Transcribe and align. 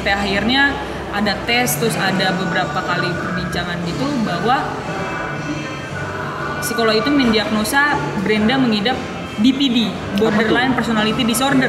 sampai 0.00 0.16
akhirnya 0.16 0.72
ada 1.12 1.36
tes 1.44 1.76
terus 1.76 1.92
ada 2.00 2.32
beberapa 2.32 2.80
kali 2.80 3.12
perbincangan 3.12 3.84
gitu 3.84 4.08
bahwa 4.24 4.64
psikolog 6.64 6.96
itu 6.96 7.12
mendiagnosa 7.12 8.00
Brenda 8.24 8.56
mengidap 8.56 8.96
BPD 9.44 9.92
borderline 10.16 10.72
personality 10.72 11.20
disorder 11.20 11.68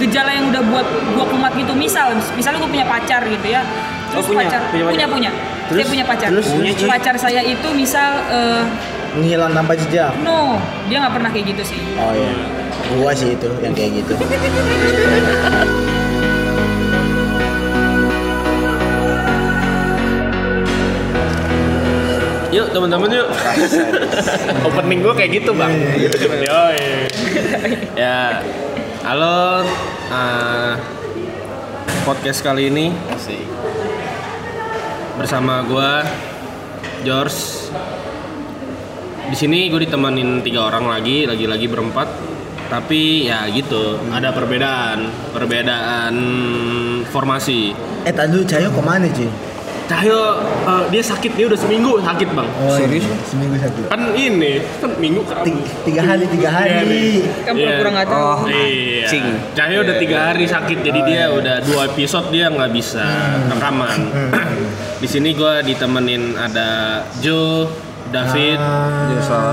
gejala 0.00 0.32
yang 0.32 0.48
udah 0.56 0.62
buat 0.72 0.88
gua 1.12 1.26
kumat 1.28 1.52
gitu 1.52 1.76
misal 1.76 2.16
misalnya 2.32 2.64
gua 2.64 2.70
punya 2.72 2.86
pacar 2.88 3.20
gitu 3.28 3.44
ya 3.44 3.60
terus 4.08 4.24
punya? 4.24 4.48
pacar 4.48 4.60
Punya 4.72 4.88
punya 4.88 5.06
punya, 5.12 5.30
Terus? 5.68 5.76
saya 5.76 5.86
punya 5.92 6.04
pacar 6.08 6.28
Terus? 6.32 6.46
Punya, 6.48 6.72
pacar 6.88 7.14
saya 7.20 7.40
itu 7.44 7.68
misal 7.76 8.10
eh, 8.32 8.62
Menghilang 9.20 9.52
tanpa 9.52 9.76
jejak. 9.76 10.16
no 10.24 10.56
dia 10.88 10.96
nggak 11.04 11.12
pernah 11.12 11.28
kayak 11.28 11.52
gitu 11.52 11.76
sih 11.76 11.80
Oh 12.00 12.12
iya. 12.16 12.32
Gua 12.96 13.12
sih 13.12 13.36
itu 13.36 13.48
yang 13.60 13.76
kayak 13.76 14.00
gitu. 14.00 14.16
Yuk 22.54 22.70
teman-teman 22.70 23.10
yuk. 23.10 23.28
Opening 24.70 25.02
gue 25.02 25.14
kayak 25.18 25.42
gitu 25.42 25.50
bang. 25.58 25.74
Yoi. 26.38 27.10
ya, 28.06 28.46
halo. 29.02 29.66
uh, 30.14 30.78
podcast 32.06 32.46
kali 32.46 32.70
ini 32.70 32.94
bersama 35.18 35.66
gue 35.66 35.90
George. 37.02 37.66
Di 39.26 39.34
sini 39.34 39.66
gue 39.66 39.82
ditemenin 39.82 40.46
tiga 40.46 40.70
orang 40.70 40.86
lagi, 40.86 41.26
lagi-lagi 41.26 41.66
berempat. 41.66 42.06
Tapi 42.70 43.26
ya 43.34 43.50
gitu, 43.50 43.98
ada 44.14 44.30
perbedaan, 44.30 45.10
perbedaan 45.34 46.14
formasi. 47.10 47.74
Eh 48.06 48.14
tadi 48.14 48.46
Cayo 48.46 48.70
ke 48.70 48.78
mana 48.78 49.10
Ci? 49.10 49.43
Cahyo 49.84 50.40
uh, 50.64 50.84
dia 50.88 51.04
sakit 51.04 51.36
dia 51.36 51.44
udah 51.44 51.60
seminggu 51.60 52.00
sakit 52.00 52.28
bang. 52.32 52.48
Oh, 52.64 52.72
Serius? 52.72 53.04
iya. 53.04 53.16
Seminggu 53.28 53.56
satu. 53.60 53.80
Kan 53.92 54.00
ini 54.16 54.52
kan 54.80 54.90
minggu 54.96 55.20
kan. 55.28 55.44
Tiga, 55.44 55.60
tiga 55.84 56.02
hari, 56.08 56.24
tiga 56.32 56.48
hari. 56.48 57.06
kan 57.44 57.52
pura-pura 57.52 57.90
nggak 58.00 58.08
tahu 58.08 58.24
Oh. 58.24 58.38
Iya. 58.48 59.06
Cing. 59.12 59.26
Cahyo 59.52 59.78
udah 59.84 59.96
tiga 60.00 60.18
hari 60.32 60.44
sakit 60.48 60.78
jadi 60.80 61.00
Oh, 61.00 61.06
dia 61.06 61.16
iya. 61.16 61.26
udah 61.28 61.56
dua 61.68 61.80
episode 61.92 62.26
dia 62.32 62.48
nggak 62.48 62.70
bisa 62.72 63.04
rekaman. 63.52 63.98
Di 65.04 65.08
sini 65.10 65.36
gue 65.36 65.54
ditemenin 65.68 66.32
ada 66.32 67.02
Joe, 67.20 67.68
David, 68.08 68.56
Ah, 68.56 69.12
Joshua 69.12 69.52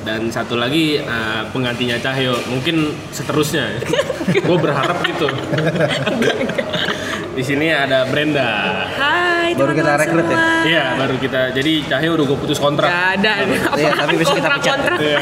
dan 0.00 0.32
satu 0.32 0.56
lagi 0.56 0.96
uh, 0.96 1.44
penggantinya 1.52 2.00
Cahyo. 2.00 2.32
Mungkin 2.48 2.96
seterusnya. 3.12 3.68
gue 4.48 4.56
berharap 4.56 4.96
gitu. 5.04 5.28
Di 7.40 7.56
sini 7.56 7.72
ada 7.72 8.04
Brenda. 8.04 8.52
Hai 9.00 9.56
Baru 9.56 9.72
kita 9.72 9.96
rekrut 9.96 10.28
ya? 10.28 10.36
Iya, 10.60 10.86
baru 10.92 11.16
kita. 11.16 11.56
Jadi 11.56 11.88
Cahyo 11.88 12.12
udah 12.12 12.26
gue 12.28 12.36
putus 12.36 12.60
kontrak. 12.60 12.92
Gak 12.92 13.08
ada 13.16 13.32
Iya, 13.80 13.96
tapi 13.96 14.20
besok 14.20 14.36
kita 14.36 14.60
pecat. 14.60 14.76
kontrak 14.76 14.98
Iya. 15.00 15.20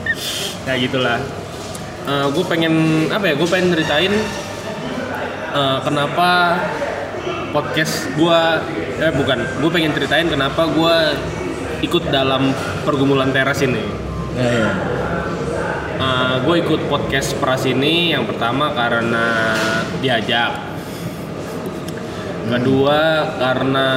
ya 0.72 0.74
gitulah. 0.80 1.20
gue 2.32 2.44
pengen 2.48 2.72
apa 3.12 3.28
ya? 3.28 3.34
Gue 3.36 3.44
pengen 3.44 3.76
ceritain 3.76 4.08
eh, 5.52 5.78
kenapa 5.84 6.56
podcast 7.52 8.08
gue 8.16 8.40
eh 9.04 9.12
bukan. 9.12 9.38
Gue 9.60 9.68
pengen 9.68 9.92
ceritain 9.92 10.24
kenapa 10.24 10.64
gue 10.64 10.96
ikut 11.84 12.08
dalam 12.08 12.56
pergumulan 12.88 13.28
teras 13.36 13.60
ini. 13.60 13.84
Iya, 14.32 14.48
iya. 14.48 14.72
gue 16.40 16.56
ikut 16.56 16.88
podcast 16.88 17.36
Pras 17.36 17.68
ini 17.68 18.16
yang 18.16 18.24
pertama 18.24 18.72
karena 18.72 19.52
diajak. 20.00 20.73
Kedua 22.44 23.00
karena 23.36 23.88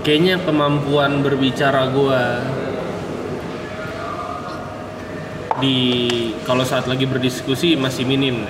kayaknya 0.00 0.40
kemampuan 0.40 1.20
berbicara 1.20 1.88
gue 1.88 2.22
di 5.60 5.76
kalau 6.42 6.62
saat 6.62 6.84
lagi 6.84 7.04
berdiskusi 7.04 7.76
masih 7.76 8.04
minim. 8.04 8.42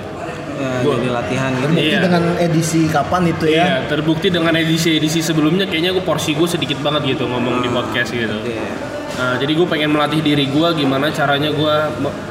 Ya, 0.55 0.71
Gua- 0.87 0.95
jadi 0.95 1.11
latihan 1.11 1.51
gitu. 1.51 1.67
Terbukti 1.67 1.91
Iya. 1.91 1.99
dengan 1.99 2.23
edisi 2.39 2.81
kapan 2.87 3.23
itu 3.27 3.45
ya? 3.45 3.51
Iya, 3.51 3.75
terbukti 3.91 4.27
dengan 4.31 4.55
edisi-edisi 4.55 5.19
sebelumnya 5.19 5.67
kayaknya 5.67 5.91
gue 5.91 5.99
porsi 5.99 6.31
gue 6.31 6.47
sedikit 6.47 6.79
banget 6.79 7.11
gitu 7.11 7.27
ngomong 7.27 7.59
di 7.59 7.67
podcast 7.67 8.15
gitu. 8.15 8.39
Iya. 8.41 8.63
Nah, 9.15 9.35
jadi 9.35 9.51
gue 9.51 9.67
pengen 9.67 9.91
melatih 9.91 10.23
diri 10.23 10.47
gue 10.47 10.67
gimana 10.73 11.11
caranya 11.11 11.51
gue 11.51 11.75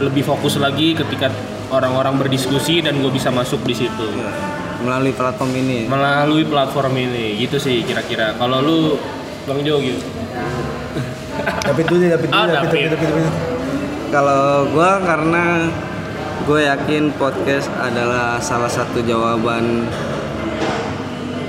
lebih 0.00 0.25
fokus 0.25 0.56
lagi 0.56 0.97
ketika 0.97 1.28
orang-orang 1.69 2.17
berdiskusi 2.17 2.81
dan 2.81 2.97
gue 2.99 3.09
bisa 3.09 3.28
masuk 3.28 3.61
di 3.62 3.77
situ 3.77 4.05
Iya. 4.09 4.33
Melalui 4.84 5.12
platform 5.17 5.50
ini. 5.56 5.78
melalui 5.89 6.45
platform 6.45 6.93
ini 6.95 7.41
gitu 7.41 7.56
sih 7.56 7.81
kira-kira. 7.83 8.37
Kalau 8.37 8.61
lu 8.61 8.78
Bang 9.45 9.61
Jo 9.65 9.81
gitu. 9.81 10.00
Tapi 11.65 11.81
itu 11.83 11.95
tapi 11.99 12.25
itu, 12.28 12.33
Ah, 12.33 12.47
David. 12.47 12.93
Kalau 14.12 14.69
gua 14.71 15.03
karena 15.03 15.67
gue 16.44 16.61
yakin 16.61 17.09
podcast 17.17 17.73
adalah 17.81 18.37
salah 18.39 18.69
satu 18.69 19.00
jawaban 19.00 19.89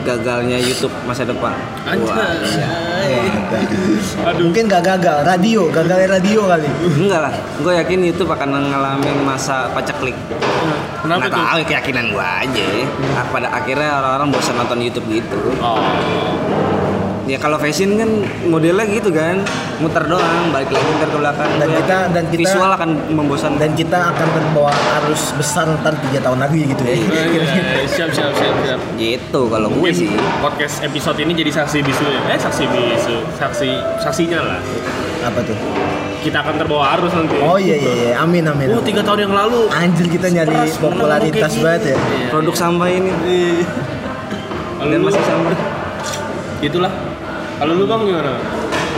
gagalnya 0.05 0.61
YouTube 0.61 0.93
masa 1.09 1.25
depan. 1.25 1.57
Wah, 2.05 2.29
iya. 2.45 2.69
Aduh. 4.29 4.49
Mungkin 4.49 4.69
gak 4.69 4.85
gagal, 4.85 5.25
radio, 5.25 5.65
gagalnya 5.73 6.21
radio 6.21 6.45
kali. 6.45 6.69
Enggak 7.01 7.21
lah, 7.29 7.33
gue 7.61 7.73
yakin 7.73 7.99
YouTube 8.05 8.29
akan 8.29 8.49
mengalami 8.53 9.09
masa 9.25 9.69
paceklik. 9.73 10.13
Kenapa 11.01 11.29
Nggak 11.29 11.33
tuh? 11.33 11.45
tahu 11.45 11.57
ya, 11.57 11.65
keyakinan 11.69 12.05
gue 12.13 12.25
aja. 12.25 12.65
Ah, 13.17 13.25
pada 13.29 13.47
akhirnya 13.53 13.89
orang-orang 14.01 14.27
bosan 14.33 14.55
nonton 14.57 14.79
YouTube 14.81 15.05
gitu. 15.09 15.37
Oh. 15.61 15.81
Ya 17.25 17.41
kalau 17.41 17.57
fashion 17.57 17.97
kan 17.97 18.05
modelnya 18.45 18.85
gitu 18.85 19.09
kan, 19.09 19.41
muter 19.81 20.05
doang, 20.05 20.53
balik 20.53 20.69
lagi 20.69 20.89
ntar 21.01 21.09
ke 21.09 21.17
belakang. 21.17 21.49
Dan 21.57 21.67
Gua 21.67 21.77
kita- 21.81 22.07
dan 22.13 22.23
kita- 22.29 22.41
visual 22.45 22.69
akan 22.69 22.89
membosankan. 23.11 23.57
Dan 23.57 23.71
kita 23.73 23.97
akan 24.13 24.27
terbawa 24.29 24.69
arus 25.01 25.33
besar 25.33 25.65
ntar 25.81 25.97
tiga 26.05 26.21
tahun 26.21 26.37
lagi 26.37 26.69
gitu 26.69 26.83
ya. 26.85 26.93
Iya, 26.93 27.41
siap 27.89 28.09
siap 28.13 28.29
siap 28.29 28.55
siap. 28.61 28.79
gitu 28.95 29.41
kalau 29.49 29.73
gue 29.73 29.89
sih. 29.89 30.13
podcast 30.37 30.85
episode 30.85 31.17
ini 31.17 31.33
jadi 31.33 31.49
saksi 31.51 31.81
bisu 31.81 32.05
ya. 32.05 32.21
Eh 32.29 32.37
saksi 32.37 32.63
bisu, 32.69 33.15
saksi 33.33 33.69
saksinya 33.97 34.39
lah. 34.45 34.59
Apa 35.25 35.41
tuh? 35.41 35.57
Kita 36.21 36.45
akan 36.45 36.57
terbawa 36.57 36.93
arus 36.93 37.09
nanti. 37.09 37.37
Oh 37.37 37.57
iya 37.57 37.73
iya, 37.73 37.93
iya. 37.93 38.11
amin 38.21 38.45
amin. 38.45 38.69
Oh 38.69 38.81
tiga 38.81 39.01
tahun 39.01 39.25
yang 39.25 39.33
lalu. 39.33 39.65
Anjir 39.73 40.05
kita 40.09 40.29
nyari 40.29 40.53
Sekeras 40.69 40.77
popularitas 40.77 41.53
banget 41.57 41.81
ya. 41.89 41.97
Iya, 41.97 42.29
Produk 42.29 42.53
iya. 42.53 42.61
sampah 42.61 42.89
ini 42.91 43.11
dan 44.77 45.01
masih 45.01 45.23
sama. 45.25 45.49
itulah. 46.61 46.93
Kalau 47.55 47.73
lu 47.79 47.85
bang 47.87 48.01
gimana? 48.03 48.33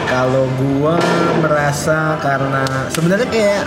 Kalau 0.07 0.45
gua 0.57 0.97
merasa 1.43 2.17
karena 2.17 2.63
sebenarnya 2.89 3.27
kayak 3.29 3.63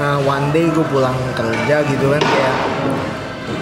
uh, 0.00 0.18
one 0.22 0.46
day 0.54 0.66
gue 0.70 0.84
pulang 0.88 1.16
kerja 1.34 1.82
gitu 1.86 2.06
kan 2.12 2.22
kayak 2.22 2.56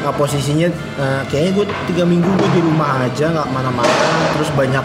uh, 0.05 0.15
posisinya 0.15 0.69
uh, 1.01 1.23
kayaknya 1.27 1.53
gue 1.63 1.67
tiga 1.93 2.05
minggu 2.05 2.29
gue 2.29 2.51
di 2.55 2.61
rumah 2.63 3.07
aja 3.07 3.33
nggak 3.33 3.49
mana-mana 3.51 4.11
terus 4.37 4.51
banyak 4.55 4.85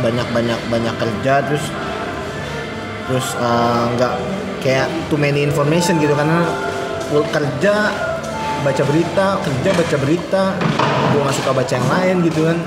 banyak 0.00 0.28
banyak 0.32 0.60
banyak 0.72 0.94
kerja 0.96 1.44
terus 1.44 1.64
terus 3.10 3.26
uh, 3.42 3.90
nggak 3.98 4.14
kayak 4.64 4.88
too 5.12 5.18
many 5.18 5.44
information 5.44 5.98
gitu 6.00 6.14
karena 6.14 6.46
kerja 7.10 7.90
baca 8.60 8.82
berita 8.84 9.26
kerja 9.40 9.70
baca 9.72 9.96
berita 9.98 10.42
gue 11.10 11.20
nggak 11.20 11.36
suka 11.36 11.50
baca 11.56 11.72
yang 11.72 11.88
lain 11.88 12.16
gitu 12.28 12.40
kan 12.46 12.58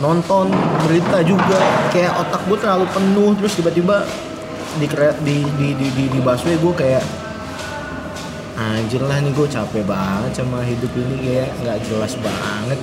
nonton 0.00 0.52
berita 0.84 1.24
juga. 1.24 1.60
Kayak 1.92 2.20
otak 2.20 2.42
gue 2.48 2.58
terlalu 2.60 2.86
penuh 2.92 3.30
terus 3.40 3.52
tiba-tiba 3.56 4.04
di 4.76 4.86
di 5.24 5.36
di 5.56 5.68
di 5.76 5.86
di, 5.92 6.04
di 6.12 6.18
busway 6.20 6.56
gue 6.60 6.74
kayak 6.76 7.04
anjir 8.56 9.00
lah 9.04 9.20
nih 9.20 9.32
gue 9.36 9.48
capek 9.48 9.84
banget 9.84 10.32
sama 10.32 10.64
hidup 10.64 10.88
ini 10.96 11.16
kayak 11.24 11.48
nggak 11.64 11.78
jelas 11.88 12.12
banget. 12.20 12.78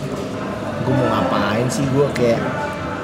Gue 0.83 0.93
mau 0.93 1.07
ngapain 1.09 1.67
sih 1.69 1.85
gue 1.93 2.07
kayak 2.17 2.41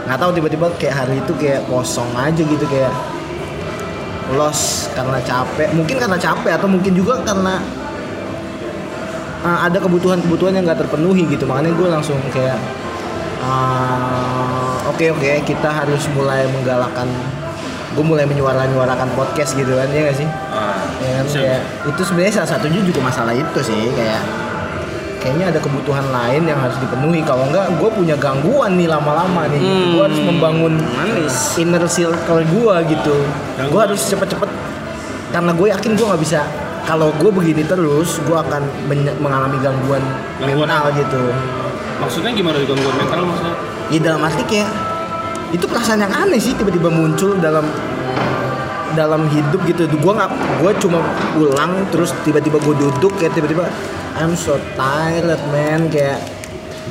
nggak 0.10 0.18
tahu 0.18 0.32
tiba-tiba 0.38 0.66
kayak 0.82 0.96
hari 1.06 1.16
itu 1.22 1.34
kayak 1.38 1.62
kosong 1.70 2.10
aja 2.18 2.42
gitu 2.42 2.66
kayak 2.66 2.94
lost 4.34 4.90
karena 4.94 5.18
capek. 5.22 5.70
Mungkin 5.74 5.96
karena 5.98 6.18
capek 6.18 6.52
atau 6.58 6.70
mungkin 6.70 6.94
juga 6.94 7.22
karena 7.26 7.62
uh, 9.46 9.60
ada 9.66 9.78
kebutuhan-kebutuhan 9.82 10.54
yang 10.58 10.66
nggak 10.66 10.82
terpenuhi 10.86 11.26
gitu. 11.30 11.46
Makanya 11.46 11.74
gue 11.78 11.88
langsung 11.90 12.18
kayak 12.34 12.58
uh, 13.42 14.76
oke 14.86 15.06
oke 15.12 15.30
kita 15.44 15.70
harus 15.70 16.06
mulai 16.12 16.46
menggalakkan 16.50 17.08
gue 17.90 18.06
mulai 18.06 18.24
menyuarakan 18.24 19.10
podcast 19.12 19.58
gitu 19.58 19.74
kan 19.74 19.90
ya 19.90 20.08
gak 20.08 20.18
sih? 20.18 20.30
Ah, 20.54 20.78
ya 21.02 21.10
kan? 21.20 21.26
kayak 21.26 21.62
itu 21.90 22.02
sebenarnya 22.06 22.34
salah 22.38 22.50
satunya 22.54 22.80
juga 22.80 23.00
masalah 23.02 23.34
itu 23.34 23.60
sih 23.60 23.90
kayak 23.92 24.22
kayaknya 25.20 25.52
ada 25.52 25.60
kebutuhan 25.60 26.06
lain 26.08 26.48
yang 26.48 26.56
harus 26.56 26.78
dipenuhi. 26.80 27.20
Kalau 27.26 27.50
enggak 27.50 27.68
gue 27.76 27.90
punya 27.92 28.16
gangguan 28.16 28.78
nih 28.80 28.88
lama-lama 28.88 29.50
nih 29.52 29.60
Hmm, 29.60 29.86
gue 29.92 30.04
harus 30.06 30.22
membangun 30.22 30.74
manis. 30.96 31.58
inner 31.58 31.84
circle 31.90 32.40
gue 32.40 32.76
gitu. 32.88 33.16
Gue 33.68 33.80
harus 33.84 34.00
cepet-cepet 34.00 34.48
karena 35.34 35.52
gue 35.52 35.68
yakin 35.68 35.92
gue 35.94 36.06
nggak 36.08 36.24
bisa 36.24 36.42
kalau 36.86 37.12
gue 37.12 37.30
begini 37.30 37.62
terus 37.62 38.22
gue 38.22 38.34
akan 38.34 38.64
men- 38.86 39.18
mengalami 39.18 39.58
gangguan, 39.60 40.02
Gangguan 40.40 40.70
mental 40.70 40.88
apa? 40.88 40.96
gitu 40.96 41.22
Maksudnya 42.00 42.32
gimana 42.32 42.58
di 42.60 42.66
gangguan 42.66 42.96
mental 42.96 43.28
maksudnya? 43.28 43.56
ya 43.90 44.00
dalam 44.06 44.22
arti 44.22 44.44
kayak 44.46 44.70
itu 45.50 45.66
perasaan 45.66 46.06
yang 46.06 46.14
aneh 46.14 46.38
sih 46.38 46.54
tiba-tiba 46.54 46.94
muncul 46.94 47.34
dalam 47.42 47.66
dalam 48.94 49.26
hidup 49.30 49.62
gitu. 49.66 49.90
Gue 49.98 50.14
nggak 50.14 50.30
gue 50.62 50.72
cuma 50.82 51.02
pulang 51.34 51.90
terus 51.90 52.14
tiba-tiba 52.22 52.62
gue 52.62 52.76
duduk 52.78 53.14
kayak 53.18 53.34
tiba-tiba 53.34 53.66
I'm 54.18 54.38
so 54.38 54.62
tired 54.78 55.42
man. 55.50 55.90
Kayak 55.90 56.22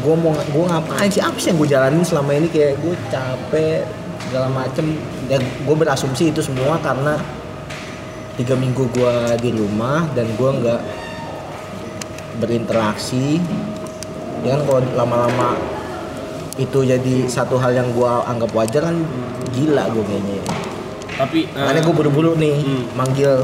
gue 0.02 0.14
mau 0.14 0.34
gue 0.34 0.64
ngapain 0.66 1.10
sih? 1.10 1.22
Apa 1.22 1.38
sih 1.38 1.54
yang 1.54 1.58
gue 1.62 1.68
jalanin 1.70 2.02
selama 2.02 2.34
ini? 2.34 2.50
Kayak 2.50 2.82
gue 2.82 2.94
capek 3.10 3.86
segala 4.26 4.50
macem. 4.50 4.98
Ya 5.30 5.38
gue 5.38 5.76
berasumsi 5.78 6.34
itu 6.34 6.42
semua 6.42 6.82
karena 6.82 7.14
tiga 8.38 8.54
minggu 8.54 8.86
gue 8.94 9.14
di 9.42 9.50
rumah 9.54 10.06
dan 10.14 10.26
gue 10.38 10.50
nggak 10.62 10.82
berinteraksi 12.38 13.42
ya 14.44 14.56
kan 14.56 14.62
kalau 14.66 14.80
lama-lama 14.94 15.58
itu 16.58 16.82
jadi 16.82 17.14
satu 17.30 17.54
hal 17.54 17.70
yang 17.70 17.88
gue 17.94 18.10
anggap 18.26 18.50
wajar 18.50 18.82
kan 18.90 18.96
gila 19.54 19.84
gue 19.94 20.04
kayaknya. 20.04 20.42
Tapi 21.18 21.46
eh, 21.46 21.58
makanya 21.58 21.80
gue 21.82 21.94
buru-buru 21.94 22.32
nih 22.34 22.54
Hmm. 22.58 22.84
manggil 22.94 23.42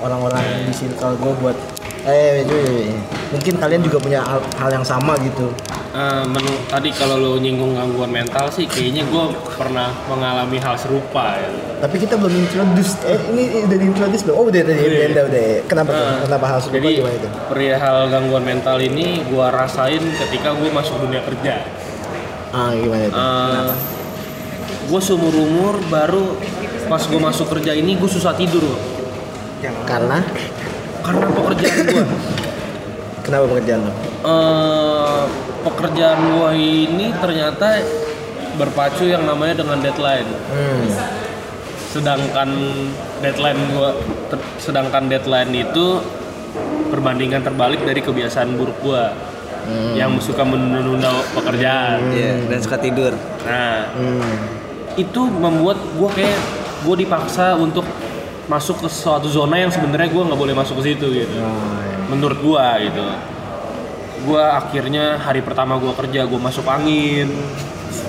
orang-orang 0.00 0.44
di 0.68 0.72
circle 0.72 1.16
gue 1.16 1.32
buat 1.40 1.56
eh 2.04 2.44
cuy 2.44 2.92
mungkin 3.32 3.54
kalian 3.56 3.80
juga 3.80 3.96
punya 3.96 4.20
hal, 4.20 4.40
hal 4.60 4.70
yang 4.70 4.84
sama 4.84 5.16
gitu 5.24 5.48
eh, 5.94 6.24
menu 6.26 6.52
tadi 6.66 6.90
kalau 6.90 7.16
lo 7.16 7.30
nyinggung 7.38 7.72
gangguan 7.72 8.10
mental 8.10 8.50
sih 8.50 8.66
kayaknya 8.66 9.06
gue 9.06 9.24
pernah 9.54 9.94
mengalami 10.06 10.58
hal 10.58 10.74
serupa 10.74 11.38
ya. 11.38 11.48
tapi 11.80 11.96
kita 11.96 12.18
belum 12.18 12.34
introduce 12.34 12.98
eh 13.06 13.20
ini 13.30 13.62
udah 13.62 13.76
di 13.78 13.86
introduce 13.86 14.22
belum 14.22 14.34
oh 14.34 14.44
udah 14.50 14.60
tadi 14.60 14.74
Udah. 14.76 14.90
Brenda 14.92 15.22
udah 15.24 15.42
ya. 15.42 15.58
kenapa 15.64 15.88
tuh 15.88 16.02
Eh, 16.04 16.18
kenapa 16.26 16.44
hal 16.46 16.58
serupa 16.58 16.76
Jadi 16.76 16.90
gimana 16.98 17.14
itu 17.14 17.28
perihal 17.46 17.96
gangguan 18.08 18.44
mental 18.44 18.76
ini 18.78 19.06
gue 19.22 19.46
rasain 19.48 20.02
ketika 20.02 20.48
gue 20.52 20.68
masuk 20.68 20.96
dunia 21.00 21.22
kerja. 21.22 21.54
ah 22.50 22.70
gimana 22.74 23.04
itu 23.06 23.22
gue 24.84 25.00
seumur 25.00 25.32
umur 25.32 25.74
baru 25.88 26.36
pas 26.84 27.00
gue 27.00 27.16
masuk 27.16 27.48
kerja 27.50 27.72
ini 27.72 27.96
gue 27.96 28.06
susah 28.06 28.34
tidur 28.34 28.60
loh. 28.60 28.80
karena 29.86 30.20
karena 31.00 31.26
pekerjaan 31.30 31.78
gue 31.88 32.04
kenapa 33.22 33.44
pekerjaan 33.48 33.80
lo 33.80 33.92
eh 34.24 35.24
pekerjaan 35.64 36.20
gue 36.30 36.50
ini 36.54 37.06
ternyata 37.16 37.80
berpacu 38.54 39.04
yang 39.04 39.24
namanya 39.24 39.58
dengan 39.58 39.80
deadline 39.80 40.28
hmm. 40.28 40.86
sedangkan 41.90 42.48
deadline 43.18 43.60
gua 43.70 43.94
ter- 44.26 44.50
sedangkan 44.58 45.06
deadline 45.06 45.50
itu 45.52 46.02
perbandingan 46.86 47.42
terbalik 47.42 47.82
dari 47.82 47.98
kebiasaan 47.98 48.54
buruk 48.54 48.78
gua 48.80 49.04
Hmm. 49.64 49.96
yang 49.96 50.12
suka 50.20 50.44
menunda 50.44 51.08
pekerjaan 51.32 52.12
Iya, 52.12 52.52
dan 52.52 52.60
suka 52.60 52.76
tidur. 52.76 53.16
nah 53.48 53.88
Hmm. 53.90 54.20
itu 54.92 55.24
membuat 55.24 55.80
gua 55.96 56.12
kayak 56.12 56.36
gua 56.84 56.92
dipaksa 56.92 57.56
untuk 57.56 57.80
masuk 58.44 58.84
ke 58.84 58.92
suatu 58.92 59.24
zona 59.24 59.56
yang 59.56 59.72
sebenarnya 59.72 60.12
gua 60.12 60.28
nggak 60.28 60.36
boleh 60.36 60.52
masuk 60.52 60.84
ke 60.84 60.92
situ 60.92 61.08
gitu 61.16 61.40
iya. 61.40 61.48
menurut 62.06 62.44
gua 62.44 62.76
gitu 62.76 63.00
gua 64.24 64.58
akhirnya 64.58 65.20
hari 65.20 65.44
pertama 65.44 65.76
gua 65.76 65.92
kerja 65.94 66.24
gua 66.24 66.40
masuk 66.40 66.66
angin. 66.66 67.28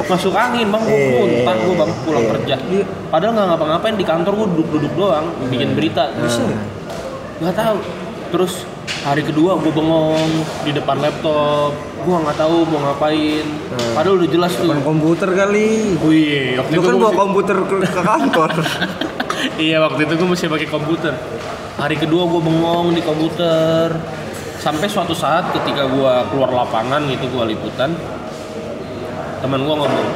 Masuk 0.09 0.33
angin 0.33 0.71
bang. 0.71 0.83
Gua 0.83 0.95
Eh, 0.97 1.12
muntah 1.19 1.56
gua 1.59 1.75
bang 1.85 1.91
pulang 2.07 2.25
eh. 2.25 2.29
kerja. 2.33 2.56
Padahal 3.12 3.31
nggak 3.35 3.47
ngapa-ngapain 3.53 3.95
di 4.00 4.06
kantor 4.07 4.33
gua 4.33 4.47
duduk-duduk 4.56 4.94
doang 4.95 5.25
bikin 5.51 5.75
berita. 5.75 6.09
Bisa 6.15 6.41
nggak 7.44 7.56
tahu. 7.56 7.77
Terus 8.33 8.53
hari 9.06 9.21
kedua 9.21 9.59
gua 9.59 9.71
bengong 9.75 10.31
di 10.63 10.71
depan 10.73 10.97
laptop. 11.03 11.75
Gua 12.01 12.17
nggak 12.25 12.38
tahu 12.39 12.57
mau 12.71 12.79
ngapain. 12.91 13.45
Padahal 13.94 14.23
udah 14.23 14.29
jelas 14.31 14.51
tuh. 14.56 14.71
Komputer 14.81 15.29
kali. 15.35 16.00
Wih, 16.01 16.57
waktu 16.57 16.71
Lu 16.73 16.81
itu 16.81 16.88
kan 16.89 16.95
bawa 16.97 17.13
komputer 17.13 17.57
ke, 17.67 17.75
ke 17.83 18.01
kantor. 18.01 18.51
iya 19.62 19.77
waktu 19.83 20.09
itu 20.09 20.13
gue 20.17 20.27
masih 20.27 20.47
pakai 20.50 20.67
komputer. 20.67 21.13
Hari 21.75 21.95
kedua 22.00 22.23
gue 22.25 22.41
bengong 22.41 22.95
di 22.95 23.01
komputer 23.03 23.91
sampai 24.65 24.89
suatu 24.89 25.13
saat 25.13 25.53
ketika 25.53 25.85
gue 25.85 26.13
keluar 26.33 26.50
lapangan 26.50 27.06
gitu 27.06 27.29
gue 27.29 27.53
liputan 27.53 27.94
teman 29.45 29.62
gue 29.62 29.75
ngomong 29.77 30.07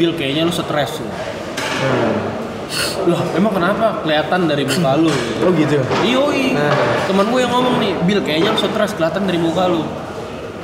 Bill 0.00 0.16
kayaknya 0.16 0.48
lu 0.48 0.52
stres 0.54 1.04
Hmm. 1.80 3.08
Loh, 3.08 3.16
emang 3.32 3.56
kenapa? 3.56 4.04
Kelihatan 4.04 4.44
dari 4.44 4.68
muka 4.68 4.92
lu. 5.00 5.08
oh 5.48 5.48
gitu 5.56 5.80
Iyoi, 6.04 6.52
Nah. 6.52 6.68
teman 7.08 7.32
gue 7.32 7.40
yang 7.40 7.48
ngomong 7.56 7.80
nih, 7.80 7.96
Bill 8.04 8.20
kayaknya 8.20 8.52
lu 8.52 8.60
stres 8.60 8.92
kelihatan 9.00 9.24
dari 9.24 9.40
muka 9.40 9.64
lu. 9.64 9.80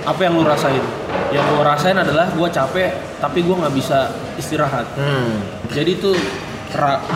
Apa 0.05 0.29
yang 0.29 0.37
lu 0.37 0.45
rasain? 0.45 0.85
Yang 1.33 1.45
gue 1.57 1.63
rasain 1.65 1.97
adalah 1.97 2.29
gue 2.37 2.49
capek, 2.53 3.01
tapi 3.17 3.41
gue 3.41 3.57
nggak 3.57 3.73
bisa 3.73 4.13
istirahat 4.37 4.85
hmm. 4.97 5.33
jadi 5.73 5.97
tuh 5.97 6.17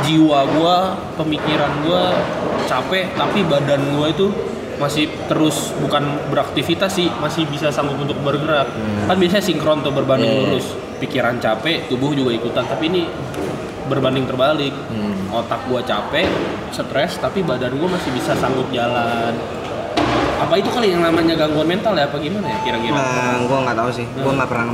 jiwa 0.08 0.40
gua 0.56 0.96
pemikiran 1.20 1.84
gua 1.84 2.16
capek 2.64 3.12
tapi 3.12 3.44
badan 3.44 3.92
gua 3.92 4.08
itu 4.08 4.32
masih 4.80 5.06
terus 5.28 5.76
bukan 5.76 6.00
beraktivitas 6.26 6.90
sih 6.90 7.12
masih 7.14 7.44
bisa 7.46 7.68
sanggup 7.68 8.00
untuk 8.00 8.16
bergerak 8.18 8.64
kan 9.04 9.14
biasanya 9.14 9.44
sinkron 9.44 9.80
tuh 9.80 9.92
berbanding 9.92 10.24
Iya. 10.26 10.40
lurus 10.48 10.66
pikiran 10.96 11.36
capek 11.36 11.86
tubuh 11.86 12.10
juga 12.10 12.32
ikutan 12.32 12.64
tapi 12.64 12.88
ini 12.88 13.02
berbanding 13.86 14.24
terbalik 14.24 14.72
Hmm. 14.88 15.28
otak 15.36 15.60
gua 15.66 15.82
capek 15.82 16.24
stres 16.70 17.18
tapi 17.18 17.42
badan 17.42 17.76
gua 17.76 17.92
masih 17.92 18.10
bisa 18.10 18.32
sanggup 18.34 18.66
jalan 18.70 19.36
apa 20.40 20.54
itu 20.56 20.66
kali 20.66 20.90
yang 20.90 21.04
namanya 21.04 21.36
gangguan 21.36 21.68
mental 21.68 21.92
ya 21.92 22.08
apa 22.08 22.16
gimana 22.16 22.48
ya 22.48 22.58
kira-kira 22.62 22.96
Nah, 22.96 23.44
gua 23.44 23.58
nggak 23.62 23.76
tahu 23.76 23.90
sih. 23.92 24.06
Gua 24.16 24.32
nggak 24.32 24.48
pernah. 24.48 24.66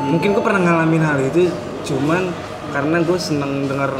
Mungkin 0.00 0.28
gua 0.32 0.42
pernah 0.42 0.60
ngalamin 0.60 1.02
hal 1.02 1.18
itu, 1.22 1.46
cuman 1.84 2.34
karena 2.68 2.98
gue 3.00 3.14
seneng 3.16 3.64
denger 3.64 3.94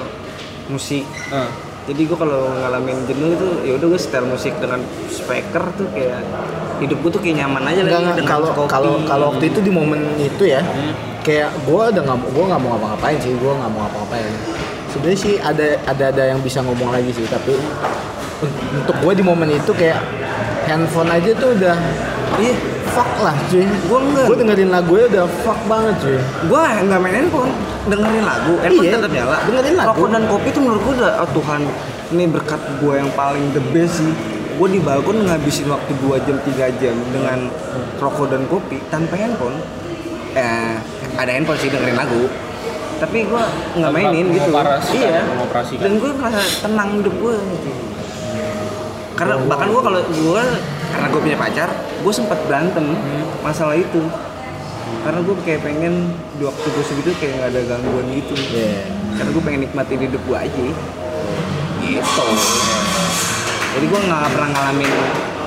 musik. 0.66 1.06
Ah. 1.30 1.46
Jadi 1.88 2.04
gue 2.04 2.14
kalau 2.14 2.52
ngalamin 2.54 3.00
jenuh 3.02 3.32
itu 3.32 3.48
ya 3.64 3.72
udah 3.74 3.86
gue 3.88 3.96
setel 3.96 4.24
musik 4.24 4.52
dengan 4.60 4.76
speaker 5.08 5.72
tuh 5.72 5.88
kayak 5.88 6.20
hidup 6.78 7.00
gue 7.00 7.10
tuh 7.10 7.22
kayak 7.22 7.36
nyaman 7.40 7.64
aja 7.64 7.80
Enggak, 7.80 7.88
lagi 7.88 7.96
enggak. 7.98 8.16
dengan 8.18 8.28
kalau 8.30 8.48
kopi. 8.52 8.68
kalau 8.68 8.92
kalau 9.02 9.24
waktu 9.32 9.44
itu 9.46 9.60
di 9.60 9.70
momen 9.70 10.00
itu 10.14 10.44
ya 10.44 10.60
Hmm. 10.60 10.92
kayak 11.20 11.48
gue 11.58 11.82
udah 11.88 12.02
nggak 12.02 12.18
gue 12.28 12.44
nggak 12.44 12.60
mau 12.60 12.68
ngapa-ngapain 12.70 13.16
sih 13.18 13.32
gue 13.32 13.52
nggak 13.54 13.70
mau 13.70 13.80
ngapa-ngapain 13.82 14.24
sebenarnya 14.88 15.18
sih 15.18 15.34
ada 15.38 15.66
ada 15.82 16.04
ada 16.08 16.22
yang 16.26 16.40
bisa 16.40 16.60
ngomong 16.60 16.88
lagi 16.88 17.10
sih 17.10 17.24
tapi 17.24 17.56
un- 18.38 18.56
untuk 18.74 18.96
gue 18.98 19.12
di 19.14 19.22
momen 19.22 19.48
itu 19.50 19.72
kayak 19.72 19.98
handphone 20.64 21.08
aja 21.08 21.30
tuh 21.34 21.52
udah 21.52 21.76
ih 22.38 22.56
fuck 22.98 23.12
lah 23.22 23.36
cuy. 23.46 23.64
Gua 23.86 23.98
enggak. 24.02 24.26
gue 24.26 24.36
dengerin 24.42 24.70
lagu 24.74 24.92
udah 24.98 25.26
fuck 25.46 25.60
banget 25.70 25.94
cuy. 26.02 26.18
Gue 26.50 26.62
nggak 26.82 26.98
main 26.98 27.14
handphone. 27.14 27.52
Dengerin 27.86 28.24
lagu. 28.26 28.52
Handphone 28.58 28.86
Iya, 28.86 28.92
tetap 28.98 29.12
nyala. 29.14 29.36
Dengerin 29.46 29.74
lagu. 29.78 29.88
rokok 29.94 30.08
dan 30.10 30.22
kopi 30.26 30.48
tuh 30.50 30.62
menurut 30.66 30.82
gue 30.82 30.94
udah 30.98 31.12
oh 31.22 31.30
Tuhan 31.30 31.60
ini 32.08 32.24
berkat 32.26 32.60
gue 32.82 32.94
yang 32.98 33.10
paling 33.14 33.44
the 33.54 33.62
best 33.70 34.02
sih. 34.02 34.12
Gue 34.58 34.68
di 34.74 34.80
balkon 34.82 35.22
ngabisin 35.22 35.70
waktu 35.70 35.92
2 36.02 36.26
jam 36.26 36.36
3 36.42 36.82
jam 36.82 36.96
dengan 37.14 37.38
rokok 38.02 38.26
dan 38.34 38.42
kopi 38.50 38.82
tanpa 38.90 39.14
handphone. 39.14 39.54
Eh 40.34 40.74
ada 41.14 41.30
handphone 41.30 41.58
sih 41.62 41.70
dengerin 41.70 41.94
lagu. 41.94 42.26
Tapi 42.98 43.30
gue 43.30 43.42
nggak 43.78 43.90
mainin 43.94 44.26
gitu. 44.34 44.50
iya. 44.98 45.22
dan 45.78 45.92
gue 46.02 46.10
merasa 46.18 46.42
tenang 46.66 46.98
hidup 46.98 47.14
gue 47.14 47.34
gitu. 47.38 47.70
Karena 49.14 49.34
bahkan 49.46 49.70
gue 49.70 49.82
kalau 49.82 50.00
gue 50.02 50.42
karena 50.90 51.06
gue 51.14 51.20
punya 51.22 51.38
pacar 51.38 51.70
gue 52.08 52.14
sempat 52.16 52.40
berantem 52.48 52.96
masalah 53.44 53.76
itu. 53.76 54.00
Karena 55.04 55.20
gue 55.20 55.36
kayak 55.44 55.60
pengen 55.60 56.08
di 56.40 56.42
waktu 56.48 56.64
gue 56.64 56.84
segitu 56.88 57.12
kayak 57.20 57.36
nggak 57.36 57.50
ada 57.52 57.60
gangguan 57.68 58.08
gitu. 58.16 58.32
Iya. 58.48 58.88
karena 59.20 59.30
gue 59.34 59.42
pengen 59.44 59.60
nikmatin 59.68 60.00
hidup 60.00 60.22
gue 60.24 60.38
aja. 60.40 60.64
Gitu. 61.84 62.26
Jadi 63.76 63.86
gue 63.92 64.00
nggak 64.08 64.24
pernah 64.32 64.50
ngalamin 64.56 64.92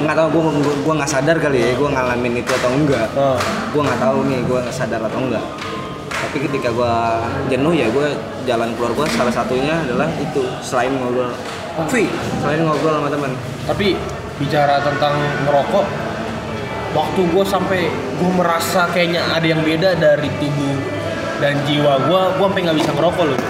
nggak 0.01 0.17
tahu 0.17 0.27
gue 0.33 0.41
gue 0.85 0.93
nggak 0.97 1.11
sadar 1.13 1.37
kali 1.41 1.57
ya 1.61 1.69
gue 1.73 1.89
ngalamin 1.89 2.33
itu 2.37 2.51
atau 2.53 2.69
enggak. 2.69 3.09
Oh. 3.17 3.41
gue 3.73 3.81
nggak 3.81 4.01
tahu 4.01 4.17
nih 4.29 4.39
gue 4.45 4.57
nggak 4.61 4.77
sadar 4.77 5.01
atau 5.01 5.17
enggak. 5.17 5.45
Tapi 6.13 6.37
ketika 6.45 6.69
gue 6.69 6.93
jenuh 7.49 7.73
ya 7.73 7.89
gue 7.89 8.07
jalan 8.45 8.69
keluar 8.77 8.93
gue 8.93 9.05
salah 9.17 9.33
satunya 9.33 9.81
adalah 9.81 10.05
itu 10.21 10.45
selain 10.61 10.93
ngobrol. 10.93 11.33
Fi, 11.89 12.05
selain 12.43 12.61
ngobrol 12.67 12.99
sama 12.99 13.07
teman 13.07 13.31
Tapi 13.63 13.95
bicara 14.41 14.83
tentang 14.83 15.15
merokok, 15.47 15.85
waktu 16.91 17.21
gue 17.31 17.43
sampai 17.47 17.87
gue 17.91 18.31
merasa 18.35 18.87
kayaknya 18.91 19.23
ada 19.31 19.47
yang 19.47 19.61
beda 19.63 19.95
dari 19.95 20.27
tubuh 20.39 20.77
dan 21.41 21.57
jiwa 21.65 22.05
gue, 22.05 22.21
gue 22.37 22.45
sampai 22.45 22.61
nggak 22.67 22.77
bisa 22.77 22.91
ngerokok 22.93 23.25
loh. 23.33 23.41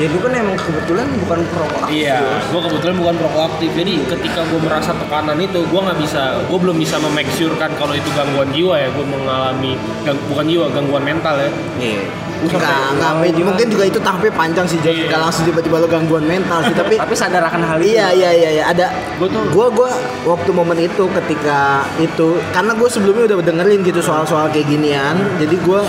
ya 0.00 0.08
lu 0.08 0.24
kan 0.24 0.32
emang 0.32 0.56
kebetulan 0.56 1.04
bukan 1.20 1.40
perokok 1.52 1.84
aktif, 1.84 2.00
Iya, 2.00 2.24
gue 2.48 2.60
kebetulan 2.64 2.96
bukan 2.96 3.14
perokok 3.20 3.42
aktif. 3.52 3.70
Jadi 3.76 3.92
ketika 4.08 4.40
gue 4.48 4.60
merasa 4.64 4.96
tekanan 4.96 5.36
itu, 5.36 5.60
gue 5.68 5.80
nggak 5.84 5.98
bisa, 6.00 6.40
gue 6.48 6.58
belum 6.64 6.76
bisa 6.80 6.96
memake 6.96 7.28
sure 7.36 7.52
kan 7.60 7.68
kalau 7.76 7.92
itu 7.92 8.08
gangguan 8.16 8.48
jiwa 8.56 8.80
ya. 8.80 8.88
Gue 8.88 9.04
mengalami 9.04 9.76
gang, 10.08 10.16
bukan 10.32 10.48
jiwa, 10.48 10.66
gangguan 10.72 11.04
mental 11.04 11.36
ya. 11.36 11.50
Iya. 11.76 12.08
Enggak, 12.42 12.58
enggak, 12.92 13.10
sampai- 13.14 13.44
mungkin 13.44 13.66
juga 13.68 13.84
itu 13.86 13.98
tahapnya 13.98 14.32
panjang 14.32 14.66
sih, 14.66 14.78
Jos. 14.78 14.90
Iya. 14.90 15.06
Nggak 15.06 15.20
langsung 15.20 15.42
tiba-tiba 15.44 15.76
lo 15.78 15.86
gangguan 15.86 16.24
mental 16.24 16.58
sih, 16.62 16.74
tapi 16.80 16.94
Tapi 16.98 17.14
sadar 17.14 17.46
akan 17.46 17.62
hal 17.62 17.78
itu. 17.78 17.94
Iya 17.94 18.10
iya 18.10 18.30
iya 18.32 18.50
iya 18.52 18.64
ada. 18.66 18.86
Gua 19.16 19.28
tuh- 19.28 19.46
gua 19.50 19.66
gua 19.70 19.90
waktu 20.26 20.50
momen 20.50 20.78
itu 20.78 21.04
ketika 21.12 21.58
itu 21.96 22.28
karena 22.50 22.72
gue 22.72 22.88
sebelumnya 22.88 23.24
udah 23.28 23.38
dengerin 23.40 23.80
gitu 23.82 24.00
soal-soal 24.00 24.46
kayak 24.48 24.66
ginian, 24.66 25.16
jadi 25.36 25.54
gua 25.62 25.86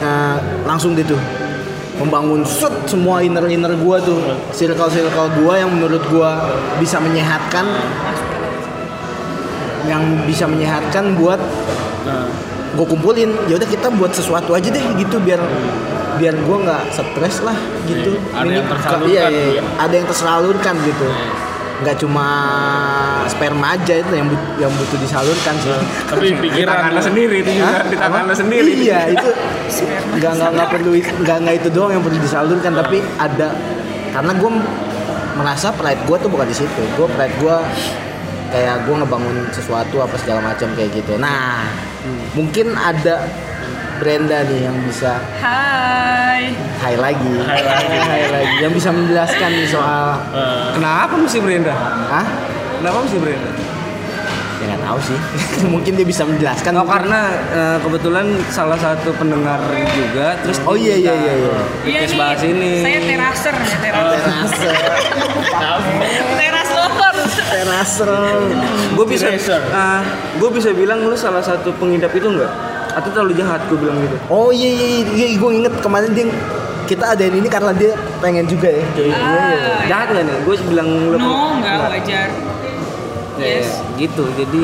eh, 0.00 0.36
langsung 0.62 0.92
gitu 0.92 1.14
membangun 1.94 2.42
shoot 2.42 2.72
semua 2.84 3.20
inner 3.20 3.44
inner 3.46 3.76
gua 3.76 4.00
tuh 4.00 4.18
circle 4.50 4.88
circle 4.88 5.28
gua 5.38 5.54
yang 5.56 5.70
menurut 5.70 6.02
gua 6.08 6.42
bisa 6.76 6.98
menyehatkan 6.98 7.62
yang 9.84 10.00
bisa 10.24 10.46
menyehatkan 10.46 11.14
buat 11.14 11.38
Nah, 12.02 12.26
gue 12.72 12.86
kumpulin. 12.86 13.30
Ya 13.46 13.54
udah 13.54 13.68
kita 13.68 13.88
buat 13.90 14.10
sesuatu 14.10 14.52
aja 14.52 14.66
deh 14.66 14.84
gitu 14.96 15.16
biar 15.18 15.40
biar 16.12 16.34
gue 16.34 16.56
nggak 16.62 16.82
stres 16.90 17.40
lah 17.40 17.56
gitu. 17.84 18.14
Iya, 18.14 18.36
ada 18.36 18.48
yang 18.48 18.62
Ini- 18.62 18.70
tersalurkan 18.70 19.08
iya, 19.08 19.22
iya, 19.22 19.28
gitu 19.28 19.50
iya. 19.50 19.58
ya. 19.58 19.62
ada 19.78 19.94
yang 19.94 20.06
tersalurkan 20.06 20.74
gitu. 20.82 21.08
Nggak 21.82 21.96
cuma 21.98 22.26
sperma 23.26 23.74
aja 23.74 23.94
itu 23.96 24.12
yang 24.12 24.28
but- 24.28 24.54
yang 24.56 24.70
butuh 24.70 24.98
disalurkan 24.98 25.54
sih. 25.58 25.72
Tapi 26.12 26.26
Di 26.28 26.38
pikiran 26.38 26.76
lu- 26.90 27.02
sendiri 27.02 27.36
itu 27.40 27.50
juga 27.52 27.82
di 27.82 27.96
tangan 27.96 28.22
lo 28.24 28.34
sendiri. 28.34 28.70
iya 28.78 29.00
itu 29.08 29.28
nggak 30.12 30.32
nggak 30.32 30.50
nggak 30.52 30.68
perlu 30.70 30.90
nggak 30.94 31.36
nggak 31.42 31.54
itu 31.58 31.68
doang 31.68 31.90
yang 31.90 32.02
perlu 32.04 32.18
disalurkan 32.20 32.72
tapi 32.72 33.00
ada 33.16 33.48
karena 34.12 34.32
gue 34.36 34.50
merasa 35.32 35.72
pride 35.72 36.02
gue 36.04 36.16
tuh 36.20 36.30
bukan 36.30 36.46
di 36.46 36.54
situ. 36.54 36.82
Gue 36.94 37.08
pride 37.10 37.34
gue 37.40 37.56
kayak 38.52 38.84
gue 38.84 38.94
ngebangun 38.94 39.36
sesuatu 39.50 39.96
apa 39.98 40.14
segala 40.20 40.44
macam 40.44 40.68
kayak 40.76 40.92
gitu. 40.92 41.16
Nah 41.16 41.66
mungkin 42.32 42.72
ada 42.72 43.26
Brenda 43.94 44.42
nih 44.42 44.66
yang 44.66 44.76
bisa 44.82 45.22
Hai. 45.38 46.50
high 46.76 46.98
lagi 46.98 47.34
High 47.38 47.62
lagi. 47.62 47.96
Lagi 48.34 48.56
yang 48.58 48.72
bisa 48.72 48.90
menjelaskan 48.90 49.50
nih 49.52 49.68
soal 49.68 50.18
Eh, 50.32 50.74
Kenapa 50.74 51.14
mesti 51.14 51.38
Brenda? 51.38 51.70
ah 52.08 52.26
Kenapa 52.76 52.98
mesti 53.00 53.18
Brenda? 53.18 53.50
ya 54.54 54.70
nggak 54.70 54.82
tahu 54.84 54.98
sih 55.02 55.18
mungkin 55.74 55.92
dia 55.92 56.02
bisa 56.04 56.22
menjelaskan 56.22 56.72
Oh 56.76 56.86
karena 56.86 57.20
eh, 57.50 57.78
kebetulan 57.78 58.26
salah 58.46 58.78
satu 58.78 59.10
pendengar 59.12 59.58
juga 59.90 60.38
terus 60.38 60.62
Oh, 60.62 60.74
iya, 60.74 60.94
iya, 60.94 61.10
iya, 61.12 61.32
iya. 61.36 61.54
Request 61.82 62.14
bahas 62.14 62.40
ini. 62.42 62.78
Saya 62.78 63.02
teraser 63.02 63.54
ya, 63.54 63.78
teraser. 63.82 64.74
terase 66.38 66.70
Teras 67.32 67.92
lover. 67.98 68.08
terase 68.08 68.92
gue 68.92 69.06
bisa 69.08 69.26
Eraser. 69.26 69.60
gue 70.36 70.50
bisa 70.52 70.68
bilang 70.72 70.98
lu 71.00 71.16
salah 71.16 71.40
satu 71.40 71.72
pengidap 71.76 72.12
itu 72.12 72.28
enggak 72.28 72.52
atau 72.92 73.08
terlalu 73.08 73.32
jahat 73.34 73.60
gue 73.66 73.78
bilang 73.78 73.96
gitu 73.98 74.16
Oh 74.28 74.52
iya 74.52 74.68
iya, 74.68 74.88
iya, 75.06 75.26
gue 75.34 75.50
inget 75.50 75.74
kemarin 75.80 76.12
dia 76.12 76.28
kita 76.82 77.04
adain 77.08 77.32
ini 77.32 77.48
karena 77.48 77.72
dia 77.72 77.92
pengen 78.20 78.44
juga 78.44 78.68
ya. 78.68 78.84
Iya, 78.92 79.04
iya. 79.06 79.16
Ah, 79.16 79.80
jahat 79.86 80.06
nggak 80.12 80.24
nih 80.24 80.36
gue 80.44 80.54
bilang 80.68 80.88
lu 81.08 81.16
No, 81.16 81.56
enggak 81.56 81.76
wajar. 81.88 82.28
Ya, 83.40 83.48
ya, 83.48 83.64
Yes. 83.64 83.80
gitu 83.96 84.28
jadi 84.36 84.62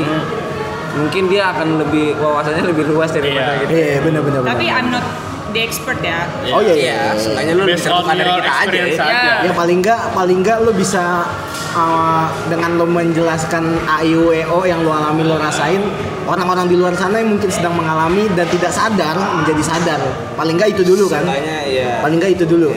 mungkin 0.94 1.30
dia 1.30 1.48
akan 1.48 1.78
lebih 1.78 2.20
wawasannya 2.20 2.68
lebih 2.68 2.84
luas 2.90 3.08
daripada 3.10 3.54
Iya. 3.54 3.60
gitu 3.64 3.72
Iya 3.72 3.98
benar 4.04 4.22
benar. 4.22 4.40
Tapi 4.44 4.66
benar. 4.66 4.76
I'm 4.76 4.88
not 4.92 5.04
the 5.52 5.60
expert 5.64 5.98
ya. 6.04 6.28
Oh 6.52 6.60
iya 6.60 6.74
iya. 6.74 6.96
seenggaknya 7.16 7.52
lu 7.56 7.64
Based 7.64 7.84
bisa 7.84 7.90
on 7.94 8.02
buka 8.04 8.12
dari 8.14 8.32
kita 8.36 8.52
aja 8.52 8.78
ya. 8.78 8.84
aja. 8.96 9.32
Ya 9.48 9.52
paling 9.52 9.78
enggak 9.80 10.00
paling 10.12 10.38
enggak 10.44 10.58
lo 10.64 10.70
bisa 10.74 11.24
uh, 11.72 12.26
dengan 12.48 12.70
lo 12.76 12.84
menjelaskan 12.88 13.64
AIWO 13.88 14.60
yang 14.68 14.80
lo 14.84 14.92
alami 14.92 15.22
lo 15.24 15.36
rasain 15.40 15.80
orang-orang 16.28 16.68
di 16.68 16.76
luar 16.76 16.92
sana 16.92 17.24
yang 17.24 17.32
mungkin 17.32 17.48
sedang 17.48 17.72
mengalami 17.72 18.28
dan 18.36 18.44
tidak 18.52 18.72
sadar 18.72 19.16
menjadi 19.16 19.62
sadar. 19.64 20.00
Paling 20.36 20.54
enggak 20.60 20.70
itu 20.76 20.82
dulu 20.84 21.04
kan. 21.08 21.24
Seenggaknya 21.24 21.58
ya 21.68 21.88
Paling 22.04 22.16
enggak 22.20 22.32
itu 22.36 22.44
dulu. 22.44 22.70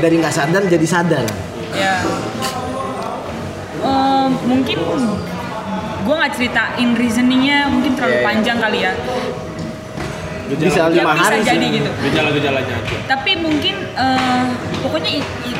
Dari 0.00 0.14
nggak 0.16 0.34
sadar 0.34 0.62
jadi 0.64 0.86
sadar. 0.88 1.24
Ya. 1.76 2.00
Eh, 3.80 4.26
mungkin 4.48 4.76
gue 6.00 6.14
nggak 6.16 6.32
ceritain 6.32 6.90
reasoningnya 6.96 7.68
mungkin 7.68 7.92
terlalu 7.92 8.16
Iya, 8.16 8.20
iya. 8.20 8.28
panjang 8.28 8.58
kali 8.58 8.78
ya. 8.82 8.92
Bisa 10.52 10.80
Ya 10.82 11.00
lima 11.00 11.12
bisa 11.12 11.24
hari 11.24 11.38
jadi 11.40 11.62
sih. 11.62 11.76
gitu. 11.76 11.90
Gejala-gejalanya 12.02 12.74
aja. 12.76 12.96
Tapi 13.06 13.30
mungkin 13.36 13.74
eh, 13.88 14.44
pokoknya 14.80 15.10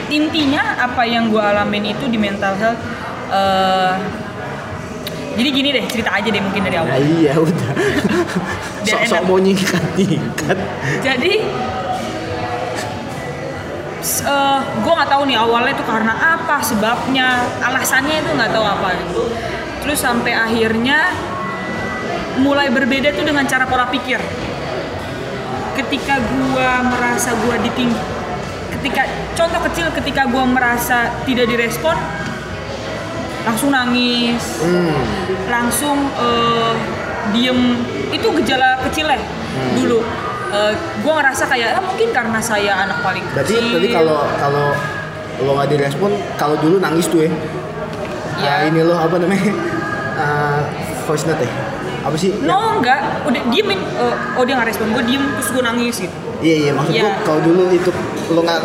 intinya 0.09 0.63
apa 0.81 1.03
yang 1.05 1.29
gue 1.29 1.39
alamin 1.39 1.85
itu 1.89 2.05
di 2.07 2.17
mental 2.17 2.55
health. 2.55 2.81
eh, 3.31 3.95
jadi 5.33 5.49
gini 5.49 5.69
deh 5.71 5.85
cerita 5.87 6.11
aja 6.11 6.27
deh 6.27 6.43
mungkin 6.43 6.61
dari 6.61 6.75
Nah 6.75 6.85
awal. 6.85 6.99
iya 6.99 7.33
udah. 7.35 7.71
Sok-sok 8.89 9.23
mau 9.25 9.39
nyingkat 9.39 9.79
nyingkat. 9.95 10.59
Jadi 11.01 11.33
gue 14.81 14.93
nggak 14.93 15.07
tahu 15.09 15.23
nih 15.25 15.37
awalnya 15.37 15.73
itu 15.73 15.85
karena 15.85 16.15
apa 16.35 16.57
sebabnya 16.61 17.27
alasannya 17.61 18.17
itu 18.19 18.31
nggak 18.33 18.51
tahu 18.51 18.65
apa 18.65 18.89
gitu. 18.99 19.23
terus 19.81 19.99
sampai 19.99 20.33
akhirnya 20.33 21.13
mulai 22.37 22.69
berbeda 22.69 23.13
tuh 23.13 23.23
dengan 23.23 23.45
cara 23.45 23.65
pola 23.65 23.87
pikir 23.87 24.17
ketika 25.81 26.21
gue 26.21 26.71
merasa 26.87 27.33
gue 27.33 27.57
ditinggi 27.65 28.01
ketika 28.79 29.03
contoh 29.35 29.61
kecil 29.69 29.87
ketika 29.93 30.23
gue 30.25 30.45
merasa 30.47 31.09
tidak 31.25 31.49
direspon 31.49 31.97
langsung 33.41 33.73
nangis 33.73 34.61
Hmm. 34.61 34.93
langsung 35.49 35.99
eh, 36.13 36.73
diem 37.33 37.81
itu 38.11 38.29
gejala 38.43 38.77
kecil 38.85 39.09
ya 39.09 39.19
Hmm. 39.19 39.73
dulu 39.75 40.01
Eh, 40.51 40.75
gue 40.75 41.13
ngerasa 41.15 41.47
kayak 41.47 41.79
ah, 41.79 41.83
mungkin 41.87 42.11
karena 42.11 42.43
saya 42.43 42.83
anak 42.83 43.07
paling 43.07 43.23
Berarti 43.31 43.55
kecil 43.55 43.71
tadi 43.71 43.89
kalau 43.95 44.27
kalau 44.35 44.67
lo 45.47 45.51
nggak 45.55 45.71
direspon, 45.71 46.11
kalau 46.35 46.59
dulu 46.59 46.83
nangis 46.83 47.07
tuh 47.07 47.23
ya. 47.23 47.31
Ah, 48.43 48.67
ini 48.67 48.83
lo 48.83 48.99
apa 48.99 49.15
namanya? 49.15 49.47
Ah, 50.21 50.59
voice 51.11 51.27
note 51.27 51.43
ya? 51.43 51.51
Apa 52.01 52.17
sih? 52.17 52.31
no 52.41 52.79
enggak 52.79 53.27
udah 53.27 53.43
diemin 53.51 53.77
Eh, 53.77 54.15
oh 54.33 54.43
dia 54.43 54.55
nggak 54.55 54.71
respon 54.71 54.89
gue 54.91 55.05
diem 55.05 55.21
terus 55.35 55.51
gue 55.51 55.61
nangis 55.61 55.97
gitu 55.99 56.17
Iya 56.41 56.55
iya 56.57 56.71
maksud 56.73 56.93
Iya. 56.93 57.03
gua 57.03 57.13
kalau 57.21 57.41
dulu 57.43 57.63
itu 57.69 57.91
lo 58.31 58.41
nggak 58.41 58.61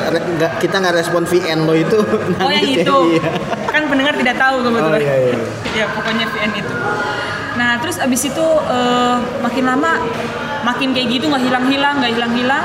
kita 0.58 0.76
nggak 0.78 0.96
respon 0.96 1.22
VN 1.26 1.60
lo 1.66 1.76
itu 1.76 2.00
oh 2.40 2.48
yang 2.48 2.64
nangis 2.64 2.80
ya? 2.80 2.84
itu 2.86 2.98
Iya. 3.12 3.30
kan 3.68 3.82
pendengar 3.86 4.14
tidak 4.16 4.36
tahu 4.38 4.56
kebetulan 4.64 4.96
Oh, 4.96 5.04
iya, 5.04 5.16
iya. 5.20 5.36
ya 5.82 5.86
pokoknya 5.92 6.26
VN 6.30 6.52
itu 6.56 6.74
nah 7.56 7.72
terus 7.80 7.98
abis 7.98 8.22
itu 8.26 8.46
eh, 8.70 9.16
makin 9.42 9.64
lama 9.66 9.92
makin 10.64 10.90
kayak 10.92 11.08
gitu 11.12 11.28
nggak 11.28 11.44
hilang-hilang 11.44 11.96
nggak 12.00 12.14
hilang-hilang 12.14 12.64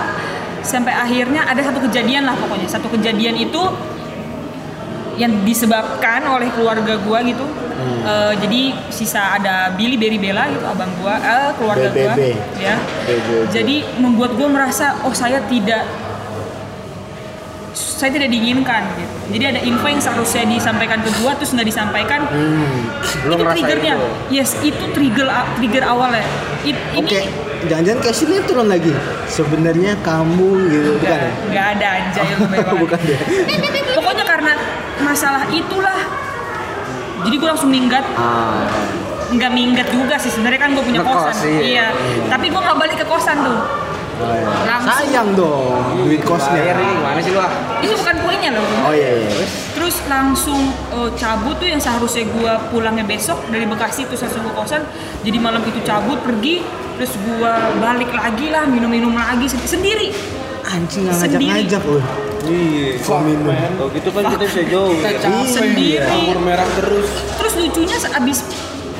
sampai 0.62 0.92
akhirnya 0.92 1.42
ada 1.42 1.58
satu 1.60 1.82
kejadian 1.82 2.22
lah 2.22 2.37
pokoknya 2.37 2.68
satu 2.68 2.87
kejadian 2.90 3.34
itu 3.34 3.62
yang 5.16 5.42
disebabkan 5.42 6.22
oleh 6.25 6.49
keluarga 6.49 6.94
gua 7.02 7.20
gitu 7.20 7.44
Hmm. 7.80 8.00
Eh, 8.02 8.32
jadi 8.38 8.60
sisa 8.88 9.34
ada 9.34 9.72
Billy 9.72 9.96
Berry 9.96 10.16
Bella 10.16 10.44
gitu 10.46 10.62
abang 10.62 10.92
gua 10.96 11.16
eh, 11.16 11.50
keluarga 11.56 11.88
gua 11.88 12.12
BBB. 12.12 12.20
ya 12.58 12.76
BBB. 13.04 13.28
jadi 13.49 13.76
membuat 13.96 14.37
gua 14.37 14.49
merasa 14.50 15.00
oh 15.00 15.12
saya 15.12 15.40
tidak 15.42 15.88
saya 17.70 18.10
tidak 18.10 18.28
diinginkan 18.28 18.82
gitu. 18.94 19.14
Jadi 19.30 19.44
ada 19.46 19.60
info 19.62 19.87
yang 19.87 20.00
seharusnya 20.00 20.42
disampaikan 20.44 21.00
ke 21.00 21.10
gua 21.16 21.37
terus 21.37 21.52
nggak 21.52 21.64
disampaikan. 21.64 22.20
Hmm. 22.26 22.88
Itu 23.22 23.37
triggernya. 23.38 23.94
itu? 23.94 24.08
Yes, 24.32 24.56
itu 24.58 24.84
trigger 24.90 25.28
trigger 25.54 25.84
awalnya. 25.84 26.25
It- 26.62 26.76
ini 26.90 26.99
Oke, 26.99 27.20
jangan-jangan 27.64 28.00
kayak 28.02 28.16
sinetron 28.16 28.66
lagi. 28.66 28.92
Sebenarnya 29.26 29.96
kamu 30.00 30.49
gitu 30.66 30.90
bukan 30.99 31.12
ya? 31.14 31.30
nggak 31.46 31.66
ada 31.76 31.87
aja 31.94 32.20
yang 32.20 32.38
lebih 32.42 32.58
banget. 32.66 32.80
bukan 32.80 33.00
ya? 33.06 33.18
Pokoknya 33.94 34.25
karena 34.26 34.52
masalah 35.00 35.42
itulah. 35.49 36.00
Jadi 37.22 37.34
gua 37.36 37.48
langsung 37.52 37.70
minggat. 37.70 38.04
Ah. 38.14 38.64
Nggak 39.30 39.50
minggat 39.54 39.86
juga 39.94 40.18
sih 40.18 40.26
sebenarnya 40.26 40.58
kan 40.58 40.74
gue 40.74 40.82
punya 40.82 41.06
Ngekos, 41.06 41.22
kosan. 41.38 41.62
iya. 41.62 41.94
Tapi 42.26 42.50
gua 42.50 42.60
nggak 42.66 42.78
balik 42.82 42.96
ke 42.98 43.06
kosan 43.06 43.38
tuh. 43.40 43.58
Oh, 44.20 44.34
iya. 44.36 44.48
Langsung. 44.66 44.90
Sayang 45.00 45.28
dong 45.32 45.80
duit 46.02 46.20
kosnya. 46.20 46.60
Bayar 46.60 46.76
ini 46.76 46.92
gimana 46.92 47.20
sih 47.22 47.32
lu 47.32 47.40
ah? 47.40 47.50
Itu 47.80 47.94
bukan 47.94 48.16
poinnya 48.20 48.50
loh. 48.52 48.64
Oh 48.84 48.92
iya 48.92 49.10
iya. 49.16 49.30
Terus 49.72 49.96
langsung 50.10 50.60
eh, 50.92 51.10
cabut 51.14 51.56
tuh 51.56 51.68
yang 51.70 51.78
seharusnya 51.78 52.26
gua 52.28 52.58
pulangnya 52.68 53.06
besok 53.06 53.38
dari 53.48 53.64
Bekasi 53.64 54.04
terus 54.04 54.20
langsung 54.20 54.44
ke 54.44 54.52
kosan. 54.52 54.82
Jadi 55.22 55.38
malam 55.38 55.62
itu 55.62 55.78
cabut 55.80 56.20
pergi 56.20 56.60
terus 56.98 57.14
gua 57.22 57.70
balik 57.80 58.12
lagi 58.12 58.50
lah 58.50 58.66
minum-minum 58.66 59.14
lagi 59.14 59.46
sen- 59.46 59.62
sendiri. 59.64 60.10
Anjing 60.68 61.08
ngajak-ngajak 61.08 61.82
loh. 61.86 62.04
Iya. 62.42 62.88
Kok 63.00 63.20
minum? 63.20 63.52
Kalau 63.52 63.88
gitu 63.90 64.09
kan 64.11 64.23
kita 64.28 64.44
bisa 64.44 64.62
jauh. 64.66 64.94
ya. 64.94 65.11
Iya. 65.12 65.44
Sendiri. 65.44 66.20
Merah 66.40 66.68
terus. 66.75 67.09
Terus 67.37 67.52
lucunya 67.59 67.97
abis 68.00 68.38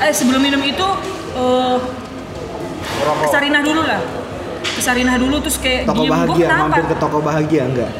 eh 0.01 0.13
sebelum 0.13 0.41
minum 0.41 0.61
itu 0.61 0.87
eh 1.33 1.77
ke 3.01 3.27
Sarinah 3.29 3.61
dulu 3.61 3.81
lah. 3.81 4.01
Ke 4.61 4.81
Sarinah 4.81 5.15
dulu 5.17 5.35
terus 5.39 5.57
kayak 5.57 5.85
Toko 5.85 6.01
diem 6.01 6.11
bahagia, 6.11 6.45
kenapa? 6.47 6.63
mampir 6.69 6.85
ke 6.85 6.95
toko 6.97 7.17
bahagia 7.19 7.61
enggak? 7.65 7.91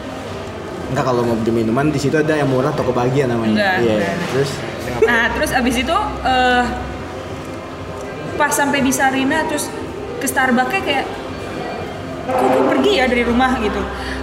enggak 0.91 1.05
kalau 1.07 1.23
mau 1.23 1.39
beli 1.39 1.51
minuman 1.55 1.87
di 1.87 1.95
situ 1.95 2.19
ada 2.19 2.35
yang 2.35 2.51
murah 2.51 2.75
toko 2.75 2.91
bahagia 2.91 3.23
namanya 3.23 3.55
Enggak, 3.55 3.75
iya 3.79 3.93
enggak. 3.95 4.15
terus 4.27 4.49
Nah, 5.01 5.23
terus 5.31 5.51
abis 5.55 5.75
itu 5.79 5.97
eh 6.21 6.63
pas 8.35 8.51
sampai 8.51 8.81
di 8.81 8.91
Sarina 8.91 9.45
terus 9.47 9.71
ke 10.19 10.27
Starbucks 10.27 10.83
kayak 10.83 11.05
kok 12.31 12.47
gue 12.47 12.63
pergi 12.71 12.91
ya 12.97 13.05
dari 13.05 13.23
rumah 13.23 13.51
gitu. 13.59 13.81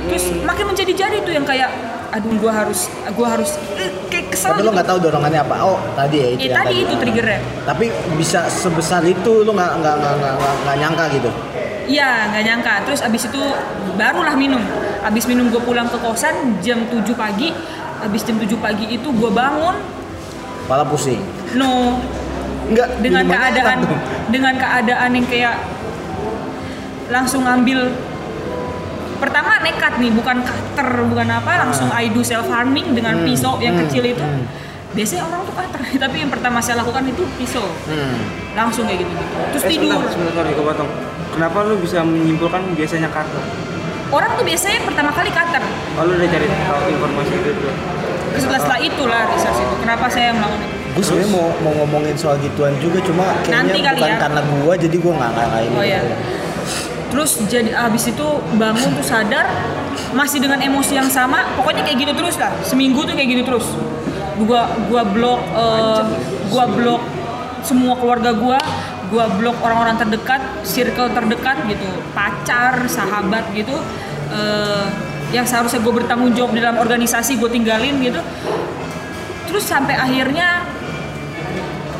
Terus 0.08 0.24
makin 0.42 0.64
menjadi-jadi 0.72 1.16
tuh 1.20 1.32
yang 1.32 1.44
kayak 1.44 1.70
aduh 2.08 2.32
gua 2.40 2.64
harus 2.64 2.88
gua 3.12 3.36
harus 3.36 3.60
eh, 3.76 3.92
kayak 4.08 4.32
kesel 4.32 4.56
tapi 4.56 4.64
gitu. 4.64 4.72
lo 4.72 4.72
nggak 4.72 4.88
tahu 4.88 4.98
dorongannya 5.04 5.44
apa 5.44 5.56
oh 5.60 5.76
tadi 5.92 6.16
ya 6.16 6.28
itu 6.32 6.40
Eh, 6.40 6.48
yang 6.48 6.56
tadi 6.56 6.74
itu 6.80 6.94
triggernya. 6.96 7.40
tapi 7.68 7.86
bisa 8.16 8.48
sebesar 8.48 9.04
itu 9.04 9.44
lo 9.44 9.52
nggak 9.52 9.72
nggak 9.76 9.94
nggak 10.00 10.32
nggak 10.64 10.76
nyangka 10.80 11.04
gitu 11.12 11.30
Iya, 11.84 12.28
nggak 12.32 12.44
nyangka. 12.44 12.74
Terus 12.84 13.00
abis 13.00 13.32
itu 13.32 13.40
barulah 13.96 14.36
minum. 14.36 14.60
Abis 15.00 15.24
minum 15.24 15.48
gue 15.48 15.60
pulang 15.60 15.88
ke 15.88 15.96
kosan 15.96 16.60
jam 16.60 16.84
7 16.84 17.00
pagi. 17.12 17.48
Abis 18.00 18.24
jam 18.24 18.36
7 18.36 18.44
pagi 18.56 18.88
itu 18.88 19.08
gue 19.08 19.30
bangun, 19.32 19.72
malah 20.68 20.84
pusing 20.84 21.18
no, 21.56 21.96
enggak 22.68 22.88
dengan 23.00 23.24
keadaan 23.24 23.78
dengan 24.28 24.54
keadaan 24.54 25.10
yang 25.16 25.26
kayak 25.26 25.54
langsung 27.08 27.42
ngambil 27.42 27.88
pertama 29.18 29.58
nekat 29.58 29.98
nih 29.98 30.10
bukan 30.10 30.38
cutter 30.40 30.88
bukan 31.04 31.26
apa 31.28 31.50
langsung 31.60 31.90
I 31.90 32.06
do 32.06 32.22
self 32.22 32.46
harming 32.46 32.92
dengan 32.92 33.18
Hmm, 33.18 33.26
pisau 33.26 33.58
yang 33.58 33.74
hmm, 33.74 33.82
kecil 33.84 34.04
itu 34.06 34.22
hmm. 34.22 34.44
biasanya 34.92 35.26
orang 35.26 35.40
tuh 35.42 35.54
cutter 35.54 35.80
tapi 36.02 36.16
yang 36.18 36.30
pertama 36.30 36.58
saya 36.58 36.78
lakukan 36.78 37.02
itu 37.04 37.26
pisau 37.34 37.66
Hmm. 37.84 38.18
langsung 38.54 38.86
kayak 38.86 39.02
gitu 39.02 39.12
terus 39.50 39.62
Eh, 39.64 39.70
tidur 39.70 39.98
sebentar, 39.98 40.10
sebentar, 40.32 40.44
gue 40.46 40.64
potong. 40.64 40.90
Kenapa 41.28 41.60
lu 41.62 41.78
bisa 41.78 42.00
menyimpulkan 42.00 42.62
biasanya 42.72 43.08
kartu? 43.08 43.38
orang 44.08 44.32
tuh 44.32 44.42
biasanya 44.42 44.80
pertama 44.82 45.12
kali 45.12 45.28
cutter 45.28 45.60
Kalau 45.60 46.10
udah 46.10 46.28
cari 46.28 46.46
tahu 46.48 46.84
informasi 46.88 47.32
itu 47.34 47.50
tuh. 47.54 47.74
setelah 48.30 48.56
setelah 48.56 48.80
itulah 48.80 49.22
research 49.26 49.58
itu 49.58 49.74
kenapa 49.78 50.04
saya 50.06 50.30
melakukan 50.30 50.62
itu 50.62 50.76
gue 50.88 51.04
sebenarnya 51.04 51.30
mau 51.30 51.46
mau 51.58 51.72
ngomongin 51.76 52.14
soal 52.14 52.36
gituan 52.38 52.72
juga 52.78 52.98
cuma 53.00 53.24
kayaknya 53.38 53.52
Nanti 53.60 53.78
kali 53.82 53.98
bukan 53.98 54.08
ya. 54.08 54.18
karena 54.18 54.40
gua 54.48 54.72
jadi 54.74 54.96
gua 54.96 55.12
nggak 55.14 55.32
kayak 55.34 55.70
Oh 55.70 55.84
ya. 55.84 56.00
Terus 57.08 57.40
jadi 57.48 57.72
abis 57.74 58.12
itu 58.12 58.26
bangun 58.60 58.90
tuh 58.96 59.06
sadar 59.06 59.48
masih 60.12 60.38
dengan 60.40 60.60
emosi 60.60 60.96
yang 60.96 61.10
sama, 61.10 61.44
pokoknya 61.56 61.84
kayak 61.84 61.98
gitu 62.08 62.12
terus 62.16 62.36
lah. 62.36 62.52
Seminggu 62.64 63.04
tuh 63.04 63.14
kayak 63.16 63.28
gitu 63.38 63.42
terus. 63.48 63.66
Gua 64.44 64.70
gua 64.86 65.02
blok 65.02 65.40
eh, 65.42 66.02
gua 66.52 66.64
blok 66.68 67.02
semua 67.64 67.98
keluarga 67.98 68.30
gua, 68.32 68.60
gua 69.10 69.26
blok 69.34 69.56
orang-orang 69.60 69.98
terdekat, 69.98 70.40
circle 70.62 71.10
terdekat 71.10 71.58
gitu, 71.66 71.88
pacar, 72.14 72.86
sahabat 72.86 73.50
gitu. 73.52 73.74
eh, 74.28 74.86
yang 75.28 75.44
seharusnya 75.44 75.84
gue 75.84 75.92
bertanggung 75.92 76.32
jawab 76.32 76.56
di 76.56 76.60
dalam 76.64 76.80
organisasi 76.80 77.36
gue 77.36 77.50
tinggalin 77.52 78.00
gitu 78.00 78.20
terus 79.48 79.64
sampai 79.64 79.96
akhirnya 79.96 80.64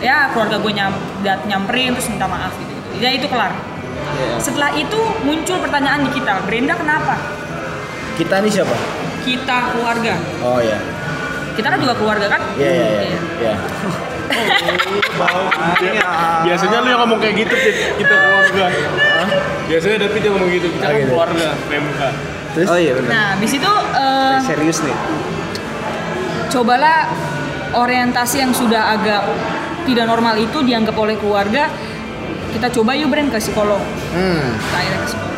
ya 0.00 0.32
keluarga 0.32 0.56
gue 0.60 0.72
nyam, 0.72 0.92
nyamperin 1.48 1.96
terus 1.96 2.08
minta 2.08 2.28
maaf 2.28 2.52
gitu, 2.56 2.72
gitu. 2.72 3.04
ya 3.04 3.10
itu 3.12 3.26
kelar 3.28 3.52
setelah 4.38 4.70
itu 4.72 4.96
muncul 5.22 5.56
pertanyaan 5.58 6.04
di 6.04 6.10
kita 6.12 6.42
Brenda 6.44 6.74
kenapa 6.74 7.14
kita 8.16 8.40
nih 8.40 8.52
siapa 8.52 8.74
kita 9.22 9.74
keluarga 9.74 10.14
oh 10.40 10.58
ya 10.58 10.78
kita 11.54 11.68
kan 11.68 11.78
juga 11.78 11.94
keluarga 11.94 12.26
kan 12.28 12.40
iya 12.56 12.70
iya 12.70 12.86
iya 12.86 13.00
Iya. 13.02 13.18
iya 13.40 13.54
Biasanya 16.44 16.78
lu 16.84 16.88
yang 16.88 17.00
ngomong 17.00 17.18
kayak 17.18 17.34
gitu, 17.42 17.54
Pit. 17.56 17.76
Kita 17.96 18.12
keluarga. 18.12 18.64
Hah? 18.68 19.28
Biasanya 19.66 19.96
David 20.04 20.20
yang 20.22 20.34
ngomong 20.36 20.50
gitu, 20.52 20.66
kita 20.68 20.84
kan 20.84 20.94
gitu. 20.94 21.10
keluarga, 21.10 21.48
PMK. 21.68 22.00
terus 22.48 22.68
Oh 22.68 22.80
iya 22.80 22.92
benar. 22.96 23.10
nah 23.12 23.28
di 23.36 23.44
situ 23.44 23.68
eh, 23.92 24.36
Serius 24.40 24.80
nih. 24.80 24.96
cobalah 26.48 27.04
orientasi 27.76 28.40
yang 28.40 28.52
sudah 28.56 28.96
agak 28.96 29.20
tidak 29.84 30.08
normal 30.08 30.32
itu 30.34 30.64
dianggap 30.64 30.96
oleh 30.96 31.20
keluarga 31.20 31.68
kita 32.52 32.68
coba 32.72 32.96
yuk 32.96 33.08
Brand 33.12 33.28
ke 33.28 33.38
psikolog. 33.40 33.80
Hmm. 34.14 34.56
Kita 34.56 34.76
akhirnya 34.76 34.98
ke 35.00 35.06
psikolog. 35.12 35.36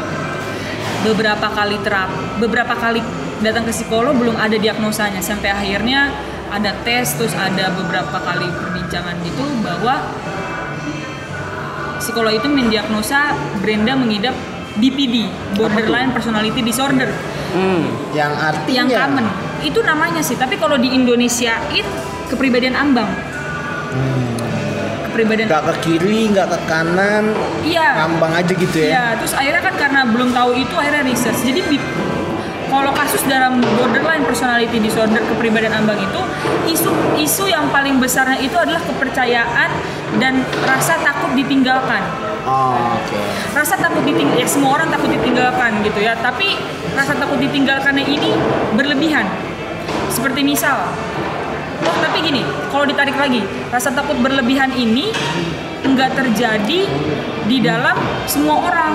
Beberapa 1.00 1.47
kali 1.49 1.76
terap 1.81 2.11
beberapa 2.37 2.75
kali 2.76 3.00
datang 3.40 3.64
ke 3.64 3.73
psikolog 3.73 4.14
belum 4.14 4.37
ada 4.37 4.57
diagnosanya. 4.57 5.21
Sampai 5.25 5.50
akhirnya 5.50 6.12
ada 6.50 6.75
tes 6.83 7.14
terus 7.17 7.33
ada 7.35 7.73
beberapa 7.73 8.19
kali 8.21 8.47
perbincangan 8.50 9.14
gitu 9.23 9.45
bahwa 9.62 10.02
psikolog 12.02 12.35
itu 12.35 12.49
mendiagnosa 12.50 13.35
Brenda 13.62 13.95
mengidap 13.95 14.35
BPD 14.78 15.30
borderline 15.58 16.15
personality 16.15 16.63
disorder. 16.63 17.11
Hmm. 17.50 17.82
yang 18.15 18.30
artinya? 18.30 18.87
Yang 18.87 18.89
common. 18.95 19.26
Itu 19.61 19.80
namanya 19.82 20.23
sih 20.23 20.39
tapi 20.39 20.54
kalau 20.54 20.78
di 20.78 20.95
Indonesia 20.95 21.58
itu 21.75 21.91
kepribadian 22.30 22.78
ambang 22.78 23.11
kepribadian 25.21 25.47
nggak 25.52 25.65
ke 25.69 25.75
kiri 25.85 26.21
nggak 26.33 26.49
ke 26.49 26.59
kanan 26.65 27.25
iya 27.61 27.89
ngambang 28.00 28.33
aja 28.33 28.52
gitu 28.56 28.76
ya 28.80 28.89
Iya, 28.91 29.04
terus 29.21 29.33
akhirnya 29.37 29.63
kan 29.63 29.75
karena 29.76 30.00
belum 30.09 30.33
tahu 30.33 30.50
itu 30.56 30.75
akhirnya 30.75 31.04
research. 31.04 31.41
Jadi 31.45 31.61
kalau 32.71 32.95
kasus 32.95 33.21
dalam 33.26 33.59
borderline 33.76 34.23
personality 34.25 34.78
disorder 34.78 35.21
kepribadian 35.26 35.75
ambang 35.75 35.99
itu 35.99 36.21
isu 36.71 36.91
isu 37.19 37.45
yang 37.50 37.67
paling 37.75 37.99
besarnya 37.99 38.39
itu 38.39 38.54
adalah 38.54 38.78
kepercayaan 38.87 39.69
dan 40.23 40.41
rasa 40.65 40.97
takut 41.02 41.35
ditinggalkan. 41.37 42.00
oh, 42.47 42.97
oke 42.97 43.19
Rasa 43.52 43.76
takut 43.76 44.00
ditinggal 44.06 44.39
ya 44.39 44.49
semua 44.49 44.80
orang 44.80 44.89
takut 44.89 45.11
ditinggalkan 45.13 45.83
gitu 45.85 46.00
ya, 46.00 46.17
tapi 46.19 46.56
rasa 46.97 47.13
takut 47.19 47.37
ditinggalkannya 47.37 48.06
ini 48.06 48.33
berlebihan. 48.78 49.26
Seperti 50.09 50.43
misal 50.43 50.89
Oh, 51.91 51.99
tapi 52.00 52.23
gini, 52.23 52.41
kalau 52.69 52.87
ditarik 52.87 53.15
lagi, 53.15 53.43
rasa 53.69 53.91
takut 53.91 54.15
berlebihan 54.17 54.71
ini 54.73 55.11
enggak 55.83 56.15
terjadi 56.15 56.87
di 57.45 57.57
dalam 57.59 57.97
semua 58.25 58.57
orang. 58.65 58.95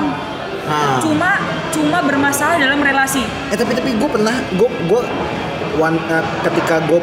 Ah. 0.65 0.97
cuma 0.97 1.37
cuma 1.69 2.01
bermasalah 2.01 2.57
dalam 2.57 2.81
relasi. 2.81 3.21
Eh 3.53 3.53
tapi 3.53 3.77
tapi 3.77 3.93
gue 3.93 4.09
pernah 4.09 4.33
gue 4.49 4.65
gue 4.89 5.01
one 5.77 5.93
eh, 6.09 6.25
ketika 6.41 6.81
gue 6.89 6.97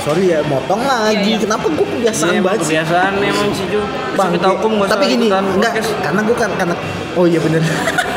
sorry 0.00 0.32
ya 0.32 0.40
motong 0.48 0.80
lagi. 0.80 1.20
Iya, 1.20 1.36
iya. 1.36 1.36
kenapa 1.36 1.68
gue 1.68 1.86
kebiasaan 1.92 2.32
Iya, 2.32 2.40
banget 2.40 2.60
sih? 2.64 2.72
kebiasaan 2.72 3.12
emang 3.20 3.50
sih 3.52 3.66
Ju. 3.68 3.84
Bang, 4.16 4.32
Kita 4.32 4.48
hukum 4.56 4.70
nggak 4.80 4.88
tapi 4.88 5.04
gini, 5.12 5.28
enggak, 5.28 5.72
karena 6.00 6.20
gue 6.24 6.36
kan 6.40 6.50
karena 6.56 6.74
oh 7.12 7.24
iya 7.28 7.36
bener, 7.44 7.60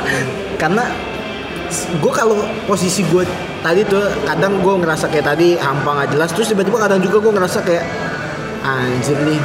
karena 0.64 0.84
gue 2.00 2.14
kalau 2.14 2.40
posisi 2.66 3.04
gue 3.12 3.24
tadi 3.60 3.84
tuh 3.86 4.08
kadang 4.24 4.62
gue 4.64 4.74
ngerasa 4.82 5.12
kayak 5.12 5.36
tadi 5.36 5.60
hampa 5.60 5.90
nggak 6.00 6.10
jelas, 6.16 6.30
terus 6.32 6.48
tiba-tiba 6.52 6.78
kadang 6.80 7.00
juga 7.04 7.18
gue 7.20 7.34
ngerasa 7.36 7.60
kayak 7.66 7.86
anjir 8.66 9.18
nih, 9.26 9.40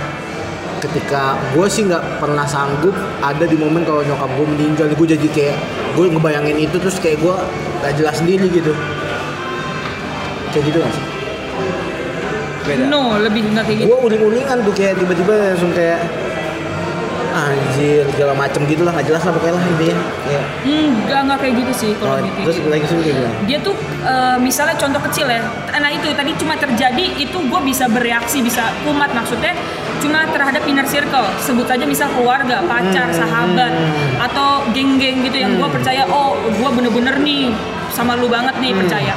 ketika 0.80 1.36
gue 1.52 1.66
sih 1.66 1.84
nggak 1.88 2.22
pernah 2.22 2.46
sanggup 2.46 2.94
ada 3.20 3.44
di 3.44 3.56
momen 3.58 3.82
kalau 3.84 4.00
nyokap 4.06 4.30
gue 4.32 4.46
meninggal, 4.46 4.86
gue 4.92 5.08
jadi 5.18 5.28
kayak 5.32 5.56
gue 5.98 6.04
ngebayangin 6.08 6.56
itu 6.62 6.76
terus 6.78 6.96
kayak 7.02 7.18
gue 7.20 7.34
gak 7.80 7.92
jelas 7.98 8.16
sendiri 8.20 8.46
gitu, 8.48 8.72
kayak 10.54 10.64
gitu 10.70 10.78
gak 10.80 10.92
sih? 10.94 11.04
Beda. 12.60 12.92
no 12.92 13.16
lebih 13.16 13.42
enggak 13.50 13.64
kayak 13.66 13.78
gitu 13.82 13.88
gue 13.88 13.98
uling-ulingan 14.04 14.58
tuh 14.62 14.74
kayak 14.76 14.94
tiba-tiba 15.00 15.32
langsung 15.32 15.72
kayak 15.72 16.00
anjir 17.48 18.04
segala 18.12 18.32
macem 18.36 18.60
gitu 18.64 18.82
lah 18.84 18.92
nggak 18.92 19.06
jelas 19.08 19.22
lah 19.24 19.32
pokoknya 19.32 19.54
lah 19.56 19.64
intinya. 19.66 19.96
Kayak 20.24 20.44
enggak 20.66 21.20
enggak 21.24 21.38
kayak 21.40 21.54
gitu 21.64 21.72
sih 21.72 21.90
oh, 21.96 22.04
kalau 22.04 22.20
gitu 22.22 22.38
terus 22.44 22.58
lagi 22.68 22.84
sih 22.84 22.96
gimana? 23.00 23.30
Dia 23.48 23.58
tuh 23.60 23.74
eh, 24.04 24.36
misalnya 24.38 24.76
contoh 24.76 25.00
kecil 25.08 25.26
ya. 25.26 25.40
Nah 25.72 25.90
itu 25.90 26.06
tadi 26.12 26.30
cuma 26.36 26.54
terjadi 26.54 27.04
itu 27.16 27.38
gue 27.40 27.60
bisa 27.64 27.84
bereaksi 27.88 28.38
bisa 28.40 28.68
kumat 28.84 29.10
maksudnya. 29.10 29.54
Cuma 30.00 30.24
terhadap 30.32 30.64
inner 30.64 30.88
circle 30.88 31.28
sebut 31.38 31.68
aja 31.68 31.84
misal 31.84 32.08
keluarga 32.16 32.64
pacar 32.64 33.12
Hmm, 33.12 33.18
sahabat 33.20 33.68
hmm. 33.68 34.26
atau 34.32 34.64
geng-geng 34.72 35.20
gitu 35.24 35.36
yang 35.36 35.60
gue 35.60 35.68
percaya 35.68 36.08
oh 36.08 36.32
gue 36.40 36.70
bener-bener 36.72 37.20
nih 37.20 37.52
sama 37.92 38.16
lu 38.16 38.28
banget 38.28 38.56
nih 38.60 38.72
Hmm. 38.72 38.80
percaya. 38.80 39.14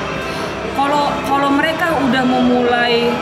Kalau 0.73 1.07
kalau 1.23 1.49
mereka 1.53 1.93
udah 2.01 2.23
memulai 2.25 3.13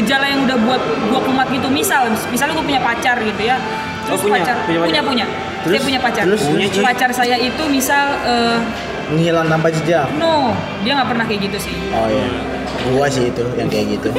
gejala 0.00 0.24
yang 0.26 0.40
udah 0.48 0.58
buat 0.64 0.82
gua 1.12 1.20
kumat 1.20 1.46
gitu 1.52 1.68
misal 1.68 2.08
misalnya 2.32 2.56
gue 2.56 2.64
punya 2.64 2.80
pacar 2.80 3.20
gitu 3.20 3.42
ya. 3.44 3.60
Terus 4.08 4.20
punya? 4.24 4.42
pacar 4.42 4.56
Punya 4.64 4.80
punya 4.80 4.90
pacar? 4.90 5.04
punya, 5.06 5.26
Terus? 5.60 5.70
saya 5.70 5.80
punya 5.84 6.00
pacar. 6.00 6.22
Terus? 6.24 6.42
Punya, 6.48 6.66
pacar 6.82 7.10
saya 7.12 7.36
itu 7.36 7.62
misal 7.68 8.04
eh, 8.24 8.56
menghilang 9.12 9.46
tanpa 9.46 9.68
jejak? 9.68 10.08
No 10.16 10.56
dia 10.80 10.96
nggak 10.96 11.08
pernah 11.12 11.24
kayak 11.28 11.40
gitu 11.46 11.58
sih. 11.68 11.74
Oh 11.92 12.08
iya. 12.08 12.26
Gua 12.90 13.06
sih 13.06 13.28
itu 13.28 13.44
yang 13.54 13.68
kayak 13.68 13.86
gitu. 14.00 14.08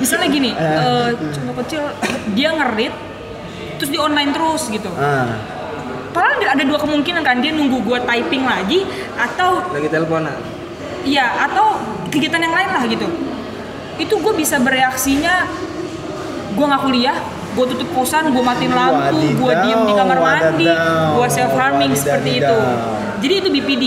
Misalnya 0.00 0.28
gini 0.28 0.50
eh. 0.52 1.12
contoh 1.14 1.54
kecil 1.64 1.82
dia 2.32 2.50
ngerit 2.52 2.94
terus 3.76 3.90
di 3.90 3.98
online 4.00 4.30
terus 4.32 4.62
gitu. 4.72 4.88
Ah. 4.96 5.28
Padahal 6.14 6.54
ada 6.54 6.62
dua 6.62 6.78
kemungkinan 6.78 7.26
kan 7.26 7.42
dia 7.42 7.50
nunggu 7.50 7.82
gua 7.82 7.98
typing 8.06 8.46
lagi 8.46 8.86
atau 9.18 9.66
Lagi 9.74 9.88
teleponan. 9.90 10.38
iya 11.04 11.26
atau 11.36 11.76
kegiatan 12.08 12.40
yang 12.40 12.54
lain 12.54 12.70
lah 12.70 12.82
gitu 12.86 13.06
itu 13.98 14.14
gue 14.18 14.34
bisa 14.34 14.58
bereaksinya 14.58 15.46
gue 16.54 16.64
nggak 16.64 16.82
kuliah 16.82 17.16
gue 17.54 17.64
tutup 17.70 17.88
kosan 17.94 18.34
gue 18.34 18.42
matiin 18.42 18.74
lampu 18.74 19.18
gue 19.38 19.52
diem 19.62 19.80
di 19.86 19.94
kamar 19.94 20.18
mandi 20.18 20.66
gue 21.14 21.26
self 21.30 21.54
harming 21.54 21.92
seperti 21.94 22.42
itu 22.42 22.56
jadi 23.22 23.34
itu 23.40 23.48
BPD 23.50 23.84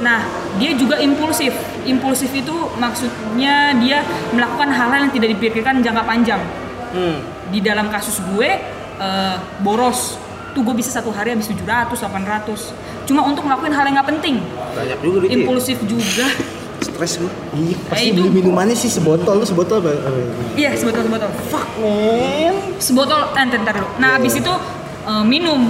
Nah, 0.00 0.20
dia 0.60 0.76
juga 0.76 1.00
impulsif. 1.00 1.52
Impulsif 1.88 2.28
itu 2.36 2.52
maksudnya 2.76 3.72
dia 3.80 4.04
melakukan 4.34 4.68
hal-hal 4.68 5.08
yang 5.08 5.14
tidak 5.14 5.28
dipikirkan 5.38 5.80
jangka 5.80 6.04
panjang. 6.04 6.42
Hmm. 6.92 7.24
Di 7.48 7.64
dalam 7.64 7.88
kasus 7.88 8.20
gue, 8.34 8.50
eh, 9.00 9.36
boros. 9.64 10.20
Tuh 10.52 10.64
gue 10.64 10.74
bisa 10.76 10.88
satu 10.88 11.12
hari 11.12 11.36
habis 11.36 11.48
700, 11.52 12.00
800. 12.00 12.72
Cuma 13.04 13.24
untuk 13.24 13.44
ngelakuin 13.44 13.72
hal 13.72 13.84
yang 13.88 13.96
nggak 14.00 14.08
penting. 14.16 14.36
Banyak 14.72 14.98
juga. 15.00 15.28
Impulsif 15.28 15.78
juga. 15.84 16.26
Stres 16.96 17.20
gue. 17.20 17.28
Iya, 17.52 17.76
pasti 17.86 18.00
Eh, 18.00 18.08
itu- 18.08 18.16
beli 18.18 18.30
minumannya 18.34 18.72
sih 18.72 18.88
sebotol, 18.88 19.36
lu 19.36 19.44
sebotol 19.44 19.84
apa? 19.84 19.92
Iya, 20.56 20.72
sebotol-sebotol. 20.72 21.28
Fuck 21.46 21.68
man. 21.76 22.54
sebotol 22.78 23.20
eh, 23.30 23.44
ntar, 23.44 23.74
dulu. 23.76 23.88
Nah, 23.96 24.16
abis 24.16 24.34
itu 24.34 24.52
eh, 25.04 25.24
minum. 25.24 25.68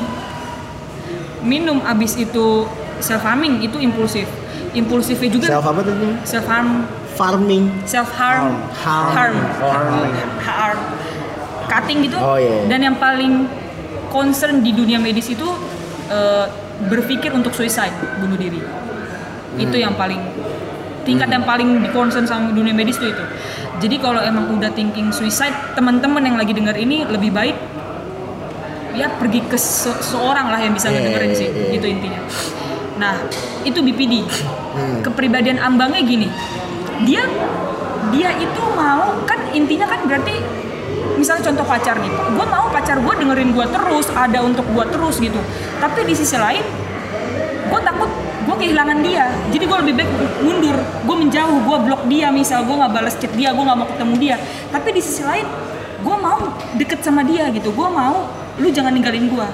Minum 1.43 1.79
abis 1.83 2.15
itu 2.17 2.67
self 2.99 3.23
harming 3.23 3.59
itu 3.61 3.79
impulsif. 3.79 4.27
Impulsifnya 4.73 5.31
juga 5.31 5.47
Self 5.49 5.67
apa 5.67 5.81
tadi? 5.81 6.09
self 6.23 6.47
harm, 6.47 6.85
Farming. 7.15 7.65
self 7.85 8.11
harm, 8.13 8.61
Harm. 8.77 9.09
harm, 9.09 9.35
Harm. 9.57 9.89
harm, 10.39 10.79
cutting 11.67 12.05
gitu. 12.05 12.19
Oh, 12.19 12.37
iya. 12.37 12.69
Dan 12.69 12.85
yang 12.85 12.97
paling 12.97 13.49
concern 14.09 14.61
di 14.61 14.71
dunia 14.71 15.01
medis 15.01 15.27
itu 15.27 15.49
berpikir 16.87 17.33
untuk 17.33 17.51
suicide, 17.51 17.95
bunuh 18.21 18.37
diri. 18.37 18.61
Itu 19.57 19.75
yang 19.75 19.97
paling 19.97 20.21
tingkat 21.07 21.31
yang 21.31 21.47
paling 21.47 21.81
di 21.81 21.89
concern 21.89 22.27
sama 22.27 22.51
dunia 22.51 22.75
medis 22.75 22.99
tuh 22.99 23.09
itu. 23.09 23.25
Jadi 23.79 23.97
kalau 23.97 24.19
emang 24.19 24.51
udah 24.51 24.75
thinking 24.75 25.15
suicide, 25.15 25.55
teman-teman 25.73 26.21
yang 26.21 26.35
lagi 26.35 26.51
dengar 26.51 26.75
ini 26.75 27.07
lebih 27.07 27.31
baik 27.31 27.55
ya 28.97 29.13
pergi 29.13 29.45
ke 29.45 29.55
se- 29.55 30.01
seorang 30.03 30.49
lah 30.49 30.59
yang 30.59 30.73
bisa 30.73 30.89
Iya, 30.89 30.99
ngedengerin 30.99 31.31
iya, 31.31 31.39
sih, 31.39 31.49
iya. 31.49 31.69
gitu 31.77 31.87
intinya. 31.87 32.21
Nah, 32.97 33.15
itu 33.63 33.79
BPD. 33.79 34.25
Hmm. 34.73 35.05
Kepribadian 35.05 35.61
ambangnya 35.61 36.01
gini. 36.01 36.29
Dia 37.05 37.23
dia 38.09 38.31
itu 38.35 38.63
mau 38.73 39.21
kan 39.29 39.37
intinya 39.53 39.85
kan 39.85 40.01
berarti 40.09 40.41
misalnya 41.21 41.53
contoh 41.53 41.65
pacar 41.65 42.01
nih, 42.01 42.09
gue 42.09 42.47
mau 42.49 42.67
pacar 42.73 42.97
gue 42.97 43.15
dengerin 43.21 43.53
gue 43.53 43.67
terus, 43.69 44.07
ada 44.11 44.41
untuk 44.41 44.65
gue 44.65 44.85
terus 44.89 45.21
gitu. 45.21 45.41
Tapi 45.77 46.09
di 46.09 46.15
sisi 46.17 46.37
lain, 46.37 46.65
gue 47.69 47.81
takut 47.85 48.09
gue 48.57 48.73
kehilangan 48.73 48.99
dia. 49.05 49.29
Jadi 49.53 49.65
gue 49.69 49.79
lebih 49.85 49.95
baik 50.01 50.11
mundur, 50.41 50.77
gue 50.81 51.17
menjauh, 51.21 51.59
gue 51.61 51.79
blok 51.85 52.03
dia 52.09 52.33
misal, 52.33 52.65
gue 52.65 52.73
nggak 52.73 52.93
balas 52.97 53.15
chat 53.21 53.29
dia, 53.37 53.53
gue 53.53 53.61
nggak 53.61 53.77
mau 53.77 53.85
ketemu 53.93 54.15
dia. 54.17 54.37
Tapi 54.73 54.89
di 54.97 55.01
sisi 55.05 55.23
lain, 55.29 55.45
gue 56.01 56.17
mau 56.17 56.41
deket 56.81 57.05
sama 57.05 57.21
dia 57.21 57.53
gitu. 57.53 57.69
Gue 57.77 57.89
mau 57.93 58.33
lu 58.57 58.73
jangan 58.73 58.97
ninggalin 58.97 59.29
gue. 59.29 59.49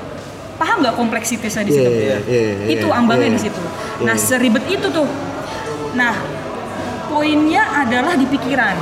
Paham 0.54 0.86
nggak 0.86 0.94
kompleksitasnya 0.94 1.66
di 1.66 1.72
situ? 1.74 1.90
Iya, 1.90 2.16
iya, 2.30 2.50
iya, 2.62 2.66
itu 2.78 2.86
ambangnya 2.94 3.34
iya. 3.34 3.36
di 3.36 3.42
situ. 3.42 3.62
Nah 4.06 4.14
seribet 4.14 4.62
itu 4.70 4.86
tuh. 4.94 5.10
Nah 5.98 6.14
poinnya 7.10 7.82
adalah 7.82 8.14
di 8.14 8.30
pikiran. 8.30 8.78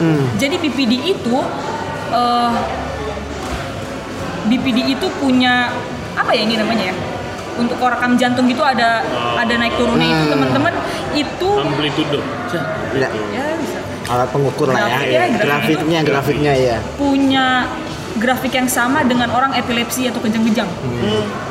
Hmm. 0.00 0.24
Jadi 0.40 0.56
BPD 0.56 1.20
itu 1.20 1.36
eh, 2.16 2.52
BPD 4.48 4.96
itu 4.96 5.06
punya 5.20 5.68
apa 6.16 6.32
ya 6.32 6.48
ini 6.48 6.56
namanya 6.56 6.88
ya? 6.88 7.09
Untuk 7.56 7.76
korekam 7.76 8.14
jantung 8.14 8.46
gitu 8.46 8.60
ada 8.60 9.02
ada 9.36 9.54
naik 9.54 9.74
turunnya 9.74 10.06
itu 10.08 10.22
Hmm. 10.22 10.32
teman-teman 10.32 10.74
itu 11.12 11.48
Amplitudo. 11.50 12.20
Cah, 12.46 12.64
Ya, 12.92 13.08
ya 13.30 13.44
bisa 13.54 13.78
alat 14.06 14.28
pengukur 14.28 14.66
lah 14.66 14.74
ya. 14.80 14.98
Ya, 15.00 15.22
grafik 15.28 15.46
Grafiknya, 15.78 15.98
itu. 16.00 16.08
grafiknya 16.08 16.52
ya. 16.52 16.76
punya 16.96 17.46
grafik 18.12 18.50
yang 18.50 18.66
sama 18.66 19.02
dengan 19.02 19.30
orang 19.30 19.54
epilepsi 19.54 20.04
atau 20.04 20.18
kejang-kejang. 20.18 20.66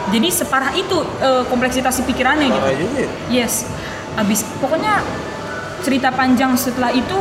Jadi 0.10 0.28
separah 0.28 0.74
itu 0.74 0.98
eh, 1.20 1.44
kompleksitas 1.46 2.04
pikirannya 2.04 2.48
gitu. 2.48 2.68
Ya. 3.00 3.08
Yes. 3.44 3.64
Abis 4.16 4.44
pokoknya 4.60 5.00
cerita 5.80 6.12
panjang 6.12 6.52
setelah 6.54 6.92
itu 6.92 7.16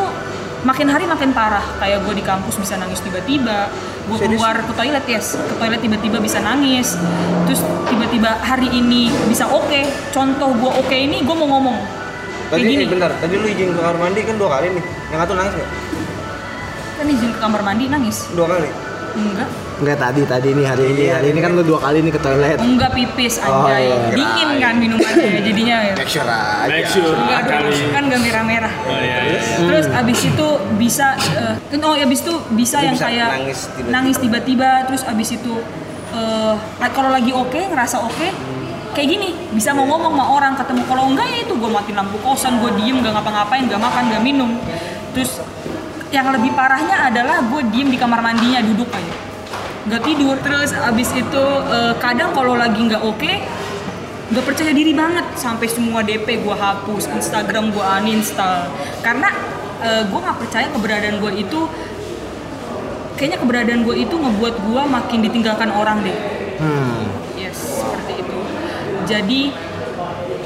makin 0.67 0.89
hari 0.91 1.05
makin 1.07 1.31
parah. 1.31 1.63
Kayak 1.79 2.03
gue 2.07 2.15
di 2.19 2.25
kampus 2.25 2.59
bisa 2.59 2.75
nangis 2.81 2.99
tiba-tiba. 3.03 3.71
Gue 4.09 4.19
keluar 4.19 4.57
ke 4.65 4.73
toilet 4.73 5.05
yes, 5.07 5.37
ke 5.37 5.55
toilet 5.61 5.81
tiba-tiba 5.83 6.19
bisa 6.19 6.41
nangis. 6.41 6.97
Terus 7.47 7.61
tiba-tiba 7.91 8.41
hari 8.43 8.73
ini 8.73 9.13
bisa 9.29 9.47
oke. 9.47 9.85
Contoh 10.11 10.51
gue 10.57 10.71
oke 10.81 10.97
ini 10.97 11.23
gue 11.23 11.37
mau 11.37 11.49
ngomong. 11.59 11.79
Kayak 12.49 12.65
Tadi 12.65 12.73
gini. 12.73 12.83
eh, 12.83 12.89
bentar, 12.89 13.11
tadi 13.21 13.35
lu 13.37 13.45
izin 13.45 13.77
ke 13.77 13.81
kamar 13.85 13.97
mandi 14.01 14.21
kan 14.25 14.35
dua 14.41 14.51
kali 14.57 14.67
nih. 14.73 14.85
Yang 15.13 15.21
satu 15.21 15.33
nangis 15.37 15.53
nggak? 15.53 15.71
Kan 16.97 17.07
izin 17.13 17.31
ke 17.37 17.39
kamar 17.39 17.61
mandi 17.61 17.85
nangis. 17.93 18.17
Dua 18.33 18.47
kali. 18.49 18.71
Enggak. 19.21 19.49
Enggak 19.79 19.99
tadi 20.03 20.23
tadi 20.27 20.49
nih 20.53 20.67
hari 20.67 20.85
ini. 20.91 21.05
Hari 21.07 21.27
ini 21.31 21.39
kan 21.39 21.51
lu 21.55 21.63
dua 21.63 21.79
kali 21.79 22.03
nih 22.03 22.11
ke 22.11 22.21
toilet. 22.21 22.59
Enggak 22.59 22.91
pipis 22.93 23.39
Oh, 23.41 23.63
anjay. 23.63 23.87
iya. 23.87 23.97
Dingin 24.11 24.51
kan 24.59 24.75
minumannya 24.75 25.41
jadinya 25.41 25.77
ya. 25.87 25.95
Make 25.95 26.11
sure 26.11 26.27
aja. 26.27 26.67
Make 26.67 26.89
sure 26.91 27.15
Enggak 27.15 27.43
dong, 27.47 27.71
kan 27.95 28.03
gak 28.11 28.21
merah-merah. 28.21 28.73
Oh 28.85 28.99
iya, 28.99 29.19
iya. 29.31 29.41
Terus 29.63 29.87
abis 29.87 30.19
itu 30.27 30.47
bisa, 30.75 31.15
eh, 31.15 31.79
oh 31.79 31.95
abis 31.95 32.19
itu 32.27 32.35
bisa 32.53 32.77
Dia 32.83 32.87
yang 32.91 32.97
bisa 32.99 33.07
kayak 33.07 33.29
nangis 33.31 33.59
tiba-tiba. 33.63 33.91
nangis 33.95 34.17
tiba-tiba. 34.19 34.71
Terus 34.91 35.03
abis 35.07 35.29
itu 35.31 35.55
eh, 36.11 36.55
kalau 36.91 37.11
lagi 37.15 37.31
oke, 37.31 37.61
ngerasa 37.71 37.97
oke, 38.03 38.29
kayak 38.93 39.09
gini 39.09 39.31
bisa 39.55 39.71
mau 39.71 39.87
ngomong 39.87 40.11
sama 40.11 40.27
orang 40.27 40.53
ketemu. 40.59 40.83
Kalau 40.91 41.05
enggak 41.07 41.27
ya 41.31 41.39
itu 41.47 41.55
gue 41.55 41.71
matiin 41.71 41.97
lampu 41.97 42.19
kosan, 42.19 42.59
gue 42.59 42.71
diem 42.77 42.99
gak 42.99 43.15
ngapa-ngapain, 43.15 43.63
gak 43.71 43.79
makan, 43.79 44.03
gak 44.11 44.23
minum. 44.27 44.51
Terus 45.15 45.39
yang 46.11 46.35
lebih 46.35 46.51
parahnya 46.53 47.07
adalah 47.07 47.47
gue 47.47 47.63
diem 47.71 47.87
di 47.87 47.99
kamar 48.01 48.19
mandinya 48.19 48.65
duduk 48.65 48.89
aja, 48.89 49.15
nggak 49.89 50.03
tidur. 50.05 50.37
Terus 50.45 50.77
abis 50.77 51.09
itu 51.17 51.45
eh, 51.73 51.95
kadang 51.99 52.37
kalau 52.37 52.55
lagi 52.55 52.79
nggak 52.85 53.03
oke, 53.03 53.33
nggak 54.29 54.45
percaya 54.45 54.73
diri 54.77 54.93
banget 54.93 55.25
sampai 55.35 55.67
semua 55.67 56.05
DP 56.05 56.45
gue 56.45 56.57
hapus 56.57 57.09
Instagram 57.11 57.73
gue 57.73 57.83
uninstall. 57.83 58.69
Karena 59.01 59.33
gue 59.79 60.21
nggak 60.21 60.39
percaya 60.43 60.67
keberadaan 60.75 61.23
gue 61.23 61.39
itu 61.39 61.61
kayaknya 63.19 63.39
keberadaan 63.43 63.83
gue 63.83 63.97
itu 63.99 64.15
ngebuat 64.15 64.55
gue 64.63 64.83
makin 64.87 65.19
ditinggalkan 65.27 65.71
orang 65.75 66.07
deh. 66.07 66.19
Hmm. 66.63 67.03
yes 67.35 67.83
seperti 67.83 68.23
itu. 68.23 68.39
Jadi 69.11 69.41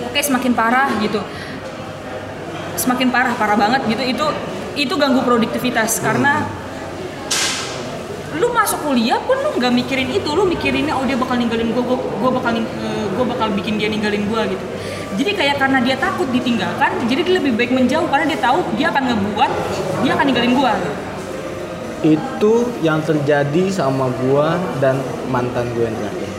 oke 0.09 0.21
semakin 0.21 0.53
parah 0.57 0.89
gitu. 1.05 1.21
Semakin 2.81 3.09
parah 3.13 3.37
parah 3.37 3.61
banget 3.61 3.85
gitu. 3.93 4.03
Itu 4.17 4.27
itu 4.81 4.95
ganggu 4.97 5.21
produktivitas. 5.21 6.01
Karena 6.01 6.49
lu 8.41 8.49
masuk 8.49 8.81
kuliah 8.81 9.21
pun 9.29 9.37
lu 9.37 9.53
nggak 9.61 9.73
mikirin 9.73 10.09
itu 10.09 10.29
lu 10.33 10.49
mikirinnya 10.49 10.97
oh 10.97 11.05
dia 11.05 11.17
bakal 11.21 11.37
ninggalin 11.37 11.69
gue 11.69 11.85
gue 11.85 12.31
bakal 12.33 12.51
ning- 12.57 12.73
eh, 12.81 13.05
gua 13.13 13.25
bakal 13.29 13.53
bikin 13.53 13.77
dia 13.77 13.93
ninggalin 13.93 14.25
gue 14.25 14.41
gitu 14.57 14.65
jadi 15.21 15.31
kayak 15.37 15.57
karena 15.61 15.79
dia 15.85 15.97
takut 16.01 16.25
ditinggalkan 16.33 16.97
jadi 17.05 17.21
dia 17.21 17.35
lebih 17.37 17.53
baik 17.61 17.77
menjauh 17.77 18.09
karena 18.09 18.33
dia 18.33 18.41
tahu 18.41 18.65
dia 18.81 18.89
akan 18.89 19.03
ngebuat 19.13 19.51
dia 20.01 20.11
akan 20.17 20.25
ninggalin 20.25 20.55
gue 20.57 20.73
Itu 22.03 22.67
yang 22.83 22.99
terjadi 22.99 23.71
sama 23.71 24.11
gua 24.27 24.59
dan 24.83 24.99
mantan 25.31 25.71
gue 25.71 25.87
yang 25.87 25.95
terakhir. 25.95 26.32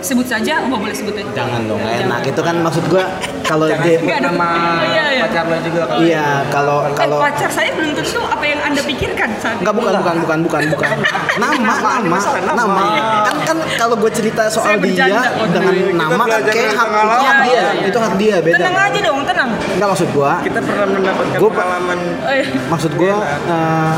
Sebut 0.00 0.24
saja 0.24 0.52
oh, 0.58 0.66
nggak 0.66 0.80
boleh 0.80 0.94
sebut 0.94 1.14
aja 1.14 1.30
Jangan 1.34 1.60
dong, 1.64 1.78
nggak 1.78 1.94
enak. 2.00 2.18
Jangan. 2.18 2.30
Itu 2.30 2.40
kan 2.40 2.56
maksud 2.60 2.84
gua 2.86 3.04
kalau 3.42 3.66
Jangan 3.66 3.84
dia 3.84 3.94
sebut 3.94 4.08
Nggak 4.08 4.20
nama 4.24 4.48
Oh, 4.50 4.84
iya, 4.86 5.04
iya. 5.10 5.22
pacar 5.22 5.44
lo 5.44 5.56
juga 5.58 5.82
kalau 5.84 6.00
Iya, 6.00 6.26
kalau 6.48 6.78
Eh, 6.80 6.92
kalau 6.96 7.16
pacar 7.18 7.50
saya 7.50 7.70
belum 7.72 7.90
tentu 7.92 8.20
apa 8.22 8.44
yang 8.44 8.60
anda 8.60 8.80
pikirkan 8.80 9.28
saat 9.36 9.56
Enggak 9.58 9.74
bukan 9.74 9.92
bukan 9.94 10.16
bukan 10.18 10.38
bukan 10.40 10.62
bukan. 10.70 10.88
Nama 11.36 11.54
nama 11.54 11.88
Nama. 12.00 12.54
nama. 12.56 12.84
Kan 13.22 13.36
kan 13.44 13.56
kalau 13.76 13.94
gue 13.96 14.10
cerita 14.10 14.42
soal 14.48 14.78
dia 14.78 15.06
dengan 15.46 15.74
Kita 15.74 15.94
nama 15.94 16.22
kan 16.24 16.40
kayak 16.44 16.72
hak, 16.72 16.88
dia, 16.88 17.10
Iya, 17.20 17.32
iya. 17.44 17.62
itu 17.86 17.98
hak 17.98 18.14
dia 18.16 18.36
beda. 18.38 18.56
tenang 18.56 18.76
aja 18.80 18.98
dong 19.02 19.20
tenang 19.22 19.50
Enggak 19.70 19.88
maksud 19.90 20.08
gua, 20.10 20.32
kita 20.40 20.58
pernah 20.58 20.86
mendapatkan 20.88 21.36
Gua- 21.36 21.52
pengalaman 21.52 21.98
oh, 22.20 22.32
iya. 22.32 22.44
maksud 22.66 22.92
gua 22.94 23.14
eh, 23.26 23.94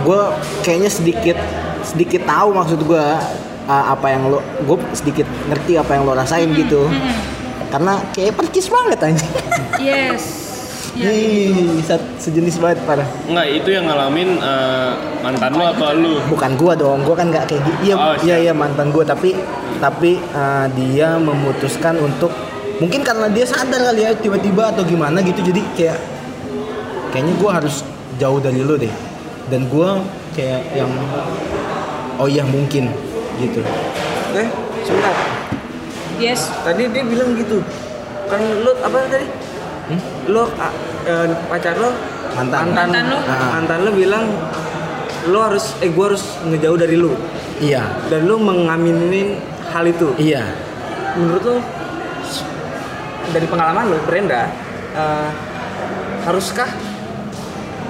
gua 0.00 0.20
kayaknya 0.60 0.90
sedikit 0.90 1.38
sedikit 1.82 2.22
tahu 2.22 2.48
maksud 2.52 2.80
gua 2.82 3.16
eh, 3.68 3.84
apa 3.86 4.06
yang 4.08 4.26
lo 4.26 4.40
gue 4.58 4.76
sedikit 4.92 5.28
ngerti 5.46 5.76
apa 5.76 5.92
yang 5.92 6.02
lo 6.02 6.12
rasain 6.12 6.48
gitu. 6.50 6.88
Karena 7.68 8.00
kayak 8.10 8.32
percis 8.34 8.66
banget 8.66 8.98
anjing. 8.98 9.32
yes 9.78 10.24
Iya. 10.96 11.12
Ih, 11.14 11.78
se- 11.80 12.10
sejenis 12.18 12.58
banget 12.58 12.82
parah. 12.82 13.06
Enggak, 13.24 13.46
itu 13.54 13.68
yang 13.70 13.86
ngalamin 13.86 14.34
eh, 14.34 14.90
mantan 15.20 15.52
lu 15.52 15.62
apa 15.62 15.86
lu? 15.92 16.18
bukan 16.26 16.50
gua 16.54 16.72
dong 16.74 17.04
gua 17.04 17.14
kan 17.14 17.28
nggak 17.28 17.44
kayak 17.44 17.60
gitu 17.60 17.78
iya 17.84 17.94
Oh, 17.94 18.14
iya 18.18 18.36
iya 18.40 18.52
mantan 18.52 18.88
gua 18.88 19.02
tapi 19.02 19.36
tapi 19.78 20.16
uh, 20.32 20.66
dia 20.72 21.14
memutuskan 21.14 21.98
untuk 21.98 22.30
mungkin 22.78 23.02
karena 23.02 23.26
dia 23.28 23.44
sadar 23.44 23.78
kali 23.84 24.00
ya 24.00 24.10
tiba-tiba 24.12 24.70
atau 24.70 24.82
gimana 24.82 25.18
gitu 25.20 25.38
jadi 25.40 25.60
kayak 25.76 25.98
kayaknya 27.10 27.34
gua 27.36 27.50
harus 27.58 27.82
jauh 28.16 28.38
dari 28.38 28.58
lu 28.58 28.74
deh 28.74 28.90
dan 29.46 29.66
gua 29.66 30.02
kayak 30.32 30.66
yang 30.72 30.90
oh 32.16 32.26
iya 32.26 32.42
mungkin 32.42 32.90
gitu. 33.38 33.60
Eh 34.34 34.48
sebentar. 34.84 35.14
Yes. 36.18 36.50
Tadi 36.66 36.90
dia 36.90 37.04
bilang 37.06 37.38
gitu. 37.38 37.62
Kan 38.26 38.42
lu 38.42 38.72
apa 38.82 38.96
tadi? 39.08 39.28
Hmm? 39.88 40.00
lu 40.28 40.44
eh, 41.08 41.32
pacar 41.48 41.80
lo 41.80 41.90
Mantan. 42.36 42.76
Mantan. 42.76 43.04
Lo? 43.08 43.18
Ah. 43.24 43.56
mantan 43.56 43.78
lo 43.88 43.90
bilang 43.96 44.24
lo 45.32 45.38
harus 45.48 45.74
eh 45.80 45.88
gua 45.90 46.12
harus 46.12 46.24
ngejauh 46.44 46.78
dari 46.78 46.96
lu. 46.98 47.16
Iya. 47.62 47.82
Dan 48.12 48.28
lu 48.28 48.36
mengaminin 48.36 49.40
hal 49.72 49.88
itu. 49.88 50.12
Iya. 50.20 50.44
Menurut 51.16 51.42
lo 51.42 51.56
dari 53.32 53.46
pengalaman 53.48 53.84
lo 53.92 53.96
Brenda 54.04 54.48
eh, 54.92 55.28
haruskah 56.28 56.68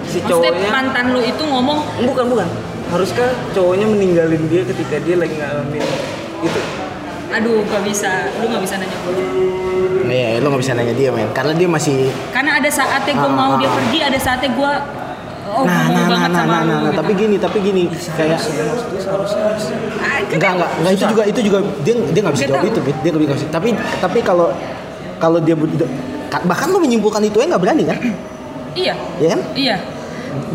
si 0.09 0.25
Maksudnya 0.25 0.31
cowoknya 0.31 0.69
mantan 0.73 1.07
lu 1.13 1.21
itu 1.21 1.43
ngomong 1.45 1.79
bukan 2.09 2.25
bukan 2.33 2.49
haruskah 2.89 3.31
cowoknya 3.53 3.87
meninggalin 3.89 4.43
dia 4.49 4.63
ketika 4.65 4.97
dia 5.05 5.17
lagi 5.21 5.35
ngalamin 5.37 5.85
itu? 6.45 6.61
Aduh 7.29 7.61
gak 7.69 7.83
bisa. 7.85 8.33
Lu 8.41 8.49
gak 8.49 8.63
bisa 8.65 8.75
nanya 8.81 8.97
gue 9.05 9.59
Iya, 10.09 10.41
lo 10.41 10.49
nggak 10.49 10.63
bisa 10.65 10.73
nanya 10.73 10.95
dia 10.97 11.11
men, 11.13 11.29
karena 11.37 11.53
dia 11.53 11.69
masih 11.69 12.09
karena 12.33 12.57
ada 12.57 12.71
saatnya 12.73 13.13
gue 13.13 13.29
Ah, 13.29 13.37
mau 13.37 13.53
ah, 13.55 13.59
dia 13.61 13.69
ah. 13.69 13.77
pergi 13.77 13.99
ada 14.01 14.19
saatnya 14.19 14.51
gue 14.57 14.73
oh 15.49 15.63
nah, 15.65 15.85
nah, 15.85 15.85
nah, 15.89 16.07
banget 16.09 16.31
nah, 16.33 16.41
sama 16.41 16.49
nah, 16.49 16.61
lu 16.61 16.69
nah, 16.69 16.73
nah, 16.73 16.81
gitu. 16.81 16.99
tapi 16.99 17.13
gini, 17.13 17.37
tapi 17.37 17.59
gini, 17.61 17.83
kayak 18.17 18.39
Ah, 19.99 20.21
kan 20.25 20.37
enggak 20.37 20.53
enggak. 20.57 20.71
Enggak 20.81 20.93
itu 20.93 21.05
juga 21.09 21.23
itu 21.25 21.41
juga 21.45 21.59
dia 21.85 21.95
dia 22.13 22.21
nggak 22.25 22.35
bisa 22.37 22.47
jawab 22.49 22.61
tahu. 22.65 22.73
itu, 22.73 22.81
dia 23.05 23.11
nggak 23.13 23.37
bisa. 23.37 23.49
Tapi 23.53 23.69
tapi 24.01 24.19
kalau 24.21 24.49
kalau 25.17 25.39
dia 25.41 25.57
bahkan 26.45 26.69
lo 26.69 26.79
menyimpulkan 26.81 27.25
itu 27.25 27.37
ya 27.41 27.47
nggak 27.49 27.63
berani 27.63 27.85
kan, 27.89 27.99
iya. 28.77 28.95
Ya 29.17 29.29
kan? 29.33 29.41
iya 29.57 29.77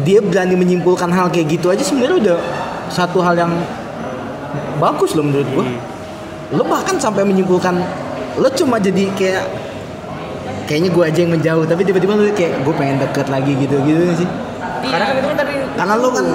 dia 0.04 0.20
berani 0.22 0.56
menyimpulkan 0.58 1.10
hal 1.10 1.30
kayak 1.30 1.58
gitu 1.58 1.70
aja 1.70 1.84
sebenarnya 1.84 2.18
udah 2.20 2.38
satu 2.90 3.20
hal 3.22 3.36
yang 3.38 3.54
bagus 4.78 5.18
loh 5.18 5.26
menurut 5.26 5.48
gue 5.50 5.66
hmm. 5.66 6.58
lo 6.58 6.64
bahkan 6.66 6.98
sampai 6.98 7.26
menyimpulkan 7.26 7.80
lo 8.38 8.50
cuma 8.54 8.82
jadi 8.82 9.10
kayak 9.14 9.44
kayaknya 10.66 10.90
gue 10.90 11.04
aja 11.04 11.20
yang 11.22 11.34
menjauh 11.34 11.66
tapi 11.68 11.82
tiba-tiba 11.86 12.14
lo 12.18 12.24
kayak 12.34 12.54
gue 12.66 12.74
pengen 12.74 12.98
deket 13.02 13.28
lagi 13.30 13.52
gitu 13.58 13.76
gitu 13.84 14.24
sih? 14.24 14.30
Iya, 14.84 14.90
karena 15.00 15.06
itu 15.16 15.28
kan 15.32 15.48
karena 15.78 15.94
lo 15.96 16.10
kan 16.12 16.26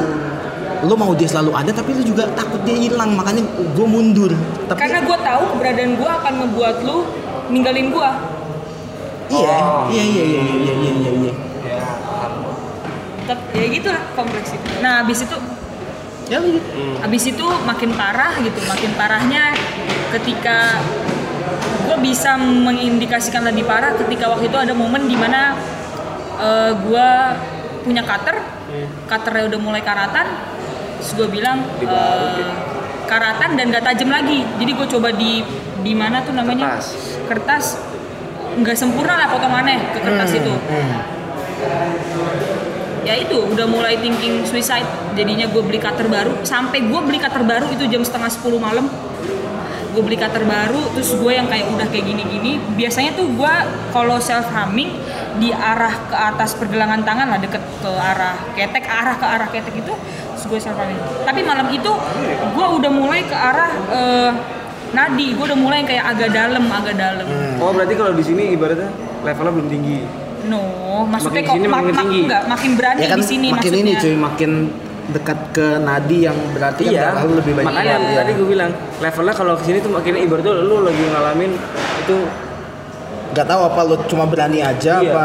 lo 0.87 0.95
mau 0.95 1.11
dia 1.17 1.27
selalu 1.27 1.51
ada 1.59 1.71
tapi 1.75 1.91
lo 1.97 2.03
juga 2.07 2.29
takut 2.39 2.63
dia 2.63 2.77
hilang 2.79 3.19
makanya 3.19 3.43
gue 3.51 3.87
mundur. 3.89 4.31
Tapi, 4.71 4.79
karena 4.79 5.03
gue 5.03 5.17
tahu 5.19 5.43
keberadaan 5.57 5.93
gue 5.99 6.11
akan 6.23 6.35
membuat 6.47 6.77
lo 6.87 7.09
ninggalin 7.49 7.89
gue 7.91 8.11
iya, 9.33 9.57
oh. 9.61 9.85
iya 9.93 10.05
iya 10.05 10.25
iya 10.25 10.41
iya 10.43 10.73
iya 10.73 10.73
iya 10.93 11.11
iya. 11.25 11.33
Tetap 13.29 13.45
ya 13.53 13.67
gitu 13.69 13.89
lah 13.93 14.03
kompleks 14.17 14.57
itu. 14.57 14.69
Nah 14.81 15.05
abis 15.05 15.29
itu 15.29 15.37
ya 16.33 16.41
gitu. 16.41 16.61
Abis 17.05 17.23
itu 17.29 17.47
makin 17.69 17.93
parah 17.93 18.33
gitu 18.41 18.57
makin 18.65 18.91
parahnya 18.97 19.53
ketika 20.17 20.81
gue 21.85 21.97
bisa 22.01 22.41
mengindikasikan 22.41 23.45
lebih 23.45 23.69
parah 23.69 23.93
ketika 24.01 24.33
waktu 24.33 24.49
itu 24.49 24.57
ada 24.57 24.73
momen 24.73 25.05
di 25.05 25.17
mana 25.17 25.53
uh, 26.41 26.73
gue 26.73 27.09
punya 27.85 28.01
cutter 28.01 28.37
cutternya 29.09 29.45
udah 29.53 29.61
mulai 29.61 29.81
karatan 29.85 30.25
terus 30.97 31.13
gue 31.17 31.29
bilang 31.29 31.69
uh, 31.85 32.41
karatan 33.05 33.61
dan 33.61 33.69
gak 33.69 33.85
tajam 33.85 34.09
lagi. 34.09 34.41
Jadi 34.57 34.71
gue 34.73 34.87
coba 34.89 35.13
di 35.13 35.45
di 35.85 35.93
mana 35.93 36.25
tuh 36.25 36.33
namanya? 36.33 36.81
Kertas. 36.81 36.89
kertas. 37.29 37.67
Nggak 38.57 38.77
sempurna 38.81 39.21
lah 39.21 39.29
potongannya 39.29 39.77
ke 39.93 40.01
kertas 40.01 40.33
itu 40.33 40.53
ya 43.09 43.15
itu 43.17 43.41
udah 43.41 43.65
mulai 43.65 43.97
thinking 43.97 44.45
suicide. 44.45 44.85
Jadinya 45.17 45.49
gue 45.49 45.63
beli 45.65 45.81
cutter 45.81 46.05
baru. 46.13 46.45
Sampai 46.45 46.85
gue 46.85 47.01
beli 47.01 47.17
cutter 47.17 47.41
baru 47.41 47.73
itu 47.73 47.89
jam 47.89 48.05
setengah 48.05 48.29
10 48.29 48.61
malam. 48.61 48.85
Gue 49.97 50.03
beli 50.05 50.21
cutter 50.21 50.45
baru 50.45 50.93
terus 50.93 51.17
gue 51.17 51.33
yang 51.33 51.49
kayak 51.49 51.73
udah 51.73 51.89
kayak 51.89 52.05
gini-gini. 52.05 52.61
Biasanya 52.77 53.17
tuh 53.17 53.33
gue 53.33 53.55
kalau 53.97 54.21
self 54.21 54.53
harming 54.53 54.93
di 55.41 55.49
arah 55.57 55.95
ke 56.13 56.17
atas 56.19 56.53
pergelangan 56.61 57.01
tangan 57.07 57.31
lah 57.33 57.39
deket 57.39 57.63
ke 57.63 57.87
arah 57.95 58.35
ketek 58.59 58.91
arah 58.91 59.15
ke 59.17 59.23
arah 59.23 59.49
ketek 59.55 59.71
itu 59.71 59.95
terus 60.35 60.45
gue 60.51 60.59
self 60.59 60.75
harming 60.75 60.99
tapi 61.23 61.47
malam 61.47 61.71
itu 61.71 61.93
gue 62.59 62.67
udah 62.75 62.91
mulai 62.91 63.23
ke 63.23 63.37
arah 63.39 63.71
eh, 63.89 64.31
nadi. 64.93 65.33
Gue 65.33 65.45
udah 65.49 65.59
mulai 65.59 65.81
kayak 65.87 66.05
agak 66.05 66.31
dalam 66.37 66.65
agak 66.69 66.95
dalam 67.01 67.27
oh 67.57 67.71
berarti 67.73 67.95
kalau 67.97 68.13
di 68.13 68.25
sini 68.27 68.53
ibaratnya 68.53 68.93
levelnya 69.25 69.53
belum 69.57 69.69
tinggi 69.73 70.28
no 70.49 70.63
maksudnya 71.05 71.41
Makin 71.41 71.49
kok 71.49 71.55
mak- 71.55 71.71
makin 71.71 71.87
mak- 71.89 72.03
tinggi. 72.03 72.21
enggak, 72.23 72.43
makin 72.47 72.71
berani 72.75 72.99
ya 72.99 73.07
kan 73.07 73.17
di 73.17 73.25
sini 73.25 73.47
makin 73.49 73.57
maksudnya 73.63 73.83
ini 73.87 73.93
cuy 73.95 74.15
makin 74.19 74.51
dekat 75.09 75.39
ke 75.51 75.67
nadi 75.79 76.19
yang 76.23 76.37
berarti 76.53 76.83
kan 76.85 76.93
iya 76.93 77.09
lu 77.19 77.33
lebih 77.35 77.53
banyak 77.55 77.69
makanya 77.71 77.97
Iya. 77.99 78.17
tadi 78.19 78.31
gue 78.35 78.47
bilang 78.47 78.71
levelnya 78.99 79.35
kalau 79.35 79.53
ke 79.55 79.65
sini 79.65 79.79
tuh 79.79 79.91
makin 79.91 80.13
ibaratnya 80.19 80.53
lu 80.59 80.77
lagi 80.83 81.05
ngalamin 81.07 81.51
itu 81.99 82.17
nggak 83.31 83.47
tahu 83.47 83.61
apa 83.63 83.81
lu 83.85 83.95
cuma 84.05 84.25
berani 84.25 84.61
aja 84.61 84.95
Iya. 84.99 85.09
apa 85.09 85.25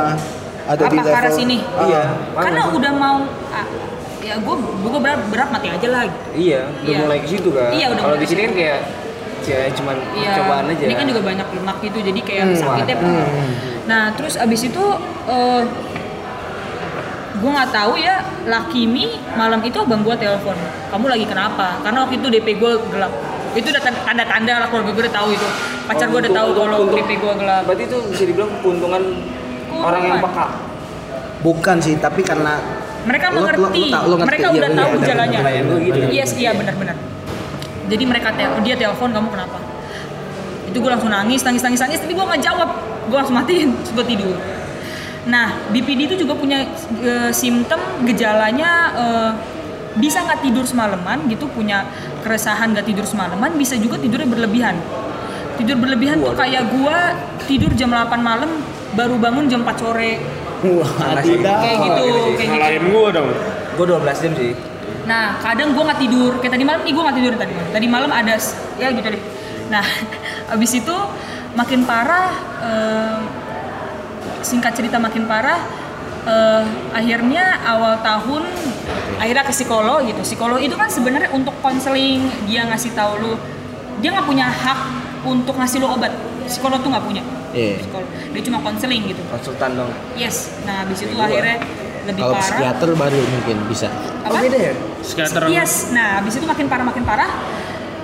ada 0.64 0.84
di 0.86 0.96
Apa 0.96 0.96
ke 0.98 1.10
level 1.10 1.20
arah 1.20 1.34
sini? 1.34 1.58
Ah, 1.70 1.84
iya 1.84 2.04
karena 2.34 2.62
makanya. 2.62 2.64
udah 2.74 2.92
mau 2.94 3.18
ah, 3.50 3.66
ya 4.22 4.36
gue 4.38 4.56
gue 4.56 5.00
berat, 5.02 5.20
berat 5.28 5.50
mati 5.52 5.68
aja 5.68 5.88
lah 5.90 6.04
gitu. 6.06 6.28
iya 6.34 6.62
udah 6.72 6.88
Iya. 6.88 7.00
mulai 7.02 7.18
ke 7.20 7.28
situ 7.30 7.50
kan 7.50 7.70
Iya, 7.70 7.86
udah 7.90 8.02
kalau 8.02 8.18
di 8.18 8.26
sini 8.26 8.42
kan 8.42 8.54
kayak 8.54 8.80
ya 9.46 9.68
cuman 9.72 9.96
Iya, 10.14 10.32
cobaan 10.38 10.66
aja. 10.68 10.84
Ini 10.84 10.94
kan 10.94 11.06
juga 11.06 11.22
banyak 11.22 11.48
lemak 11.52 11.78
gitu 11.82 11.98
jadi 12.00 12.20
kayak 12.20 12.44
Hmm, 12.46 12.56
sakitnya 12.56 12.96
hmm. 12.98 13.52
nah 13.84 14.04
terus 14.12 14.34
abis 14.36 14.62
itu 14.64 14.84
eh 15.26 15.64
gue 17.34 17.50
nggak 17.50 17.72
tahu 17.72 17.94
ya 17.98 18.16
Lakimi 18.46 19.06
malam 19.34 19.60
itu 19.60 19.76
abang 19.76 20.00
gue 20.02 20.16
telepon 20.16 20.56
kamu 20.88 21.06
lagi 21.10 21.26
kenapa? 21.26 21.82
Karena 21.82 21.98
waktu 22.02 22.16
itu 22.18 22.28
DP 22.30 22.48
gue 22.56 22.72
gelap. 22.88 23.12
Itu 23.52 23.68
udah 23.68 23.82
tan- 23.82 24.02
tanda-tanda 24.04 24.54
lah 24.56 24.68
keluarga 24.68 24.92
gue 24.92 25.04
udah 25.04 25.16
tahu 25.16 25.30
itu. 25.32 25.48
Pacar 25.84 26.08
gue 26.08 26.20
udah 26.22 26.34
tahu 26.34 26.50
kalau 26.54 26.78
untung- 26.84 26.98
DP 27.00 27.12
gue 27.18 27.34
gelap. 27.36 27.62
berarti 27.66 27.84
itu 27.84 27.98
bisa 28.08 28.24
dibilang 28.24 28.52
keuntungan 28.62 29.02
orang 29.74 30.02
yang 30.06 30.18
peka? 30.20 30.46
Bukan 31.42 31.76
sih 31.78 31.96
tapi 31.98 32.22
karena 32.22 32.62
mereka 33.04 33.28
Lo- 33.28 33.34
lo- 33.34 33.40
mengerti. 33.44 33.84
lo 33.84 33.92
tau- 33.92 34.06
lo 34.06 34.16
ngerti, 34.16 34.30
mereka 34.30 34.44
iya, 34.44 34.54
udah 34.54 34.62
bener, 34.64 34.78
tahu 34.78 34.90
bener, 34.94 35.16
bener, 35.18 35.80
gitu. 35.84 35.98
bener. 36.00 36.10
yes 36.14 36.32
iya 36.34 36.52
benar-benar 36.54 36.96
jadi 37.94 38.04
mereka 38.10 38.34
tel 38.34 38.58
dia 38.66 38.74
telepon 38.74 39.14
kamu 39.14 39.30
kenapa? 39.30 39.62
Itu 40.66 40.82
gue 40.82 40.90
langsung 40.90 41.14
nangis 41.14 41.46
nangis 41.46 41.62
nangis 41.62 41.78
nangis 41.86 42.02
tapi 42.02 42.18
gue 42.18 42.26
nggak 42.26 42.42
jawab. 42.42 42.70
Gue 43.06 43.18
langsung 43.22 43.38
matiin 43.38 43.70
terus 43.86 43.94
gue 43.94 44.06
tidur. 44.18 44.34
Nah 45.30 45.54
BPD 45.70 46.10
itu 46.10 46.26
juga 46.26 46.34
punya 46.34 46.66
eh, 47.06 47.30
simptom 47.30 47.78
gejalanya 48.02 48.70
eh, 48.98 49.32
bisa 50.02 50.26
nggak 50.26 50.42
tidur 50.42 50.66
semalaman 50.66 51.30
gitu 51.30 51.46
punya 51.54 51.86
keresahan 52.26 52.74
nggak 52.74 52.90
tidur 52.90 53.06
semalaman 53.06 53.54
bisa 53.54 53.78
juga 53.78 54.02
tidurnya 54.02 54.26
berlebihan. 54.26 54.74
Tidur 55.62 55.78
berlebihan 55.78 56.18
tuh 56.18 56.34
Waduh. 56.34 56.42
kayak 56.42 56.64
gue 56.74 56.98
tidur 57.46 57.72
jam 57.78 57.94
8 57.94 58.10
malam 58.18 58.50
baru 58.98 59.22
bangun 59.22 59.46
jam 59.46 59.62
4 59.62 59.78
sore. 59.78 60.18
Wah 60.66 60.90
kayak 60.98 61.30
gitu 61.30 61.46
kayak 61.46 61.78
gitu. 61.78 62.06
Ngalahin 62.50 62.84
gua 62.90 63.10
dong. 63.14 63.30
gue 63.74 63.86
12 63.90 64.22
jam 64.22 64.34
sih 64.38 64.73
Nah, 65.04 65.36
kadang 65.44 65.76
gue 65.76 65.84
nggak 65.84 66.00
tidur. 66.00 66.32
Kayak 66.40 66.54
tadi 66.56 66.64
malam 66.64 66.82
nih 66.84 66.94
gue 66.96 67.04
nggak 67.04 67.18
tidur 67.20 67.34
tadi 67.36 67.52
malam. 67.52 67.70
Tadi 67.72 67.88
malam 67.92 68.12
ada 68.12 68.36
ya 68.80 68.88
gitu 68.92 69.08
deh. 69.08 69.24
Nah, 69.68 69.84
abis 70.56 70.72
itu 70.80 70.96
makin 71.54 71.84
parah. 71.84 72.30
eh, 72.64 73.18
singkat 74.44 74.76
cerita 74.76 75.00
makin 75.00 75.24
parah. 75.26 75.60
eh, 76.24 76.64
akhirnya 76.96 77.60
awal 77.68 78.00
tahun 78.00 78.48
akhirnya 79.20 79.44
ke 79.44 79.52
psikolog 79.52 80.08
gitu. 80.08 80.24
Psikolog 80.24 80.60
itu 80.60 80.72
kan 80.80 80.88
sebenarnya 80.88 81.28
untuk 81.36 81.52
konseling 81.60 82.24
dia 82.48 82.64
ngasih 82.64 82.96
tahu 82.96 83.20
lu 83.20 83.34
dia 84.00 84.16
nggak 84.16 84.28
punya 84.28 84.48
hak 84.48 84.80
untuk 85.28 85.56
ngasih 85.60 85.84
lu 85.84 85.88
obat. 85.92 86.16
Psikolog 86.48 86.80
tuh 86.80 86.92
nggak 86.92 87.04
punya. 87.04 87.24
Iya. 87.52 87.76
Psikolog. 87.84 88.08
Dia 88.32 88.42
cuma 88.48 88.60
konseling 88.64 89.02
gitu. 89.08 89.22
konsultan 89.28 89.78
dong 89.78 89.92
Yes. 90.16 90.52
Nah, 90.64 90.88
abis 90.88 91.04
itu 91.06 91.16
akhirnya 91.16 91.60
lebih 92.04 92.22
kalau 92.22 92.34
parah. 92.34 92.46
psikiater 92.46 92.90
baru 92.94 93.20
mungkin 93.22 93.58
bisa 93.66 93.88
Apa? 94.22 94.30
oh 94.30 94.40
beda 94.40 94.58
ya 94.58 94.74
Psikiater 95.00 95.42
Yes, 95.48 95.74
nah 95.90 96.18
habis 96.18 96.34
itu 96.34 96.44
makin 96.44 96.66
parah 96.66 96.84
makin 96.84 97.04
parah. 97.04 97.32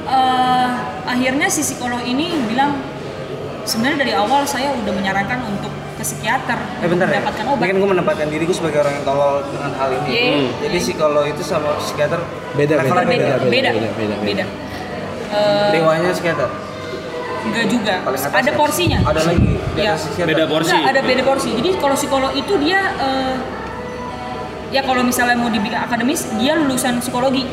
eh, 0.05 0.69
akhirnya 1.05 1.47
si 1.47 1.62
psikolog 1.62 2.01
ini 2.01 2.33
bilang 2.45 2.79
sebenarnya 3.62 3.97
dari 3.99 4.13
awal 4.13 4.41
saya 4.43 4.73
udah 4.73 4.89
menyarankan 4.89 5.39
untuk 5.45 5.69
ke 5.93 6.01
psikiater 6.01 6.55
Eh 6.55 6.63
untuk 6.81 6.89
bentar 6.89 7.05
ya, 7.05 7.19
mendapatkan 7.19 7.43
ini 7.43 7.53
obat. 7.53 7.65
kan 7.65 7.75
gue 7.75 7.89
menempatkan 7.89 8.27
diriku 8.27 8.53
sebagai 8.53 8.79
orang 8.79 8.93
yang 8.93 9.05
tolol 9.05 9.35
dengan 9.45 9.71
hal 9.75 9.89
ini. 9.93 10.09
Iya. 10.09 10.38
Jadi 10.59 10.77
psikolog 10.81 11.25
itu 11.25 11.41
sama 11.41 11.75
psikiater 11.77 12.19
Beda, 12.49 12.75
beda, 12.77 13.03
beda, 13.03 13.03
beda, 13.05 13.39
beda, 13.45 13.69
beda, 13.69 13.88
beda. 13.93 14.15
beda. 14.23 14.45
Eh, 15.29 15.69
Dewanya 15.71 16.09
psikiater. 16.09 16.49
enggak 17.39 17.65
juga, 17.67 17.95
ada 18.03 18.17
ya? 18.41 18.51
porsinya. 18.51 18.99
Ada 19.01 19.21
lagi 19.23 19.51
atas 19.77 20.01
psikiater. 20.03 20.27
Beda 20.27 20.43
porsi. 20.45 20.71
Enggak, 20.71 20.89
ada 20.89 21.01
beda 21.05 21.23
porsi. 21.23 21.49
Jadi 21.53 21.69
kalau 21.77 21.95
psikolog 21.95 22.31
itu 22.33 22.53
dia 22.57 22.79
eh, 22.97 23.35
ya 24.69 24.82
kalau 24.86 25.01
misalnya 25.01 25.38
mau 25.38 25.49
dibikin 25.49 25.77
akademis 25.77 26.29
dia 26.38 26.58
lulusan 26.58 27.01
psikologi. 27.01 27.45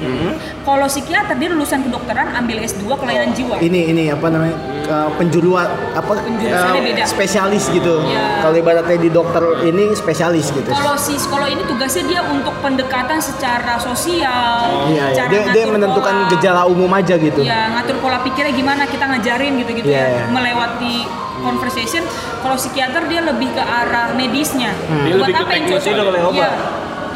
Mhm. 0.00 0.30
Kalau 0.64 0.86
psikiater 0.86 1.36
dia 1.36 1.48
lulusan 1.48 1.84
kedokteran 1.84 2.32
ambil 2.32 2.56
S2 2.60 2.84
kelainan 2.96 3.30
jiwa. 3.32 3.56
ini 3.60 3.92
ini 3.92 4.02
apa 4.08 4.26
namanya 4.26 4.56
uh, 4.88 5.08
penjuru 5.14 5.54
apa 5.56 6.12
uh, 6.16 6.80
beda. 6.80 7.04
spesialis 7.04 7.68
gitu 7.68 8.00
Iya. 8.00 8.40
kalau 8.40 8.56
ibaratnya 8.56 8.96
di 8.96 9.10
dokter 9.12 9.42
ini 9.62 9.92
spesialis 9.92 10.48
gitu 10.50 10.66
Kalau 10.66 10.96
si 10.96 11.14
psikolog 11.14 11.46
ini 11.46 11.62
tugasnya 11.64 12.04
dia 12.08 12.20
untuk 12.24 12.56
pendekatan 12.60 13.20
secara 13.20 13.76
sosial, 13.76 14.88
Iya, 14.88 15.04
iya. 15.12 15.16
cara 15.16 15.28
dia, 15.28 15.42
dia 15.52 15.64
menentukan 15.68 16.14
pola, 16.16 16.30
gejala 16.32 16.62
umum 16.64 16.90
aja 16.90 17.14
gitu 17.14 17.40
Ya, 17.40 17.68
ngatur 17.70 18.00
pola 18.00 18.24
pikirnya 18.24 18.52
gimana 18.52 18.88
kita 18.88 19.04
ngajarin 19.04 19.52
gitu-gitu 19.60 19.88
Iya, 19.88 20.00
ya, 20.00 20.08
iya. 20.08 20.24
melewati 20.28 20.96
conversation. 21.40 22.04
Kalau 22.40 22.56
psikiater 22.56 23.08
dia 23.08 23.24
lebih 23.24 23.48
ke 23.52 23.62
arah 23.64 24.12
medisnya. 24.12 24.76
Dia 24.76 25.16
Buat 25.16 25.28
lebih 25.28 25.34
ke 25.34 25.40
apa 25.40 25.52
yang 25.56 25.66
cocok? 25.66 25.92
Iya, 26.36 26.50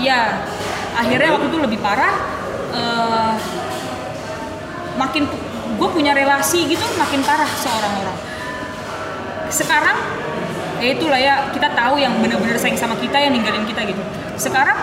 iya. 0.01 0.21
Akhirnya 0.95 1.29
waktu 1.37 1.47
itu 1.51 1.59
lebih 1.61 1.79
parah. 1.85 2.34
Eh, 2.75 3.33
makin 4.95 5.23
gue 5.75 5.89
punya 5.91 6.15
relasi 6.15 6.67
gitu 6.71 6.85
makin 6.99 7.21
parah 7.27 7.51
seorang 7.59 7.95
orang 7.99 8.19
sekarang 9.51 9.99
ya 10.83 10.89
itulah 10.95 11.21
ya 11.21 11.35
kita 11.55 11.71
tahu 11.73 11.97
yang 12.03 12.13
benar-benar 12.19 12.59
sayang 12.59 12.77
sama 12.77 12.99
kita 12.99 13.17
yang 13.17 13.33
ninggalin 13.33 13.65
kita 13.65 13.87
gitu. 13.87 14.03
Sekarang 14.35 14.77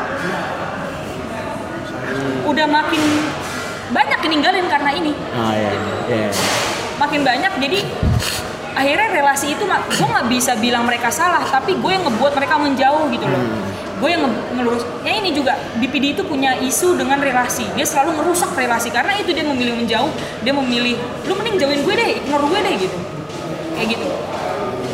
udah 2.47 2.67
makin 2.67 3.01
banyak 3.91 4.19
yang 4.23 4.32
ninggalin 4.39 4.65
karena 4.71 4.91
ini. 4.95 5.13
Ah 5.36 5.54
ya 5.54 5.71
ya 6.08 6.30
makin 7.01 7.21
banyak 7.25 7.54
jadi 7.58 7.80
akhirnya 8.77 9.08
relasi 9.10 9.58
itu 9.58 9.63
gue 9.67 10.08
nggak 10.08 10.27
bisa 10.30 10.54
bilang 10.62 10.86
mereka 10.86 11.10
salah 11.10 11.43
tapi 11.49 11.75
gue 11.75 11.91
yang 11.91 12.06
ngebuat 12.08 12.34
mereka 12.38 12.56
menjauh 12.62 13.10
gitu 13.10 13.25
loh 13.25 13.41
gue 14.01 14.09
yang 14.09 14.25
nge- 14.25 14.57
ngelurus. 14.57 14.83
Ya 15.05 15.13
ini 15.21 15.29
juga 15.31 15.53
BPD 15.77 16.17
itu 16.17 16.23
punya 16.25 16.57
isu 16.57 16.97
dengan 16.97 17.21
relasi. 17.21 17.69
Dia 17.77 17.85
selalu 17.85 18.17
merusak 18.17 18.49
relasi. 18.57 18.89
Karena 18.89 19.13
itu 19.21 19.29
dia 19.29 19.45
memilih 19.45 19.77
menjauh 19.77 20.09
dia 20.41 20.53
memilih 20.57 20.97
lu 21.29 21.37
mending 21.37 21.61
jauhin 21.61 21.81
gue 21.85 21.93
deh 21.93 22.09
ignore 22.17 22.45
gue 22.49 22.59
deh 22.65 22.75
gitu. 22.81 22.97
Kayak 23.77 23.87
gitu. 23.93 24.07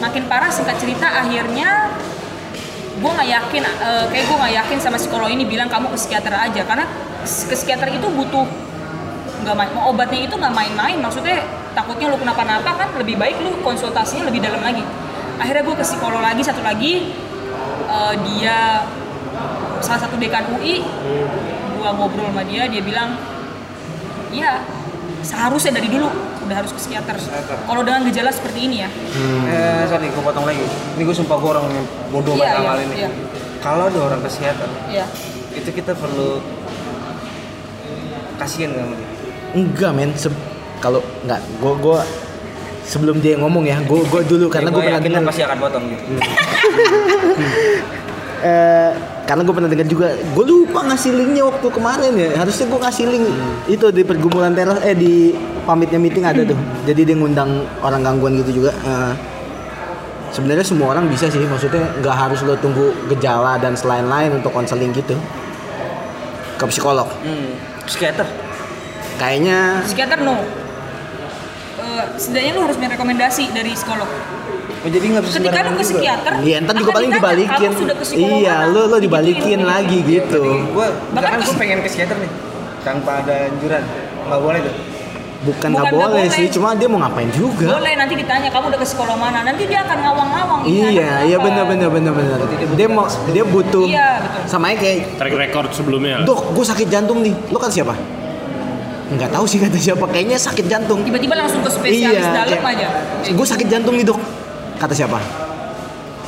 Makin 0.04 0.24
parah 0.28 0.52
singkat 0.52 0.76
cerita 0.78 1.08
akhirnya 1.08 1.96
gue 2.98 3.12
nggak 3.14 3.30
yakin 3.30 3.64
eh, 3.64 4.06
kayak 4.12 4.26
gue 4.28 4.38
nggak 4.38 4.54
yakin 4.60 4.78
sama 4.84 4.98
psikolog 5.00 5.32
ini 5.32 5.48
bilang 5.48 5.72
kamu 5.72 5.88
ke 5.96 5.98
psikiater 5.98 6.36
aja. 6.36 6.62
Karena 6.68 6.84
ke 7.24 7.56
psikiater 7.56 7.88
itu 7.96 8.12
butuh 8.12 8.44
nggak 9.48 9.56
main 9.56 9.72
obatnya 9.88 10.20
itu 10.28 10.36
nggak 10.36 10.52
main-main. 10.52 11.00
Maksudnya 11.00 11.48
takutnya 11.72 12.12
lu 12.12 12.20
kenapa-napa 12.20 12.76
kan 12.76 12.90
lebih 13.00 13.16
baik 13.16 13.40
lu 13.40 13.56
konsultasinya 13.64 14.28
lebih 14.28 14.44
dalam 14.44 14.60
lagi. 14.60 14.84
Akhirnya 15.40 15.64
gue 15.64 15.76
ke 15.80 15.86
psikolog 15.86 16.20
lagi 16.20 16.42
satu 16.44 16.60
lagi 16.66 17.14
eh, 17.88 18.14
dia 18.26 18.84
salah 19.80 20.02
satu 20.02 20.16
dekan 20.16 20.44
UI 20.54 20.84
gua 21.74 21.94
ngobrol 21.94 22.28
sama 22.28 22.44
dia 22.44 22.66
dia 22.66 22.82
bilang 22.82 23.16
iya 24.30 24.62
seharusnya 25.22 25.76
dari 25.76 25.88
dulu 25.88 26.10
udah 26.44 26.56
harus 26.56 26.72
ke 26.72 26.80
psikiater 26.80 27.16
kalau 27.64 27.82
dengan 27.82 28.08
gejala 28.08 28.32
seperti 28.32 28.66
ini 28.66 28.78
ya 28.82 28.90
Eh, 29.48 29.84
sorry, 29.86 30.08
gue 30.08 30.22
potong 30.22 30.44
lagi. 30.44 30.64
Ini 30.96 31.02
gue 31.02 31.16
sumpah 31.16 31.36
gue 31.36 31.50
orang 31.50 31.66
yang 31.66 31.86
bodoh 32.10 32.36
Iya, 32.36 32.44
banget 32.46 32.56
iya, 32.56 32.64
amal 32.64 32.78
ini. 32.80 32.96
iya. 32.96 33.10
Kalau 33.58 33.84
ada 33.88 34.00
orang 34.00 34.20
ke 34.22 34.30
psikiater, 34.30 34.70
ya 34.88 35.06
itu 35.52 35.70
kita 35.74 35.92
perlu 35.94 36.40
kasihan 38.38 38.72
sama 38.72 38.94
dia. 38.94 39.10
enggak 39.56 39.92
men 39.92 40.12
kalau 40.78 41.02
nggak 41.26 41.42
gue 41.58 41.74
gue 41.82 42.00
sebelum 42.88 43.20
dia 43.20 43.36
ngomong 43.36 43.68
ya 43.68 43.84
gue 43.84 44.00
gue 44.00 44.22
dulu 44.26 44.48
karena 44.48 44.72
Ya, 44.72 44.74
gue 44.74 44.80
gua 44.80 44.88
pernah 44.88 45.04
dengar. 45.04 45.22
pasti 45.28 45.44
akan 45.44 45.58
potong 45.60 45.84
gitu. 45.92 46.04
eh, 48.48 48.92
karena 49.28 49.42
gue 49.44 49.54
pernah 49.54 49.70
dengar 49.70 49.88
juga 49.88 50.08
gue 50.16 50.46
lupa 50.48 50.80
ngasih 50.88 51.12
linknya 51.12 51.44
waktu 51.44 51.68
kemarin 51.68 52.14
ya. 52.16 52.30
Harusnya 52.40 52.66
gue 52.66 52.80
ngasih 52.80 53.06
link 53.12 53.26
itu 53.68 53.86
di 53.92 54.02
pergumulan 54.08 54.56
teras 54.56 54.80
eh 54.82 54.96
di 54.96 55.36
pamitnya 55.68 56.00
meeting 56.00 56.24
ada 56.24 56.42
tuh. 56.48 56.56
Jadi 56.88 57.02
dia 57.04 57.16
ngundang 57.20 57.68
orang 57.84 58.02
gangguan 58.02 58.40
gitu 58.40 58.64
juga. 58.64 58.72
Eh, 58.72 59.14
sebenarnya 60.32 60.64
semua 60.64 60.96
orang 60.96 61.12
bisa 61.12 61.28
sih 61.28 61.44
maksudnya 61.44 61.84
nggak 62.00 62.16
harus 62.16 62.40
lo 62.44 62.56
tunggu 62.56 62.96
gejala 63.12 63.60
dan 63.60 63.76
selain-lain 63.76 64.40
untuk 64.40 64.56
konseling 64.56 64.96
gitu. 64.96 65.20
Ke 66.56 66.66
psikolog. 66.72 67.12
Hmm. 67.22 67.52
Psikiater. 67.84 68.28
kayaknya 69.18 69.82
psikiater 69.82 70.22
no 70.22 70.38
Setidaknya 72.16 72.52
lu 72.54 72.62
harus 72.64 72.78
merekomendasi 72.78 73.44
dari 73.52 73.72
psikolog 73.74 74.10
Oh, 74.78 74.90
jadi 74.94 75.06
nggak 75.10 75.24
bisa 75.26 75.42
ketika 75.42 75.50
lu 75.50 75.52
sembarangan 75.58 75.74
ke 75.74 75.82
juga. 75.82 75.90
psikiater 75.90 76.32
Iya, 76.38 76.58
ntar 76.64 76.74
juga 76.78 76.92
paling 76.94 77.12
dibalikin. 77.12 77.72
Iya, 78.14 78.56
lu 78.70 78.82
lu 78.86 78.98
dibalikin 79.02 79.60
gitu. 79.60 79.68
lagi 79.68 79.98
gitu. 80.06 80.42
Gue, 80.70 80.88
Bahkan 81.12 81.30
kan 81.34 81.40
gue 81.42 81.56
pengen 81.58 81.78
ke 81.82 81.90
psikiater 81.90 82.18
nih, 82.22 82.32
tanpa 82.86 83.26
ada 83.26 83.50
anjuran, 83.50 83.84
nggak 84.30 84.40
boleh 84.40 84.60
tuh. 84.62 84.76
Bukan 85.38 85.70
nggak 85.70 85.94
boleh, 85.94 86.26
boleh. 86.26 86.34
sih, 86.34 86.48
cuma 86.50 86.74
dia 86.74 86.90
mau 86.90 86.98
ngapain 86.98 87.30
juga. 87.30 87.66
boleh 87.70 87.94
nanti 87.94 88.14
ditanya 88.16 88.50
kamu 88.50 88.66
udah 88.70 88.80
ke 88.82 88.88
psikolog 88.90 89.18
mana 89.18 89.40
nanti 89.46 89.64
dia 89.66 89.80
akan 89.86 89.98
ngawang-ngawang 90.02 90.60
Iya, 90.66 91.10
iya 91.26 91.38
benar 91.38 91.66
benar 91.66 91.90
benar 91.94 92.14
benar. 92.14 92.38
Dia 92.74 92.88
mau 92.90 93.06
dia 93.30 93.44
butuh 93.46 93.86
Iya, 93.86 94.10
betul. 94.18 94.42
sama 94.46 94.74
kayak 94.74 95.18
track 95.18 95.34
record 95.36 95.70
sebelumnya 95.74 96.22
Dok, 96.22 96.54
gue 96.54 96.66
sakit 96.66 96.88
jantung 96.88 97.22
nih. 97.22 97.34
Lu 97.50 97.58
kan 97.58 97.70
siapa? 97.70 97.94
Nggak 99.08 99.30
tahu 99.32 99.46
sih 99.48 99.58
kata 99.62 99.78
siapa. 99.80 100.06
Kayaknya 100.12 100.38
sakit 100.40 100.66
jantung. 100.68 101.00
tiba-tiba 101.06 101.36
langsung 101.40 101.64
ke 101.64 101.72
spesialis 101.72 102.28
dalam 102.28 102.60
aja 102.60 102.88
Gue 103.32 103.48
sakit 103.48 103.68
jantung 103.72 103.96
nih 103.96 104.06
dok. 104.08 104.20
Kata 104.78 104.92
siapa? 104.92 105.20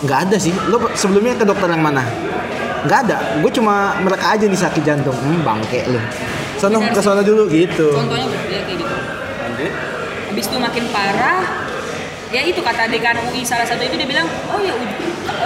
Nggak 0.04 0.20
ada 0.30 0.38
sih. 0.40 0.56
Lu 0.72 0.80
sebelumnya 0.96 1.36
ke 1.36 1.44
dokter 1.44 1.68
yang 1.68 1.84
mana? 1.84 2.04
Nggak 2.88 3.00
ada. 3.08 3.18
Gue 3.44 3.52
cuma 3.52 4.00
mereka 4.00 4.40
aja 4.40 4.48
nih 4.48 4.60
sakit 4.60 4.84
jantung. 4.88 5.16
Hmm, 5.16 5.44
bangke 5.44 5.84
lu. 5.92 6.00
Sono 6.60 6.84
ke 6.84 7.00
sono 7.00 7.24
dulu 7.24 7.48
gitu. 7.48 7.88
contohnya 7.96 8.28
ya 8.52 8.60
kayak 8.68 8.84
gitu 8.84 8.84
Lanjut. 8.84 9.72
habis 10.28 10.46
itu 10.52 10.58
makin 10.60 10.84
parah 10.92 11.48
ya 12.36 12.42
itu 12.44 12.60
kata 12.60 12.92
dekan 12.92 13.16
UI 13.32 13.48
salah 13.48 13.64
satu 13.64 13.80
itu 13.80 13.96
dia 13.96 14.04
bilang 14.04 14.28
oh 14.52 14.60
ya 14.60 14.76
udah 14.76 14.96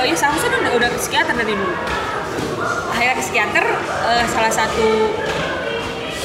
oh 0.02 0.06
ya 0.10 0.16
seharusnya 0.18 0.58
udah 0.58 0.74
udah 0.74 0.90
ke 0.90 0.98
psikiater 0.98 1.38
dari 1.38 1.54
dulu 1.54 1.76
akhirnya 2.90 3.14
ke 3.14 3.24
psikiater 3.30 3.66
eh, 4.10 4.26
salah 4.34 4.50
satu 4.50 5.14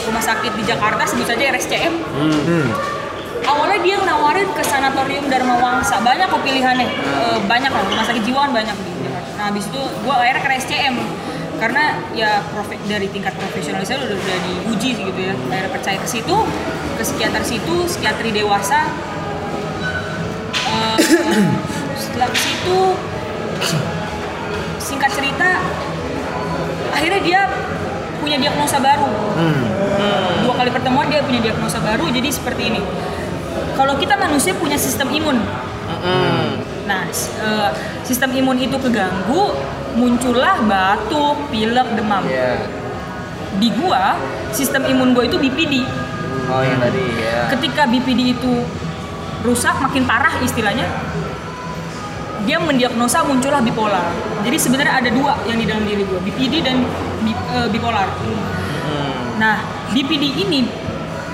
rumah 0.08 0.20
sakit 0.20 0.52
di 0.54 0.64
Jakarta 0.64 1.04
sebut 1.04 1.26
saja 1.26 1.42
RSCM 1.48 1.94
Hmm. 2.08 2.68
awalnya 3.44 3.78
dia 3.78 3.96
nawarin 3.98 4.48
ke 4.48 4.62
sanatorium 4.62 5.24
Dharma 5.26 5.56
Wangsa. 5.56 6.00
Banyak 6.00 6.26
kok 6.26 6.42
pilihannya. 6.42 6.84
Eh, 6.84 7.38
banyak 7.44 7.68
lah 7.68 7.82
rumah 7.82 8.04
sakit 8.04 8.22
jiwaan 8.22 8.50
banyak. 8.50 8.72
Di 8.74 9.02
Jakarta 9.02 9.30
nah 9.34 9.44
habis 9.46 9.64
itu 9.64 9.76
gue 9.78 10.14
akhirnya 10.14 10.42
ke 10.42 10.48
RSCM 10.50 10.94
karena 11.58 11.84
ya 12.12 12.42
profe- 12.48 12.78
dari 12.84 13.06
tingkat 13.08 13.34
profesionalisnya 13.34 13.98
udah, 13.98 14.14
udah 14.14 14.38
diuji 14.42 14.90
sih 14.92 15.04
gitu 15.04 15.20
ya. 15.22 15.34
Akhirnya 15.34 15.70
percaya 15.70 15.96
ke 15.96 16.08
situ 16.08 16.36
ke 16.94 17.02
psikiater 17.02 17.42
situ 17.42 17.74
psikiatri 17.86 18.30
dewasa. 18.32 18.90
Eh, 20.66 20.98
setelah 22.02 22.28
ke 22.28 22.38
situ 22.38 22.78
singkat 24.78 25.10
cerita 25.10 25.48
akhirnya 26.90 27.20
dia 27.20 27.40
punya 28.18 28.36
diagnosa 28.36 28.78
baru. 28.78 29.08
Hmm. 29.34 29.64
dua 30.40 30.54
kali 30.54 30.70
pertemuan 30.70 31.06
dia 31.06 31.20
punya 31.20 31.40
diagnosa 31.40 31.78
baru 31.78 32.06
jadi 32.08 32.28
seperti 32.28 32.62
ini. 32.68 32.80
Kalau 33.72 33.94
kita 33.94 34.14
manusia 34.14 34.52
punya 34.52 34.74
sistem 34.74 35.08
imun. 35.08 35.38
Nah 36.84 37.04
s- 37.06 37.30
eh, 37.36 37.70
sistem 38.02 38.32
imun 38.32 38.56
itu 38.56 38.76
keganggu 38.76 39.52
muncullah 39.94 40.62
batuk 40.62 41.48
pilek 41.48 41.88
demam. 41.94 42.22
Iya. 42.24 42.58
di 43.48 43.72
gua 43.72 44.14
sistem 44.48 44.86
imun 44.86 45.10
gua 45.10 45.24
itu 45.24 45.34
BPD 45.34 45.82
Oh 46.46 46.60
yang 46.60 46.78
tadi 46.78 47.00
ya. 47.18 47.48
ketika 47.50 47.88
BPD 47.88 48.36
itu 48.36 48.52
rusak 49.40 49.74
makin 49.78 50.04
parah 50.04 50.38
istilahnya 50.38 50.84
dia 52.40 52.56
mendiagnosa 52.56 53.20
muncullah 53.22 53.58
bipolar. 53.58 54.04
Jadi 54.40 54.56
sebenarnya 54.56 54.94
ada 54.96 55.10
dua 55.10 55.36
yang 55.44 55.56
di 55.56 55.66
dalam 55.66 55.82
diri 55.82 56.00
gua 56.02 56.20
BPD 56.20 56.62
dan 56.62 56.80
eh, 57.24 57.68
bipolar 57.68 58.08
Nah, 59.38 59.62
BPD 59.88 60.42
ini 60.42 60.66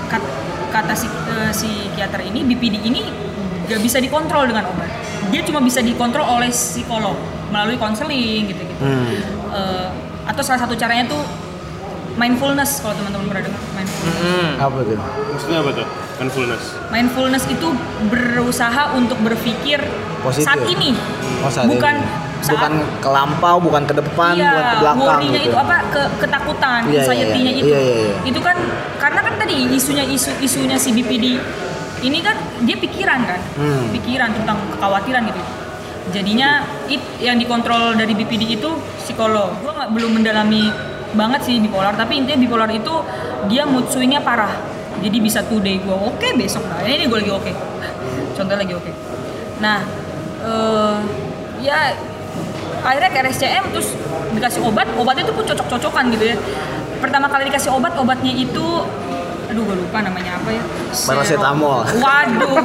kat- 0.05 0.33
kata 0.69 0.93
si 0.93 1.07
eh, 1.07 1.49
psikiater 1.49 2.21
ini 2.21 2.45
BPD 2.45 2.75
ini 2.83 3.01
gak 3.65 3.81
bisa 3.81 3.97
dikontrol 3.97 4.45
dengan 4.45 4.69
obat. 4.69 4.89
Dia 5.33 5.41
cuma 5.41 5.57
bisa 5.57 5.81
dikontrol 5.81 6.21
oleh 6.21 6.53
psikolog 6.53 7.17
melalui 7.49 7.81
konseling 7.81 8.45
gitu-gitu. 8.45 8.77
Hmm. 8.77 9.17
Eh, 9.49 9.87
atau 10.25 10.41
salah 10.41 10.61
satu 10.61 10.77
caranya 10.77 11.09
tuh 11.09 11.21
mindfulness 12.15 12.79
kalau 12.79 12.93
teman-teman 12.93 13.25
pernah 13.27 13.43
dengar 13.43 13.61
mindfulness. 13.73 14.17
Hmm. 14.21 14.51
Apa 14.61 14.77
tuh? 14.81 14.97
maksudnya 15.25 15.59
apa 15.59 15.71
tuh 15.75 15.87
mindfulness 16.15 16.63
Mindfulness 16.87 17.43
itu 17.49 17.67
berusaha 18.07 18.83
untuk 18.95 19.19
berpikir 19.19 19.83
Positif. 20.21 20.47
saat 20.47 20.61
ini. 20.63 20.95
Oh, 21.41 21.51
saat 21.51 21.67
bukan 21.67 21.95
ini. 21.99 22.24
Saat 22.45 22.53
bukan 22.53 22.73
ke 23.01 23.09
lampau, 23.09 23.57
bukan 23.57 23.83
ke 23.89 23.93
depan, 23.97 24.33
iya, 24.37 24.45
bukan 24.53 24.63
ke 24.63 24.77
belakang 24.77 25.19
gitu. 25.25 25.37
itu 25.49 25.57
apa 25.57 25.75
ke 25.89 26.01
ketakutan, 26.21 26.81
Iya, 26.85 26.91
iya, 26.93 26.99
anxiety-nya 27.01 27.51
iya. 27.51 27.61
itu. 27.61 27.67
Iya, 27.73 27.79
iya, 27.81 27.95
iya. 27.97 28.15
Itu 28.29 28.39
kan 28.45 28.57
karena 29.01 29.19
kan 29.25 29.33
tadi 29.41 29.55
isunya 29.73 30.05
isu 30.05 30.29
isunya 30.39 30.77
si 30.77 30.93
BPD 30.93 31.25
ini 32.05 32.17
kan 32.21 32.37
dia 32.61 32.77
pikiran 32.77 33.19
kan, 33.25 33.41
Hmm. 33.57 33.89
pikiran 33.89 34.29
tentang 34.29 34.57
kekhawatiran 34.77 35.25
gitu. 35.25 35.41
Jadinya 36.13 36.61
it 36.85 37.01
yang 37.17 37.41
dikontrol 37.41 37.97
dari 37.97 38.13
BPD 38.13 38.61
itu 38.61 38.69
psikolog. 39.01 39.57
Gua 39.65 39.73
nggak 39.73 39.89
belum 39.89 40.21
mendalami 40.21 40.69
banget 41.17 41.41
sih 41.49 41.57
bipolar, 41.57 41.97
tapi 41.97 42.21
intinya 42.21 42.37
bipolar 42.37 42.69
itu 42.69 42.93
dia 43.49 43.65
mood 43.65 43.89
swingnya 43.89 44.21
parah. 44.21 44.53
Jadi 44.95 45.17
bisa 45.19 45.43
today 45.43 45.81
gue 45.83 45.91
oke, 45.91 46.27
besok 46.39 46.63
nah 46.71 46.79
ini 46.81 47.03
gue 47.03 47.19
lagi 47.19 47.31
oke. 47.33 47.51
Contoh 48.37 48.55
lagi 48.55 48.73
oke. 48.73 48.91
Nah, 49.59 49.83
eh 50.39 50.95
ya 51.63 51.95
akhirnya 52.85 53.09
ke 53.09 53.19
RSCM 53.19 53.63
terus 53.73 53.87
dikasih 54.31 54.61
obat 54.61 54.87
obatnya 54.93 55.25
itu 55.25 55.33
pun 55.33 55.43
cocok-cocokan 55.43 56.03
gitu 56.13 56.25
ya 56.31 56.37
pertama 57.01 57.25
kali 57.27 57.49
dikasih 57.49 57.73
obat 57.73 57.97
obatnya 57.97 58.31
itu 58.31 58.85
aduh 59.45 59.61
gue 59.61 59.77
lupa 59.77 60.01
namanya 60.01 60.37
apa 60.37 60.49
ya 60.51 60.63
Paracetamol. 60.91 61.85
waduh 61.95 62.57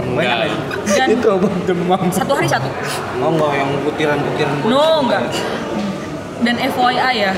enggak 0.00 0.48
dan 0.88 1.08
itu 1.14 1.26
obat 1.28 1.52
demam. 1.64 2.00
satu 2.08 2.32
hari 2.34 2.48
satu 2.48 2.68
Oh 3.20 3.30
enggak 3.30 3.52
yang 3.54 3.70
butiran-butiran 3.84 4.54
no 4.64 4.86
enggak 5.04 5.22
dan 6.40 6.54
FYI 6.58 7.14
ya 7.16 7.32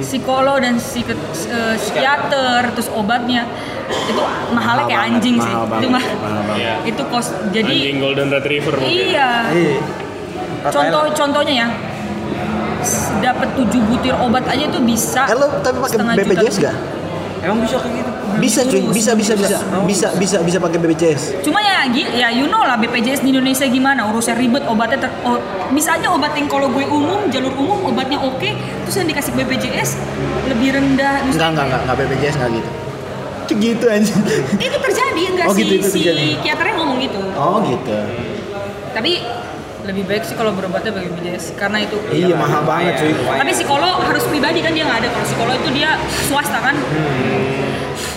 psikolog 0.00 0.62
dan 0.62 0.78
eh, 0.78 1.74
psikiater 1.74 2.60
terus 2.70 2.88
obatnya 2.94 3.42
itu 3.90 4.22
mahalnya 4.54 4.84
kayak 4.86 5.00
banget, 5.02 5.16
anjing 5.18 5.36
sih 5.36 5.50
mahal 5.50 5.66
itu 5.66 5.88
mah 5.90 6.04
mahal. 6.22 6.54
Iya. 6.54 6.74
itu 6.86 7.02
kos 7.10 7.26
jadi 7.50 7.74
Anjing 7.74 7.96
golden 7.98 8.28
retriever 8.30 8.74
mungkin. 8.78 8.94
iya 9.10 9.30
Iya. 9.50 9.74
Contoh 10.62 11.02
contohnya 11.10 11.54
ya 11.56 11.68
dapat 13.20 13.48
7 13.54 13.68
butir 13.88 14.14
obat 14.16 14.44
aja 14.46 14.64
itu 14.64 14.80
bisa 14.80 15.22
Eh 15.24 15.36
lo 15.36 15.60
tapi 15.60 15.76
pakai 15.78 16.16
BPJS 16.18 16.56
gak? 16.58 16.76
Emang 17.40 17.60
bisa 17.60 17.76
kayak 17.76 17.94
gitu? 17.96 18.10
Bisa 18.30 18.60
cuy, 18.62 18.82
bisa 18.90 19.12
bisa 19.12 19.32
bisa. 19.32 19.56
Bisa 19.84 20.08
bisa 20.14 20.36
bisa 20.40 20.56
pakai 20.56 20.76
BPJS. 20.76 21.40
Cuma 21.40 21.60
ya, 21.60 21.84
ya 21.88 22.28
you 22.30 22.44
know 22.46 22.60
lah 22.60 22.76
BPJS 22.76 23.20
di 23.20 23.32
Indonesia 23.32 23.64
gimana 23.66 24.08
urusan 24.08 24.32
ribet 24.34 24.64
obatnya 24.64 24.96
ter, 24.98 25.10
oh, 25.24 25.36
bisa 25.70 25.96
aja 25.96 26.08
obat 26.08 26.32
yang 26.32 26.48
kalau 26.48 26.68
gue 26.68 26.84
umum 26.84 27.28
jalur 27.28 27.52
umum 27.54 27.84
obatnya 27.86 28.16
oke 28.16 28.48
terus 28.84 28.94
yang 28.94 29.08
dikasih 29.08 29.32
BPJS 29.34 29.90
lebih 30.46 30.68
rendah 30.74 31.20
Enggak 31.26 31.48
enggak 31.50 31.64
enggak 31.66 31.80
enggak 31.82 31.96
BPJS 31.98 32.34
enggak 32.36 32.50
gitu. 32.54 32.70
Itu 33.40 33.52
gitu 33.58 33.84
anjing. 33.88 34.20
itu 34.58 34.76
terjadi 34.78 35.22
enggak 35.26 35.46
Oh, 35.48 35.52
sih 35.52 35.62
gitu, 35.62 35.74
itu 35.74 35.86
si 35.86 35.98
terjadi. 35.98 36.26
kiaternya 36.40 36.74
ngomong 36.76 36.98
gitu 36.98 37.20
Oh 37.34 37.56
gitu. 37.60 37.96
tapi 38.90 39.12
lebih 39.86 40.04
baik 40.04 40.22
sih 40.22 40.36
kalau 40.36 40.52
berobatnya 40.52 40.92
pakai 40.92 41.08
BPJS 41.08 41.56
karena 41.56 41.78
itu 41.80 41.96
Iya 42.12 42.36
mahal 42.36 42.62
banget. 42.68 43.00
cuy. 43.00 43.12
tapi 43.16 43.52
psikolog 43.56 43.96
harus 44.04 44.24
pribadi 44.28 44.60
kan 44.60 44.72
dia 44.76 44.84
nggak 44.84 44.98
ada. 45.04 45.08
Kalau 45.08 45.26
psikolog 45.26 45.54
itu 45.56 45.70
dia 45.72 45.90
swasta 46.28 46.58
kan. 46.60 46.76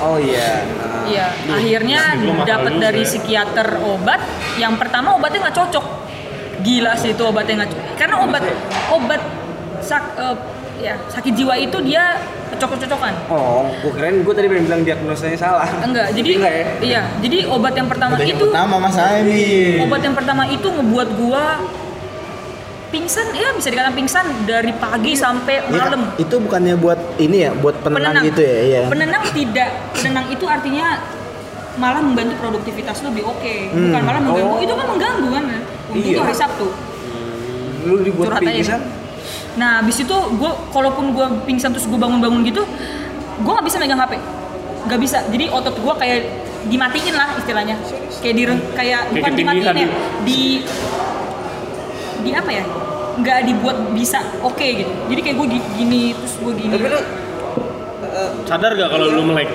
Oh 0.03 0.18
iya. 0.20 0.68
Nah, 0.68 1.07
iya. 1.07 1.28
Akhirnya 1.47 2.01
dapat 2.43 2.74
dari 2.80 3.01
ya. 3.03 3.07
psikiater 3.07 3.80
obat. 3.80 4.20
Yang 4.59 4.74
pertama 4.80 5.16
obatnya 5.16 5.49
nggak 5.49 5.57
cocok. 5.57 5.86
Gila 6.64 6.93
sih 6.99 7.16
itu 7.16 7.24
obatnya 7.24 7.64
nggak 7.64 7.72
cocok 7.72 7.84
karena 7.93 8.16
obat 8.24 8.43
obat 8.91 9.22
sak 9.84 10.03
eh, 10.16 10.36
ya 10.76 10.97
sakit 11.05 11.34
jiwa 11.34 11.53
itu 11.55 11.78
dia 11.82 12.17
cocok-cocokan 12.51 13.13
Oh, 13.28 13.69
gue 13.76 13.91
keren 13.91 14.21
gue 14.21 14.34
tadi 14.34 14.47
pengen 14.47 14.65
bilang 14.65 14.82
diagnosanya 14.82 15.36
salah. 15.36 15.67
enggak 15.80 16.09
jadi 16.11 16.30
enggak 16.36 16.53
ya? 16.53 16.65
iya 16.82 17.01
jadi 17.19 17.38
obat 17.47 17.74
yang 17.74 17.86
pertama 17.86 18.13
yang 18.15 18.32
itu 18.32 18.45
pertama 18.47 18.76
Mas 18.80 18.95
Aimi. 18.95 19.80
obat 19.80 20.01
yang 20.01 20.13
pertama 20.13 20.43
itu 20.45 20.65
ngebuat 20.65 21.09
gua 21.15 21.45
pingsan 22.89 23.34
ya 23.34 23.49
bisa 23.51 23.67
dikatakan 23.67 23.95
pingsan 23.95 24.26
dari 24.45 24.69
pagi 24.71 25.13
sampai 25.15 25.65
Iya 25.65 25.82
malam 25.82 26.01
Itu 26.15 26.38
bukannya 26.38 26.78
buat 26.78 26.99
ini 27.17 27.38
ya, 27.39 27.51
buat 27.51 27.82
penenang, 27.82 28.21
gitu 28.24 28.38
ya, 28.39 28.57
iya. 28.61 28.82
penenang 28.86 29.24
tidak 29.34 29.69
penenang 29.91 30.30
itu 30.30 30.45
artinya 30.45 31.01
malah 31.74 31.97
membantu 31.99 32.38
produktivitas 32.38 33.01
lu 33.01 33.09
lebih 33.09 33.26
oke 33.26 33.53
Hmm. 33.67 33.89
bukan 33.89 34.01
malah 34.03 34.21
mengganggu 34.21 34.53
Oh. 34.53 34.61
itu 34.61 34.74
kan 34.76 34.86
mengganggu 34.88 35.28
kan 35.28 35.43
untuk 35.89 36.05
Iya. 36.07 36.21
hari 36.21 36.36
Sabtu 36.36 36.67
Lu 37.84 37.95
dibuat 37.99 38.26
Curhat 38.30 38.41
aja 38.41 38.51
pingsan? 38.53 38.80
nih. 38.80 39.03
Nah 39.54 39.86
abis 39.86 40.01
itu 40.01 40.16
gua 40.41 40.58
kalaupun 40.74 41.14
gua 41.14 41.30
pingsan 41.45 41.70
terus 41.74 41.86
gua 41.86 42.01
bangun-bangun 42.01 42.41
gitu 42.47 42.66
gua 43.45 43.60
nggak 43.60 43.68
bisa 43.70 43.78
megang 43.78 44.01
HP 44.01 44.18
nggak 44.84 44.99
bisa. 44.99 45.24
Jadi 45.32 45.45
otot 45.47 45.76
gua 45.80 45.95
kayak 45.95 46.28
dimatiin 46.68 47.16
lah 47.16 47.36
istilahnya. 47.39 47.76
Kayak 48.20 48.36
di 48.36 48.43
kayak 48.76 49.01
bukan 49.12 49.34
dimatiin 49.36 49.76
ya 49.76 49.88
di 50.24 50.39
di 52.24 52.32
apa 52.32 52.51
ya? 52.51 52.64
Nggak 53.20 53.39
dibuat 53.47 53.78
bisa 53.95 54.20
oke 54.41 54.64
gitu. 54.64 54.91
Jadi 55.12 55.20
kayak 55.22 55.36
gue 55.38 55.47
gini 55.78 56.18
terus 56.18 56.34
gue 56.39 56.54
gini. 56.58 56.74
Tapi 56.74 56.88
lu 56.89 57.01
Sadar 58.45 58.78
gak 58.78 58.89
kalau 58.93 59.10
lu 59.10 59.24
melek? 59.26 59.49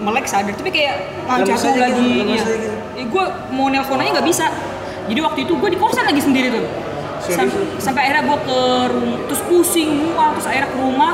melek 0.00 0.24
sadar 0.24 0.56
tapi 0.56 0.72
kayak 0.72 0.96
aja 1.28 1.52
lagi 1.76 2.08
gitu, 2.24 2.32
iya. 2.32 2.40
gitu. 2.40 2.52
Eh, 2.96 3.04
gue 3.04 3.24
mau 3.52 3.68
nelpon 3.68 4.00
aja 4.00 4.16
nggak 4.16 4.28
bisa. 4.32 4.48
Jadi 5.12 5.20
waktu 5.20 5.40
itu 5.44 5.52
gue 5.60 5.68
di 5.68 5.76
kosan 5.76 6.08
lagi 6.08 6.24
sendiri 6.24 6.48
tuh 6.48 6.64
Sam- 7.22 7.52
sampai 7.76 8.00
akhirnya 8.06 8.24
gue 8.24 8.38
ke 8.42 8.60
rumah 8.88 9.18
terus 9.26 9.42
pusing 9.44 9.88
mual 10.06 10.32
terus 10.32 10.46
akhirnya 10.46 10.68
ke 10.68 10.78
rumah 10.78 11.12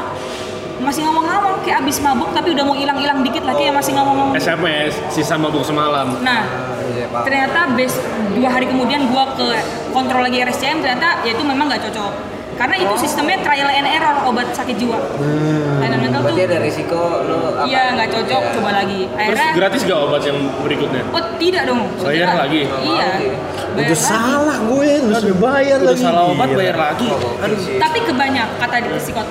masih 0.77 1.03
ngomong-ngomong 1.03 1.65
kayak 1.65 1.81
abis 1.83 1.99
mabuk 1.99 2.31
tapi 2.31 2.53
udah 2.53 2.63
mau 2.63 2.77
hilang-hilang 2.77 3.25
dikit 3.25 3.43
lagi 3.43 3.67
ya 3.67 3.73
masih 3.73 3.97
ngomong-ngomong 3.97 4.37
SMS, 4.37 4.93
sisa 5.09 5.35
mabuk 5.35 5.65
semalam. 5.65 6.21
nah 6.21 6.45
Iya, 6.87 7.11
Pak. 7.11 7.23
ternyata 7.27 7.61
bes 7.75 7.99
dua 8.31 8.47
hari 8.47 8.71
kemudian 8.71 9.11
gua 9.11 9.27
ke 9.35 9.43
kontrol 9.91 10.23
lagi 10.23 10.39
RSCM 10.39 10.79
ternyata 10.79 11.25
ya 11.25 11.35
itu 11.35 11.43
memang 11.43 11.67
nggak 11.67 11.83
cocok 11.83 12.13
karena 12.57 12.77
itu 12.79 12.95
sistemnya 12.99 13.37
trial 13.39 13.69
and 13.69 13.85
error 13.87 14.17
obat 14.25 14.49
sakit 14.51 14.75
jiwa 14.75 14.97
Hmm. 15.17 15.79
Layanan 15.79 15.99
mental 16.03 16.21
tuh 16.21 16.33
Berarti 16.33 16.43
ada 16.47 16.59
risiko 16.59 17.01
apa? 17.23 17.63
iya 17.65 17.83
nggak 17.93 18.09
cocok 18.11 18.43
Iya. 18.43 18.53
coba 18.53 18.71
lagi 18.75 19.01
Terus 19.05 19.21
akhirnya 19.21 19.49
gratis 19.55 19.81
gak 19.83 19.99
obat 20.01 20.23
yang 20.23 20.39
berikutnya? 20.59 21.03
oh 21.07 21.23
tidak 21.37 21.63
dong 21.65 21.81
Bayar 21.99 22.27
Tidak. 22.27 22.37
lagi? 22.39 22.61
iya 22.83 23.09
bayar 23.13 23.35
Udah 23.77 23.85
lagi. 23.87 24.09
salah 24.09 24.57
gue, 24.59 24.89
lu 24.99 25.13
sudah 25.15 25.37
bayar 25.39 25.79
Udah 25.79 25.91
lagi. 25.91 26.03
salah 26.03 26.23
obat 26.27 26.47
Gila. 26.47 26.59
bayar 26.59 26.77
lagi. 26.79 27.09
Aduh. 27.39 27.59
tapi 27.77 27.99
kebanyak 28.03 28.49
kata 28.57 28.77
di 28.81 28.89
psikot 28.97 29.29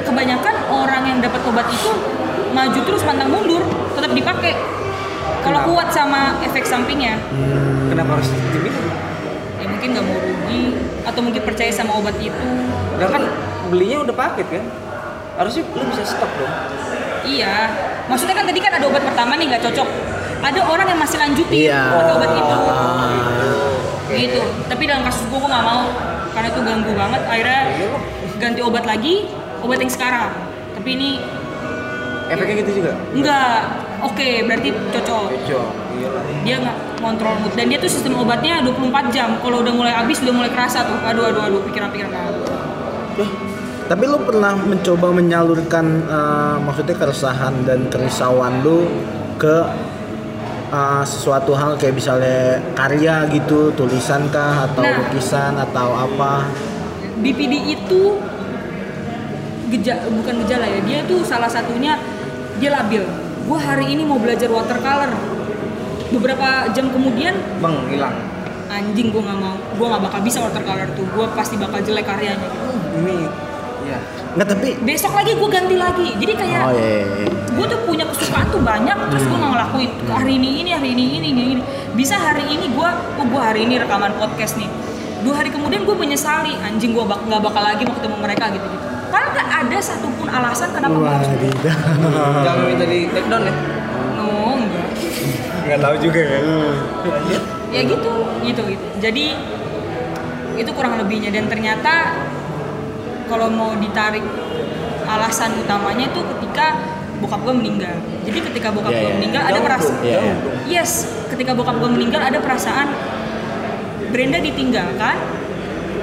kebanyakan 0.00 0.54
orang 0.68 1.02
yang 1.04 1.18
dapat 1.18 1.40
obat 1.44 1.66
itu 1.68 1.90
maju 2.48 2.80
terus 2.80 3.02
pantang 3.02 3.28
mundur 3.28 3.62
tetap 3.92 4.10
dipakai 4.10 4.54
kalau 5.40 5.60
kuat 5.64 5.90
sama 5.90 6.20
efek 6.40 6.62
sampingnya 6.62 7.18
Kenapa 7.88 8.10
harus 8.14 8.28
diminum? 8.48 8.84
Mungkin 9.78 9.94
nggak 9.94 10.06
mau 10.10 10.18
rugi 10.18 10.62
atau 11.06 11.20
mungkin 11.22 11.42
percaya 11.46 11.70
sama 11.70 11.94
obat 11.94 12.18
itu 12.18 12.34
Udah 12.98 13.08
kan 13.14 13.22
belinya 13.70 14.02
udah 14.02 14.14
paket 14.18 14.46
kan? 14.50 14.64
Harusnya 15.38 15.62
lu 15.70 15.86
bisa 15.86 16.02
stok 16.02 16.26
dong. 16.34 16.50
Iya, 17.22 17.70
maksudnya 18.10 18.34
kan 18.34 18.50
tadi 18.50 18.58
kan 18.58 18.74
ada 18.74 18.90
obat 18.90 19.06
pertama 19.06 19.38
nih 19.38 19.54
nggak 19.54 19.62
cocok. 19.70 19.86
Ada 20.42 20.60
orang 20.66 20.86
yang 20.90 20.98
masih 20.98 21.18
lanjutin 21.22 21.54
Iya. 21.70 21.82
pakai 21.94 22.14
obat 22.18 22.30
itu, 22.34 22.56
Ah. 22.58 23.78
gitu. 24.10 24.40
Tapi 24.66 24.82
dalam 24.82 25.06
kasus 25.06 25.22
gue 25.30 25.38
gue 25.38 25.46
nggak 25.46 25.62
mau 25.62 25.82
karena 26.34 26.48
itu 26.50 26.60
ganggu 26.66 26.92
banget. 26.98 27.22
Akhirnya 27.22 27.60
ganti 28.42 28.60
obat 28.66 28.82
lagi, 28.82 29.14
obat 29.62 29.78
yang 29.78 29.92
sekarang. 29.94 30.34
Tapi 30.74 30.88
ini 30.90 31.10
Efeknya 32.26 32.54
gitu 32.66 32.82
juga? 32.82 32.92
enggak. 33.14 33.60
Oke, 33.98 34.46
berarti 34.46 34.68
cocok. 34.70 35.24
Cocok. 35.34 35.68
Dia 36.46 36.56
nggak 36.62 36.76
kontrol 37.02 37.34
mood 37.42 37.52
dan 37.58 37.66
dia 37.66 37.78
tuh 37.78 37.90
sistem 37.90 38.14
obatnya 38.16 38.62
24 38.62 39.10
jam. 39.10 39.34
Kalau 39.42 39.60
udah 39.60 39.74
mulai 39.74 39.90
habis 39.90 40.22
udah 40.22 40.34
mulai 40.34 40.50
kerasa 40.50 40.86
tuh. 40.86 40.98
Aduh 41.02 41.24
aduh 41.28 41.42
aduh 41.42 41.60
pikiran-pikiran 41.66 42.10
banget. 42.10 42.34
Tapi 43.88 44.04
lu 44.04 44.20
pernah 44.20 44.52
mencoba 44.54 45.10
menyalurkan 45.10 45.86
eh, 46.04 46.56
maksudnya 46.62 46.94
keresahan 46.94 47.64
dan 47.66 47.88
kerisauan 47.88 48.62
lu 48.62 48.86
ke 49.34 49.56
eh, 50.70 51.02
sesuatu 51.02 51.56
hal 51.58 51.74
kayak 51.74 51.98
misalnya 51.98 52.62
karya 52.78 53.26
gitu, 53.32 53.74
tulisan 53.74 54.30
kah 54.30 54.70
atau 54.70 54.84
Nah. 54.84 54.94
lukisan 55.02 55.58
atau 55.58 55.90
apa? 55.90 56.46
BPD 57.18 57.74
itu 57.74 58.14
geja 59.68 60.00
bukan 60.06 60.46
gejala 60.46 60.64
ya 60.64 60.80
dia 60.80 60.98
tuh 61.04 61.20
salah 61.26 61.50
satunya 61.50 61.98
dia 62.56 62.72
labil 62.72 63.04
gue 63.48 63.58
hari 63.58 63.96
ini 63.96 64.04
mau 64.04 64.20
belajar 64.20 64.52
watercolor 64.52 65.08
beberapa 66.12 66.68
jam 66.76 66.92
kemudian 66.92 67.32
Bang, 67.64 67.88
hilang. 67.88 68.12
anjing 68.68 69.08
gue 69.08 69.22
nggak 69.24 69.40
mau. 69.40 69.56
Gue 69.80 69.86
nggak 69.88 70.02
bakal 70.04 70.20
bisa 70.20 70.44
watercolor 70.44 70.88
tuh. 70.92 71.08
Gue 71.08 71.24
pasti 71.32 71.56
bakal 71.56 71.80
jelek 71.80 72.04
karyanya. 72.04 72.48
Ini 73.00 73.16
ya. 73.88 73.98
Nggak 74.36 74.48
tapi 74.52 74.68
besok 74.84 75.16
lagi 75.16 75.32
gue 75.32 75.48
ganti 75.48 75.76
lagi. 75.80 76.08
Jadi 76.20 76.32
kayak 76.36 76.62
Oh 76.68 76.72
iya, 76.76 76.84
iya, 76.84 77.04
iya. 77.24 77.28
gue 77.32 77.66
tuh 77.68 77.80
punya 77.88 78.04
kesukaan 78.04 78.52
tuh 78.52 78.60
banyak. 78.60 78.96
Terus 79.08 79.24
gue 79.24 79.38
nggak 79.40 79.52
ngelakuin. 79.56 79.90
Hari 80.12 80.32
ini 80.36 80.50
ini 80.60 80.70
hari 80.76 80.88
ini 80.92 81.04
ini 81.16 81.28
ini, 81.32 81.42
ini. 81.56 81.62
bisa 81.96 82.20
hari 82.20 82.44
ini 82.44 82.68
gue 82.68 82.88
oh 82.92 83.24
gue 83.24 83.40
hari 83.40 83.64
ini 83.64 83.80
rekaman 83.80 84.12
podcast 84.20 84.60
nih. 84.60 84.68
Dua 85.24 85.40
hari 85.40 85.48
kemudian 85.48 85.88
gue 85.88 85.96
menyesali 85.96 86.52
anjing 86.60 86.92
gue 86.92 87.04
bak 87.08 87.24
nggak 87.24 87.40
bakal 87.40 87.64
lagi 87.64 87.88
mau 87.88 87.96
ketemu 87.96 88.16
mereka 88.20 88.52
gitu 88.52 88.68
gitu 88.68 88.97
padahal 89.08 89.30
nggak 89.30 89.48
ada 89.60 89.78
satupun 89.78 90.26
alasan 90.26 90.68
kenapa 90.70 90.94
gue 90.94 91.10
harus. 91.10 91.28
Jangan 92.44 92.62
minta 92.64 92.84
di 92.84 92.98
take 93.08 93.26
down 93.26 93.42
ya. 93.42 93.54
no 94.14 94.28
enggak 94.56 94.86
Enggak 95.64 95.80
tahu 95.80 95.94
juga 95.98 96.20
ya. 96.20 96.38
ya 97.68 97.80
gitu 97.84 98.12
gitu 98.42 98.62
gitu 98.64 98.84
jadi 98.98 99.26
itu 100.56 100.70
kurang 100.72 100.96
lebihnya 100.96 101.30
dan 101.30 101.46
ternyata 101.46 102.16
kalau 103.26 103.46
mau 103.46 103.76
ditarik 103.76 104.24
alasan 105.04 105.56
utamanya 105.58 106.08
itu 106.08 106.20
ketika 106.36 106.76
bokap 107.18 107.40
gue 107.42 107.54
meninggal 107.54 107.94
jadi 108.24 108.38
ketika 108.42 108.68
bokap 108.70 108.90
Iya, 108.90 108.98
gue 108.98 109.08
iya. 109.08 109.16
meninggal 109.16 109.42
ada 109.42 109.52
Jauh 109.52 109.66
perasaan 109.66 110.00
iya. 110.02 110.18
dong. 110.18 110.36
yes 110.66 110.90
ketika 111.28 111.52
bokap 111.52 111.76
gue 111.76 111.90
meninggal 111.90 112.20
ada 112.20 112.38
perasaan 112.38 112.88
Brenda 114.08 114.40
ditinggalkan 114.40 115.16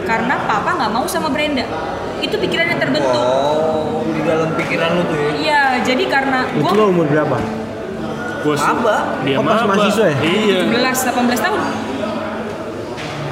karena 0.06 0.36
papa 0.46 0.70
nggak 0.78 0.92
mau 0.94 1.06
sama 1.06 1.34
Brenda 1.34 1.66
itu 2.18 2.36
pikiran 2.38 2.66
yang 2.68 2.80
terbentuk 2.80 3.12
Oh, 3.12 4.04
di 4.06 4.22
dalam 4.22 4.50
pikiran 4.54 4.90
lu 4.92 5.04
tuh 5.04 5.16
ya. 5.16 5.30
iya 5.36 5.62
jadi 5.82 6.04
karena 6.06 6.40
Itu 6.50 6.64
gue 6.64 6.74
lo 6.74 6.86
umur 6.90 7.06
berapa? 7.06 7.38
Bos. 8.42 8.62
Maba. 8.62 8.98
Dia 9.22 9.36
Oh, 9.36 9.44
pas 9.44 9.58
maba. 9.60 9.74
mahasiswa 9.74 10.06
ya? 10.08 10.18
Iya. 10.22 10.60
17 10.70 11.10
18 11.10 11.40
tahun 11.42 11.62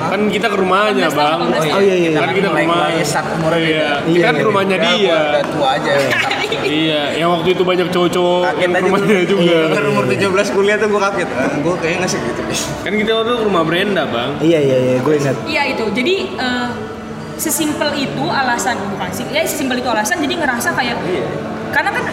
Kan 0.04 0.20
kita 0.28 0.52
ke 0.52 0.58
rumahnya, 0.60 1.08
18 1.08 1.16
Bang. 1.16 1.30
tahun, 1.32 1.48
18 1.54 1.64
Oh 1.70 1.80
iya 1.80 1.96
iya. 1.96 2.12
Kan 2.14 2.30
kita 2.34 2.48
ke 2.50 2.60
rumah. 2.60 2.88
saat 3.04 3.26
umurnya 3.32 3.56
Iya. 3.56 3.64
beda. 3.64 3.88
Kita 4.04 4.04
kan 4.04 4.12
Iya, 4.28 4.30
ke 4.34 4.44
rumahnya 4.44 4.76
Ya, 4.76 4.84
dia. 4.84 4.98
gua 5.00 5.20
udah 5.24 5.44
tua 5.48 5.68
aja. 5.72 5.92
Iya, 6.64 7.02
yang 7.16 7.30
waktu 7.32 7.50
itu 7.50 7.64
banyak 7.64 7.88
cowok-cowok 7.90 8.42
Kaget 8.46 8.70
aja 8.70 8.80
rumahnya 8.84 9.16
tuh. 9.16 9.26
juga. 9.34 9.58
Kan 9.72 9.84
umur 9.86 10.04
17 10.06 10.48
kuliah 10.50 10.76
tuh 10.76 10.88
gua 10.88 11.02
kaget. 11.04 11.30
Ah, 11.32 11.50
gua 11.58 11.76
kayaknya 11.78 12.00
ngasih 12.04 12.20
gitu. 12.22 12.42
Kan 12.82 12.92
kita 12.96 13.12
waktu 13.14 13.30
itu 13.30 13.38
ke 13.38 13.46
rumah 13.46 13.64
Brenda, 13.64 14.04
Bang. 14.06 14.32
Iya 14.40 14.60
iya 14.60 14.78
iya, 14.78 14.96
gue 15.00 15.14
ingat. 15.16 15.38
Iya 15.46 15.62
itu. 15.72 15.84
Jadi 15.94 16.16
eh, 16.36 16.68
sesimpel 17.36 17.90
itu 17.96 18.24
alasan 18.26 18.78
bukan 18.90 19.10
sih. 19.10 19.26
Ya 19.32 19.42
sesimpel 19.44 19.82
itu 19.82 19.90
alasan. 19.90 20.22
Jadi 20.22 20.34
ngerasa 20.38 20.74
kayak 20.74 20.98
Iya. 21.04 21.26
karena 21.74 21.90
kan 21.90 22.06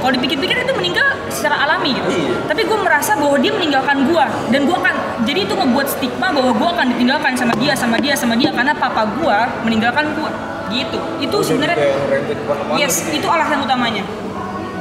kalau 0.00 0.12
dipikir-pikir 0.16 0.64
itu 0.64 0.72
meninggal 0.74 1.04
secara 1.28 1.62
alami 1.62 1.92
gitu 1.94 2.08
Iya. 2.10 2.42
tapi 2.48 2.64
gue 2.66 2.78
merasa 2.80 3.14
bahwa 3.14 3.36
dia 3.38 3.52
meninggalkan 3.54 4.08
gue 4.08 4.24
dan 4.50 4.60
gue 4.66 4.76
akan 4.76 4.94
jadi 5.28 5.40
itu 5.46 5.54
ngebuat 5.54 5.86
stigma 5.86 6.32
bahwa 6.32 6.50
gue 6.56 6.68
akan 6.74 6.86
ditinggalkan 6.96 7.32
sama 7.36 7.54
dia 7.60 7.72
sama 7.76 7.96
dia 8.00 8.14
sama 8.16 8.34
dia 8.34 8.50
karena 8.50 8.72
papa 8.74 9.06
gue 9.14 9.38
meninggalkan 9.62 10.10
gue 10.16 10.30
gitu 10.72 10.98
itu 11.20 11.36
sebenarnya 11.44 11.78
yes 12.80 13.12
itu 13.12 13.26
alasan 13.28 13.62
utamanya 13.62 14.02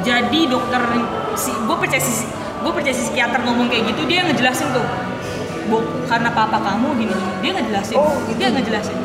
jadi 0.02 0.40
dokter 0.48 0.82
si 1.36 1.52
gue 1.52 1.76
percaya 1.78 2.02
si 2.02 2.26
gue 2.64 2.72
percaya 2.72 2.96
si 2.96 3.12
psikiater 3.12 3.44
ngomong 3.44 3.68
kayak 3.68 3.92
gitu 3.94 4.08
dia 4.08 4.24
ngejelasin 4.26 4.72
tuh 4.74 4.86
karena 6.10 6.34
papa 6.34 6.58
kamu 6.58 6.98
gini 6.98 7.14
gini 7.14 7.34
dia 7.46 7.52
ngejelasin 7.54 7.98
dia 8.40 8.48
ngejelasin 8.50 8.98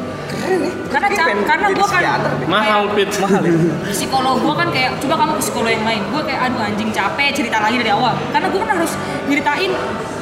karena 0.86 1.08
ca- 1.10 1.44
karena 1.44 1.66
gue 1.70 1.86
kan 1.86 2.02
Mahal 2.46 2.82
pit. 2.92 3.10
mahal 3.18 3.42
ya 3.42 3.52
psikolog 3.94 4.36
gue 4.38 4.54
kan 4.54 4.68
kayak 4.68 4.90
coba 4.98 5.14
kamu 5.16 5.32
ke 5.32 5.42
psikolog 5.42 5.70
yang 5.70 5.84
lain 5.84 6.02
gue 6.04 6.22
kayak 6.22 6.40
aduh 6.42 6.62
anjing 6.62 6.90
capek 6.90 7.28
cerita 7.32 7.58
lagi 7.58 7.76
dari 7.76 7.90
awal 7.90 8.14
karena 8.30 8.46
gue 8.46 8.60
kan 8.60 8.70
harus 8.74 8.92
ceritain 9.24 9.72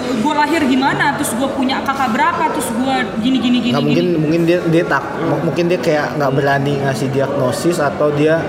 gue 0.03 0.35
lahir 0.35 0.63
gimana 0.65 1.15
terus 1.15 1.31
gue 1.33 1.49
punya 1.49 1.79
kakak 1.81 2.11
berapa 2.11 2.45
terus 2.51 2.69
gue 2.71 2.95
gini 3.21 3.39
gini 3.39 3.59
gini 3.61 3.71
nggak 3.71 3.83
gini. 3.83 3.89
mungkin 3.89 4.07
mungkin 4.19 4.41
dia 4.43 4.59
dia 4.67 4.85
tak 4.85 5.03
mungkin 5.41 5.65
dia 5.67 5.79
kayak 5.79 6.17
nggak 6.17 6.31
berani 6.33 6.75
ngasih 6.81 7.09
diagnosis 7.09 7.79
atau 7.79 8.11
dia 8.11 8.43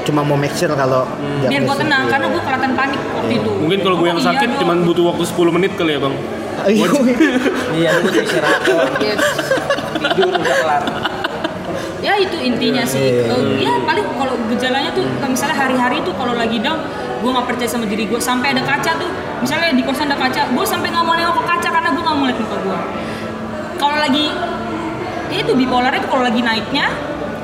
cuma 0.00 0.20
mau 0.20 0.34
make 0.34 0.52
sure 0.52 0.72
kalau 0.72 1.04
biar 1.42 1.60
gue 1.60 1.76
tenang 1.78 2.04
karena 2.06 2.26
gue 2.26 2.40
kelihatan 2.40 2.72
panik 2.74 3.00
waktu 3.14 3.34
itu 3.36 3.50
Mungkin 3.52 3.78
kalau 3.80 3.96
gue 3.96 4.08
yang 4.08 4.18
iya 4.18 4.28
sakit 4.28 4.48
dong. 4.48 4.60
cuman 4.60 4.76
butuh 4.82 5.04
waktu 5.06 5.24
10 5.24 5.54
menit 5.54 5.72
kali 5.74 5.92
ya 5.92 6.00
bang. 6.00 6.14
Iya. 6.60 6.88
iya 7.72 7.90
lu 7.94 8.00
butuh 8.04 8.20
istirahat. 8.20 8.60
tidur 10.00 10.32
udah 10.32 10.56
kelar. 10.64 10.82
Ya 12.00 12.16
itu 12.16 12.36
intinya 12.40 12.84
sih. 12.88 13.20
Iya. 13.20 13.28
Eh, 13.28 13.68
ya 13.68 13.72
paling 13.84 14.06
kalau 14.16 14.34
gejalanya 14.48 14.90
tuh 14.96 15.04
misalnya 15.28 15.56
hari-hari 15.56 16.00
tuh 16.00 16.16
kalau 16.16 16.32
lagi 16.32 16.56
down 16.58 16.80
gue 17.20 17.30
nggak 17.30 17.46
percaya 17.46 17.68
sama 17.68 17.84
diri 17.84 18.08
gue 18.08 18.16
sampai 18.16 18.56
ada 18.56 18.64
kaca 18.64 18.96
tuh 18.96 19.10
misalnya 19.44 19.76
di 19.76 19.84
kosan 19.84 20.08
ada 20.08 20.16
kaca 20.16 20.48
gue 20.48 20.64
sampai 20.64 20.88
nggak 20.88 21.04
mau 21.04 21.12
nengok 21.12 21.36
ke 21.36 21.44
kaca 21.44 21.68
karena 21.68 21.88
gue 21.92 22.00
nggak 22.00 22.16
mau 22.16 22.24
lihat 22.24 22.38
muka 22.40 22.56
gue 22.64 22.78
kalau 23.76 23.96
lagi 24.00 24.26
ya 25.28 25.38
itu 25.44 25.52
bipolar 25.52 25.92
itu 25.92 26.08
kalau 26.08 26.24
lagi 26.24 26.40
naiknya 26.40 26.88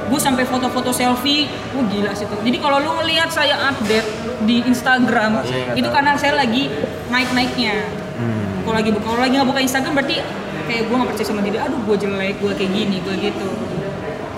gue 0.07 0.20
sampai 0.22 0.48
foto-foto 0.48 0.94
selfie 0.94 1.50
gue 1.50 1.84
gila 1.90 2.14
sih 2.14 2.30
tuh. 2.30 2.38
Jadi 2.40 2.57
kalau 2.62 2.78
lu 2.78 2.94
ngelihat 3.02 3.26
saya 3.28 3.59
update 3.68 4.07
di 4.46 4.62
Instagram 4.62 5.42
itu 5.74 5.88
karena 5.90 6.14
saya 6.14 6.38
lagi 6.38 6.70
naik-naiknya. 7.11 7.84
Kalau 8.62 8.76
lagi 8.78 8.90
kalau 8.94 9.18
lagi 9.18 9.34
nggak 9.34 9.48
buka 9.50 9.61
Instagram 9.62 9.92
berarti 9.98 10.22
kayak 10.67 10.83
gue 10.85 10.97
nggak 10.97 11.09
percaya 11.11 11.27
sama 11.27 11.41
diri 11.41 11.57
aduh 11.57 11.81
gue 11.81 11.97
jelek 11.97 12.35
gue 12.37 12.53
kayak 12.53 12.71
gini 12.71 12.97
gue 13.01 13.14
gitu 13.23 13.47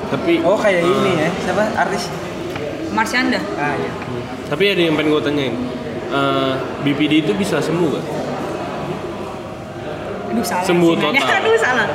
Tapi 0.09 0.33
oh 0.41 0.57
kayak 0.57 0.81
ini 0.81 1.11
ya 1.17 1.29
siapa 1.43 1.65
artis 1.75 2.09
Marsyanda 2.89 3.41
ah 3.57 3.75
iya 3.75 3.93
tapi 4.49 4.65
ada 4.65 4.81
yang 4.81 4.97
pengen 4.97 5.13
gue 5.13 5.21
tanyain. 5.21 5.55
Eh, 6.09 6.53
BPD 6.81 7.21
itu 7.21 7.37
bisa 7.37 7.61
sembuh 7.61 7.89
gak? 7.93 8.05
Aduh 10.33 10.41
salah 10.41 10.65
Sembuh 10.65 10.91
sih 10.91 11.05
nanya. 11.05 11.21
total. 11.25 11.37
Aduh 11.45 11.53
salah. 11.61 11.87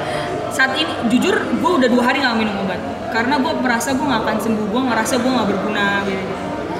Saat 0.53 0.71
ini 0.77 0.93
jujur 1.09 1.33
gue 1.33 1.71
udah 1.81 1.89
dua 1.89 2.03
hari 2.05 2.21
nggak 2.21 2.37
minum 2.37 2.61
obat 2.61 2.77
karena 3.09 3.41
gue 3.41 3.53
merasa 3.57 3.89
gue 3.93 4.05
nggak 4.05 4.21
akan 4.21 4.37
sembuh. 4.37 4.65
Gue 4.69 4.81
ngerasa 4.85 5.13
gue 5.17 5.31
nggak 5.33 5.47
berguna. 5.49 5.85
Gitu. 6.05 6.25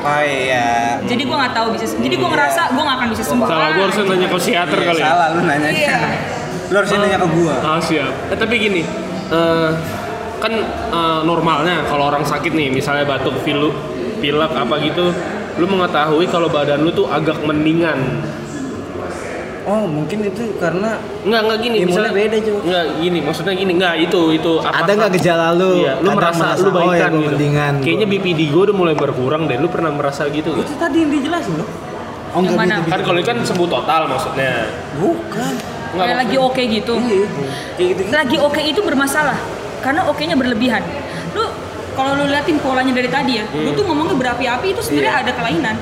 oh 0.04 0.20
iya 0.22 1.00
Jadi 1.10 1.22
gue 1.26 1.38
nggak 1.42 1.54
tahu 1.56 1.68
bisa. 1.74 1.86
Jadi 1.98 2.16
gue 2.22 2.30
ngerasa 2.30 2.62
gue 2.70 2.84
nggak 2.86 2.98
akan 3.02 3.08
bisa 3.10 3.24
sembuh. 3.26 3.46
Salah, 3.50 3.70
gue 3.74 3.82
harusnya 3.82 4.06
tanya 4.06 4.28
ke 4.30 4.38
psikiater 4.38 4.78
Iya, 4.78 4.86
kali 4.86 5.00
ya. 5.02 5.06
salah 5.10 5.28
lu 5.34 5.42
nanya 5.42 5.70
Iya. 5.74 5.98
lu 6.74 6.82
harusnya 6.82 7.00
nanya 7.06 7.18
ke 7.22 7.28
gua 7.38 7.54
Ah 7.62 7.78
siap. 7.78 8.34
Eh, 8.34 8.38
tapi 8.38 8.58
gini, 8.58 8.82
eh, 9.30 9.70
kan 10.42 10.54
eh, 10.90 11.22
normalnya 11.22 11.86
kalau 11.86 12.10
orang 12.10 12.26
sakit 12.26 12.50
nih, 12.50 12.74
misalnya 12.74 13.06
batuk, 13.06 13.38
pilu, 13.46 13.70
pilek 14.18 14.50
apa 14.52 14.82
gitu, 14.82 15.14
lu 15.62 15.66
mengetahui 15.70 16.26
kalau 16.26 16.50
badan 16.50 16.82
lu 16.82 16.90
tuh 16.90 17.06
agak 17.06 17.38
mendingan. 17.46 18.26
oh 19.64 19.88
mungkin 19.88 20.28
itu 20.28 20.60
karena 20.60 21.00
Enggak, 21.24 21.42
enggak 21.48 21.60
gini, 21.64 21.78
misalnya 21.88 22.12
beda, 22.12 22.36
Cuk. 22.36 22.68
Enggak 22.68 22.86
gini, 23.00 23.20
maksudnya 23.24 23.54
gini, 23.56 23.72
enggak 23.80 23.96
itu 23.96 24.22
itu 24.36 24.52
ada 24.60 24.92
nggak 24.92 25.12
gejala 25.16 25.48
lu 25.56 25.72
Iya, 25.80 25.94
lu 26.04 26.10
Kadang 26.12 26.18
merasa, 26.20 26.46
lu 26.60 26.68
oh 26.68 26.68
ya 26.68 26.76
baikan 26.84 27.12
gitu. 27.16 27.28
mendingan 27.32 27.74
Kayaknya 27.80 28.08
BPD 28.12 28.40
gue 28.52 28.62
udah 28.68 28.76
mulai 28.76 28.92
berkurang 28.92 29.48
deh. 29.48 29.56
Lu 29.56 29.72
pernah 29.72 29.96
merasa 29.96 30.28
gitu 30.28 30.52
gak? 30.52 30.68
itu 30.68 30.76
tadi 30.76 30.98
yang 31.00 31.12
dijelasin 31.16 31.54
loh 31.56 31.70
oh 32.36 32.42
Yang 32.44 32.56
mana? 32.60 32.76
Kan 32.84 33.00
kalau 33.08 33.18
ini 33.24 33.28
kan 33.30 33.38
sembuh 33.40 33.70
total 33.72 34.02
maksudnya. 34.12 34.68
bukan 35.00 35.54
Enggak 35.94 36.04
Kayak 36.04 36.18
lagi 36.18 36.36
oke 36.38 36.62
gitu. 36.64 36.94
iya 37.00 37.26
kayak 37.78 37.88
gitu 37.94 38.02
Lagi 38.10 38.38
oke 38.42 38.62
itu 38.62 38.82
bermasalah 38.82 39.38
karena 39.80 40.02
oke-nya 40.08 40.34
berlebihan. 40.34 40.80
Lu 41.32 41.44
kalau 41.94 42.16
lu 42.16 42.26
liatin 42.26 42.56
polanya 42.58 42.90
dari 42.90 43.06
tadi 43.06 43.36
ya, 43.36 43.46
lu 43.52 43.70
tuh 43.72 43.84
ngomongnya 43.84 44.16
berapi-api 44.16 44.72
itu 44.72 44.80
sebenarnya 44.80 45.28
ada 45.28 45.32
kelainan. 45.36 45.76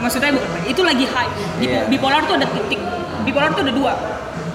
Maksudnya 0.00 0.32
itu 0.64 0.80
lagi 0.80 1.04
high. 1.04 1.30
Di 1.60 1.68
Iya. 1.68 1.84
bipolar 1.86 2.24
tuh 2.24 2.40
ada 2.40 2.48
titik. 2.48 2.80
Bipolar 3.22 3.52
tuh 3.52 3.62
ada 3.62 3.76
dua. 3.76 3.92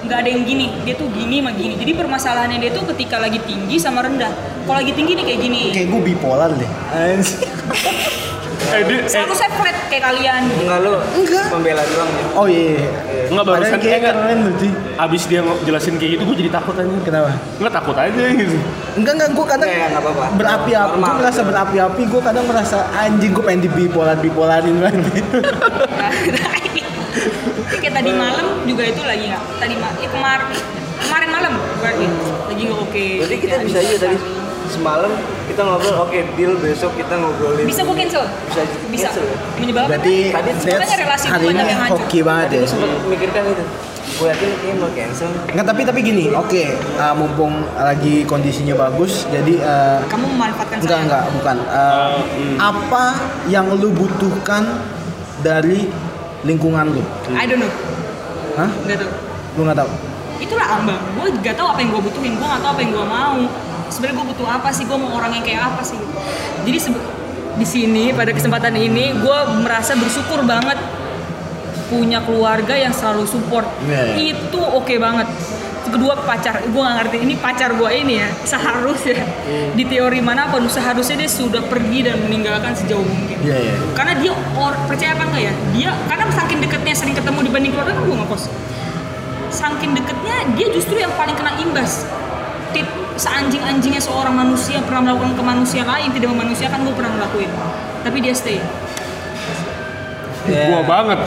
Nggak 0.01 0.17
ada 0.17 0.29
yang 0.29 0.43
gini, 0.43 0.73
dia 0.81 0.97
tuh 0.97 1.07
gini 1.13 1.39
sama 1.39 1.53
gini. 1.53 1.77
Jadi 1.77 1.91
permasalahannya 1.93 2.57
dia 2.57 2.71
tuh 2.73 2.89
ketika 2.89 3.21
lagi 3.21 3.37
tinggi 3.45 3.77
sama 3.77 4.01
rendah. 4.01 4.33
Kalau 4.65 4.81
lagi 4.81 4.91
tinggi 4.91 5.13
nih 5.13 5.23
kayak 5.23 5.39
gini. 5.39 5.61
kayak 5.71 5.87
gue 5.87 6.01
bipolar 6.03 6.49
deh 6.51 6.69
Eh, 8.63 8.81
dia, 8.83 8.97
eh, 8.97 9.09
Selalu 9.09 9.33
saya 9.33 9.51
flat 9.51 9.77
kayak 9.87 10.03
kalian. 10.05 10.41
enggak 10.53 10.77
lu 10.79 10.93
Enggak. 11.17 11.45
membela 11.49 11.83
doang 11.83 12.09
ya 12.09 12.25
oh 12.31 12.45
iya 12.45 12.87
Enggak 13.27 13.45
barusan 13.45 13.59
Padahal 13.67 13.73
eh, 13.73 13.81
kayak 13.81 13.99
enggak. 13.99 14.13
keren 14.13 14.37
berarti 14.45 14.69
Abis 14.95 15.21
dia 15.25 15.39
jelasin 15.59 15.95
kayak 15.95 16.11
gitu, 16.13 16.23
gue 16.23 16.37
jadi 16.37 16.51
takut 16.51 16.75
aja. 16.75 16.97
kenapa 17.01 17.29
Enggak 17.57 17.73
takut 17.73 17.95
aja 17.97 18.23
gitu. 18.31 18.55
enggak 18.93 19.13
enggak 19.13 19.29
gue 19.31 19.45
kadang 19.47 19.67
Enggak, 19.67 19.87
enggak 19.87 20.03
apa-apa. 20.03 20.25
berapi-api 20.37 20.97
gue 20.99 21.13
merasa 21.17 21.41
berapi-api 21.41 22.01
gue 22.05 22.21
kadang 22.21 22.45
merasa 22.45 22.77
anjing 22.93 23.31
gue 23.31 23.43
pengen 23.43 23.61
di 23.61 23.69
bipolar 23.69 24.15
bipolarin 24.15 24.77
lagi 24.79 25.09
kayak 27.73 27.93
tadi 27.93 28.11
malam 28.13 28.45
juga 28.63 28.83
itu 28.85 29.01
lagi 29.01 29.25
nggak 29.27 29.43
tadi 29.57 29.73
ma 29.75 29.89
ya 29.95 30.07
kemarin 30.07 30.47
kemarin 31.01 31.29
malam 31.29 31.53
berarti 31.77 32.05
lagi 32.47 32.61
nggak 32.63 32.79
oke 32.79 33.05
berarti 33.19 33.35
kita 33.37 33.53
Kayak 33.53 33.65
bisa 33.65 33.79
aja 33.79 33.95
tadi 33.99 34.17
semalam 34.71 35.11
kita 35.45 35.61
ngobrol 35.61 35.95
oke 36.01 36.19
deal 36.33 36.53
besok 36.57 36.91
kita 36.95 37.13
ngobrolin 37.13 37.67
bisa 37.67 37.83
gue 37.83 37.95
cancel 37.97 38.23
bisa 38.47 38.61
bisa 38.87 39.07
cancel 39.11 39.23
ya? 39.27 39.37
menyebabkan 39.59 39.89
berarti 39.91 40.15
Tadi 40.31 40.49
sebenarnya 40.57 40.97
relasi 40.97 41.25
hari 41.27 41.45
ini 41.45 41.61
yang 41.61 41.81
hancur. 41.83 41.99
hoki 41.99 42.19
banget 42.23 42.45
tadi 42.47 42.55
ya 42.55 42.59
gue 42.59 42.69
sempat 42.71 42.89
mikirkan 43.05 43.43
itu 43.45 43.65
gue 44.11 44.27
yakin 44.27 44.49
kayaknya 44.53 44.75
mau 44.77 44.91
cancel 44.91 45.29
Enggak 45.49 45.65
tapi 45.65 45.81
tapi 45.81 45.99
gini, 46.01 46.25
oke, 46.29 46.63
uh, 46.95 47.13
mumpung 47.15 47.53
lagi 47.73 48.21
kondisinya 48.23 48.75
bagus, 48.77 49.23
jadi 49.27 49.55
uh, 49.63 49.99
kamu 50.05 50.25
memanfaatkan 50.29 50.77
enggak 50.77 50.93
saya 50.93 51.05
enggak 51.07 51.23
bukan. 51.31 51.57
Uh, 51.65 51.79
Uh, 51.81 52.17
hmm. 52.37 52.57
Apa 52.59 53.03
yang 53.47 53.65
lu 53.71 53.89
butuhkan 53.91 54.67
dari 55.39 55.87
lingkungan 56.43 56.91
lu? 56.91 57.01
I 57.33 57.45
don't 57.45 57.57
know 57.57 57.71
Hah? 58.59 58.69
nggak 58.83 58.99
tahu 58.99 59.11
Lu 59.57 59.61
nggak 59.63 59.79
tahu? 59.79 59.89
Itulah 60.41 60.67
ambang. 60.81 61.01
Gue 61.15 61.29
nggak 61.37 61.55
tahu 61.55 61.67
apa 61.69 61.79
yang 61.79 61.89
gue 61.93 62.01
butuhin. 62.09 62.33
Gue 62.35 62.47
nggak 62.49 62.61
tahu 62.65 62.71
apa 62.73 62.81
yang 62.81 62.91
gue 62.91 63.05
mau. 63.05 63.39
Sebenarnya 63.93 64.15
gue 64.17 64.27
butuh 64.33 64.47
apa 64.49 64.69
sih? 64.73 64.83
Gue 64.89 64.97
mau 64.97 65.11
orang 65.15 65.31
yang 65.37 65.45
kayak 65.45 65.61
apa 65.71 65.81
sih? 65.85 65.99
Jadi 66.65 66.77
di 67.51 67.67
sini 67.67 68.03
pada 68.15 68.31
kesempatan 68.33 68.73
ini 68.73 69.13
gue 69.21 69.37
merasa 69.61 69.93
bersyukur 69.93 70.41
banget 70.47 70.79
punya 71.91 72.23
keluarga 72.23 72.73
yang 72.73 72.91
selalu 72.95 73.27
support. 73.27 73.67
Iya. 73.85 74.35
itu 74.35 74.59
oke 74.59 74.95
banget. 74.97 75.27
Kedua 75.91 76.15
pacar 76.23 76.63
gue 76.63 76.81
nggak 76.81 76.97
ngerti. 77.03 77.17
Ini 77.19 77.33
pacar 77.43 77.75
gue 77.75 77.89
ini 77.91 78.23
ya 78.23 78.29
seharusnya. 78.51 79.21
Hmm. 79.21 79.75
di 79.75 79.83
teori 79.83 80.23
mana 80.23 80.47
pun 80.47 80.63
seharusnya 80.71 81.27
dia 81.27 81.31
sudah 81.31 81.61
pergi 81.67 82.07
dan 82.07 82.17
meninggalkan 82.23 82.71
sejauh 82.71 83.03
mungkin. 83.03 83.37
Iya 83.43 83.57
iya. 83.59 83.75
karena 83.91 84.13
dia 84.17 84.31
or, 84.55 84.71
percaya 84.87 85.11
apa 85.13 85.23
enggak 85.27 85.43
ya? 85.51 85.53
Dia 85.75 85.89
karena 86.07 86.23
saking 86.31 86.59
deketnya 86.63 86.95
sering 86.95 87.15
ketemu 87.17 87.39
dibanding 87.51 87.71
keluarga 87.75 87.91
kan 87.91 88.03
gue 88.07 88.17
ngekos 88.23 88.43
saking 89.51 89.91
deketnya 89.93 90.47
dia 90.55 90.67
justru 90.71 90.95
yang 90.95 91.11
paling 91.13 91.35
kena 91.35 91.53
imbas 91.57 92.07
tip 92.71 92.87
seanjing-anjingnya 93.15 93.99
seorang 93.99 94.33
manusia 94.33 94.79
pernah 94.81 95.05
melakukan 95.05 95.35
ke 95.35 95.43
manusia 95.43 95.81
lain 95.83 96.09
tidak 96.09 96.31
memanusiakan 96.31 96.81
gue 96.81 96.95
pernah 96.95 97.11
ngelakuin 97.13 97.51
tapi 98.01 98.17
dia 98.19 98.33
stay 98.33 98.59
Gua 100.41 100.81
banget. 100.81 101.19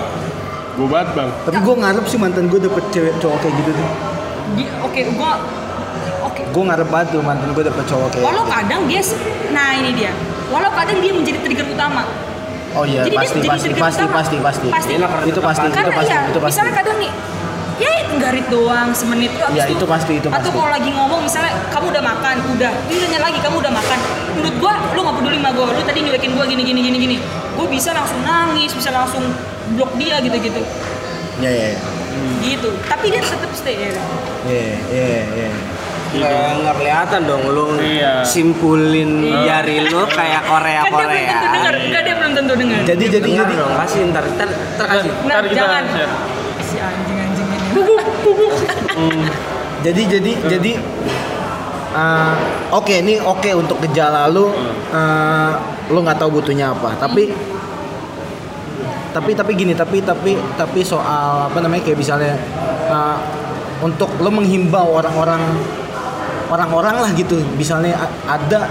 Gua 0.74 0.88
banget 0.90 1.08
bang. 1.14 1.30
Tapi 1.46 1.58
gue 1.62 1.74
ngarep 1.78 2.04
sih 2.04 2.18
mantan 2.18 2.50
gue 2.50 2.58
dapet 2.58 2.82
cewek 2.90 3.14
cowok 3.22 3.38
kayak 3.38 3.54
gitu 3.62 3.70
tuh. 3.70 3.88
Dia- 4.58 4.74
oke 4.82 5.00
gue 5.00 5.32
oke 6.20 6.42
Gue 6.50 6.62
ngarep 6.66 6.88
banget 6.90 7.08
tuh 7.14 7.22
mantan 7.22 7.48
gue 7.54 7.62
dapet 7.62 7.84
cowok 7.86 8.08
kayak. 8.10 8.24
walau 8.26 8.44
kadang 8.44 8.82
dia 8.84 9.00
nah 9.50 9.70
ini 9.72 9.94
dia 9.94 10.10
walau 10.50 10.70
kadang 10.70 10.98
dia 10.98 11.14
menjadi 11.14 11.38
trigger 11.40 11.66
utama 11.70 12.02
Oh 12.74 12.82
iya 12.82 13.06
Jadi 13.06 13.14
dia 13.14 13.22
pasti 13.22 13.38
jadi 13.38 13.48
pasti 13.48 13.68
pasti 13.70 14.02
utama. 14.02 14.14
pasti 14.18 14.36
pasti. 14.36 14.66
Pasti. 14.66 14.92
Itu 15.30 15.40
pasti 15.40 15.64
itu 15.64 15.74
karena 15.78 15.94
pasti 15.94 16.10
iya 16.10 16.20
itu 16.26 16.38
pasti. 16.42 16.50
misalnya 16.58 16.74
kadang 16.74 16.96
nih 16.98 17.12
ya 17.76 17.90
nggarit 18.08 18.46
doang 18.46 18.90
semenit 18.90 19.30
tuh 19.32 19.44
abis 19.44 19.56
Iya, 19.56 19.64
itu 19.68 19.84
pasti, 19.84 20.12
itu 20.16 20.28
atau 20.28 20.38
pasti. 20.38 20.50
kalau 20.52 20.70
lagi 20.70 20.90
ngomong 20.90 21.20
misalnya 21.22 21.52
kamu 21.68 21.86
udah 21.90 22.04
makan 22.04 22.34
udah 22.52 22.70
dia 22.84 22.96
nanya 23.00 23.20
lagi 23.20 23.38
kamu 23.40 23.56
udah 23.58 23.72
makan 23.72 23.98
menurut 24.32 24.54
gua 24.56 24.74
lu 24.90 25.00
nggak 25.00 25.16
peduli 25.16 25.36
sama 25.36 25.50
gua 25.50 25.66
lu 25.68 25.82
tadi 25.82 25.98
nyuekin 26.00 26.30
gua 26.32 26.44
gini 26.44 26.62
gini 26.62 26.80
gini 26.82 26.98
gini 27.00 27.16
gua 27.52 27.66
bisa 27.66 27.90
langsung 27.90 28.20
nangis 28.20 28.70
bisa 28.70 28.90
langsung 28.90 29.24
blok 29.72 29.90
dia 29.94 30.18
gitu 30.18 30.36
gitu 30.38 30.62
Iya 31.36 31.50
iya 31.50 31.68
gitu 32.40 32.70
tapi 32.84 33.10
dia 33.10 33.18
tetap 33.20 33.50
stay 33.52 33.74
ya 33.74 33.90
iya 34.44 34.76
iya 34.88 35.22
iya. 35.34 35.48
Kayak 36.14 36.62
nggak 36.62 36.74
kelihatan 36.78 37.20
dong 37.26 37.42
lu 37.48 37.74
Iya. 37.74 38.22
simpulin 38.22 39.10
jari 39.42 39.82
lu 39.82 40.06
kayak 40.06 40.46
Korea 40.46 40.80
kan 40.80 40.94
dia 40.94 40.94
belum 40.94 41.10
Korea. 41.10 41.26
tentu 41.26 41.48
dengar 41.50 41.74
enggak 41.76 42.02
dia 42.06 42.14
belum 42.14 42.32
tentu 42.32 42.54
dengar 42.54 42.78
Jadi 42.84 43.04
jadi 43.10 43.30
jadi 43.34 43.52
dong, 43.52 43.72
kasih 43.74 44.00
ntar 44.08 44.24
ntar, 44.28 44.46
ntar 44.46 44.86
kasih. 44.88 45.10
Nah, 45.10 45.26
Ntar 45.26 45.42
kita 45.44 45.58
jangan. 45.58 45.82
share. 45.90 46.12
si 46.62 46.76
anjing 46.78 47.02
Hmm. 47.08 47.13
Jadi 49.84 50.02
jadi 50.16 50.32
jadi 50.56 50.72
uh, 51.94 52.34
oke 52.74 52.94
ini 52.94 53.20
oke 53.20 53.50
untuk 53.54 53.78
gejala 53.88 54.26
lu. 54.28 54.50
Uh, 54.94 55.52
lu 55.92 56.00
nggak 56.00 56.16
tahu 56.16 56.40
butuhnya 56.40 56.72
apa. 56.72 56.96
Tapi 56.96 57.28
tapi 59.14 59.30
tapi 59.36 59.52
gini 59.54 59.72
tapi 59.76 60.02
tapi 60.02 60.34
tapi 60.58 60.80
soal 60.82 61.52
apa 61.52 61.58
namanya 61.62 61.86
kayak 61.86 61.98
misalnya 61.98 62.34
uh, 62.90 63.18
untuk 63.84 64.10
lo 64.18 64.30
menghimbau 64.32 64.96
orang-orang 64.96 65.42
orang-orang 66.50 66.96
lah 67.04 67.10
gitu. 67.14 67.38
Misalnya 67.54 67.94
ada 68.26 68.70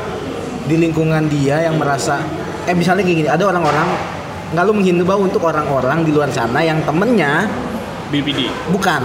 di 0.64 0.80
lingkungan 0.80 1.28
dia 1.28 1.68
yang 1.68 1.76
merasa 1.76 2.24
eh 2.64 2.72
misalnya 2.72 3.04
kayak 3.04 3.18
gini 3.20 3.30
ada 3.30 3.44
orang-orang 3.44 3.88
nggak 4.56 4.64
lu 4.64 4.74
menghimbau 4.80 5.20
untuk 5.20 5.44
orang-orang 5.44 6.06
di 6.08 6.12
luar 6.16 6.32
sana 6.32 6.64
yang 6.64 6.80
temennya 6.88 7.50
BPD. 8.14 8.46
Bukan. 8.70 9.02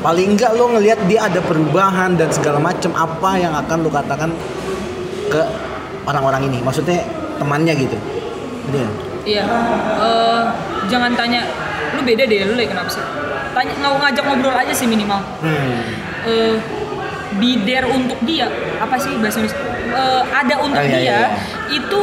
Paling 0.00 0.32
enggak 0.32 0.54
lo 0.54 0.70
ngelihat 0.70 1.02
dia 1.04 1.26
ada 1.26 1.42
perubahan 1.42 2.14
dan 2.14 2.30
segala 2.30 2.56
macam 2.56 2.94
apa 2.94 3.30
yang 3.36 3.52
akan 3.52 3.76
lo 3.82 3.90
katakan 3.90 4.30
ke 5.26 5.42
orang-orang 6.06 6.46
ini. 6.46 6.58
Maksudnya 6.60 7.02
temannya 7.36 7.74
gitu. 7.74 7.98
Gitu 8.64 8.78
ya? 8.78 8.90
iya 9.20 9.44
Eh, 10.00 10.40
jangan 10.88 11.12
tanya 11.12 11.44
lu 11.92 12.00
beda 12.00 12.24
deh 12.24 12.40
lu 12.42 12.56
lagi 12.56 12.70
kenapa 12.70 12.88
sih 12.88 13.04
tanya 13.50 13.72
nggak 13.74 13.92
ngajak 14.00 14.24
ngobrol 14.24 14.54
aja 14.54 14.72
sih 14.72 14.88
minimal 14.88 15.20
Hmm. 15.42 15.84
eh 16.24 16.56
be 17.36 17.60
there 17.60 17.84
untuk 17.84 18.16
dia 18.22 18.48
apa 18.78 18.96
sih 18.96 19.12
bahasa 19.18 19.44
Indonesia 19.44 19.60
Eh, 19.90 20.22
ada 20.24 20.54
untuk 20.56 20.78
Ah, 20.78 20.86
iya, 20.86 20.96
dia 20.96 21.04
iya, 21.04 21.20
itu 21.68 22.00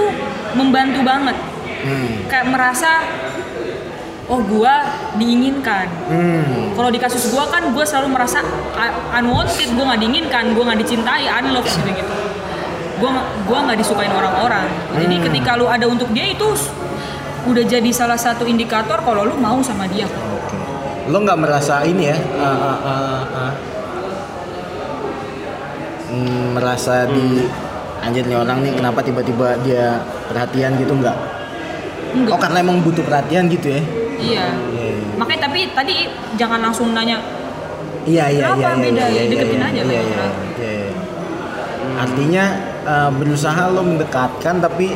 membantu 0.53 1.01
banget 1.01 1.37
Hmm. 1.79 2.27
kayak 2.27 2.45
merasa 2.47 3.01
oh 4.27 4.39
gua 4.43 4.83
diinginkan 5.15 5.87
Hmm. 6.05 6.71
kalau 6.71 6.87
di 6.87 6.97
kasus 6.97 7.31
gua 7.31 7.47
kan 7.47 7.71
gua 7.71 7.81
selalu 7.81 8.11
merasa 8.11 8.43
un- 8.73 8.95
unwanted 9.15 9.71
gua 9.71 9.83
nggak 9.87 10.01
diinginkan 10.01 10.43
gua 10.51 10.63
nggak 10.67 10.79
dicintai 10.81 11.25
unloved 11.33 11.71
gitu 11.73 11.89
gitu 11.89 12.13
gua 12.97 13.09
gua 13.43 13.59
nggak 13.65 13.77
disukain 13.77 14.11
orang-orang 14.11 14.67
jadi 14.93 15.15
Hmm. 15.15 15.25
ketika 15.25 15.55
lu 15.55 15.65
ada 15.65 15.85
untuk 15.85 16.11
dia 16.11 16.27
itu 16.27 16.47
udah 17.45 17.63
jadi 17.63 17.89
salah 17.89 18.17
satu 18.17 18.43
indikator 18.43 18.99
kalau 18.99 19.23
lu 19.23 19.35
mau 19.37 19.59
sama 19.61 19.87
dia 19.87 20.03
Oke. 20.03 20.55
Lo 21.07 21.23
nggak 21.23 21.39
merasa 21.39 21.79
ini 21.81 22.03
ya? 22.05 22.17
uh, 22.19 22.43
uh, 22.43 22.77
uh, 22.83 23.21
uh, 23.33 23.51
hmm, 26.09 26.45
merasa 26.53 27.07
di 27.07 27.47
anjir 27.97 28.23
nih 28.23 28.35
orang 28.35 28.59
nih 28.59 28.73
kenapa 28.73 28.99
tiba-tiba 28.99 29.55
dia 29.61 29.99
perhatian 30.27 30.75
gitu 30.75 30.91
nggak? 30.93 31.17
enggak 32.09 32.31
Oh 32.31 32.39
karena 32.39 32.57
emang 32.59 32.79
butuh 32.79 33.03
perhatian 33.03 33.47
gitu 33.47 33.67
ya? 33.69 33.81
Iya 34.19 34.45
Iya, 34.67 34.85
iya. 34.91 35.13
makanya 35.15 35.41
tapi 35.45 35.59
tadi 35.71 35.95
jangan 36.35 36.59
langsung 36.61 36.91
nanya 36.91 37.17
Iya 38.03 38.25
iya 38.29 38.39
Kenapa 38.41 38.55
iya 38.55 38.71
iya 38.71 38.77
beda? 38.79 39.03
iya, 39.03 39.09
iya, 39.11 39.23
Deketin 39.27 39.51
iya, 39.53 39.67
aja 39.67 39.73
iya, 39.73 39.83
kan, 39.83 39.91
iya, 39.91 40.01
kenapa? 40.01 40.27
iya, 40.57 40.71
iya. 40.71 40.91
Artinya 41.97 42.43
eh, 42.83 43.09
berusaha 43.13 43.63
lo 43.67 43.81
mendekatkan 43.83 44.55
tapi 44.57 44.87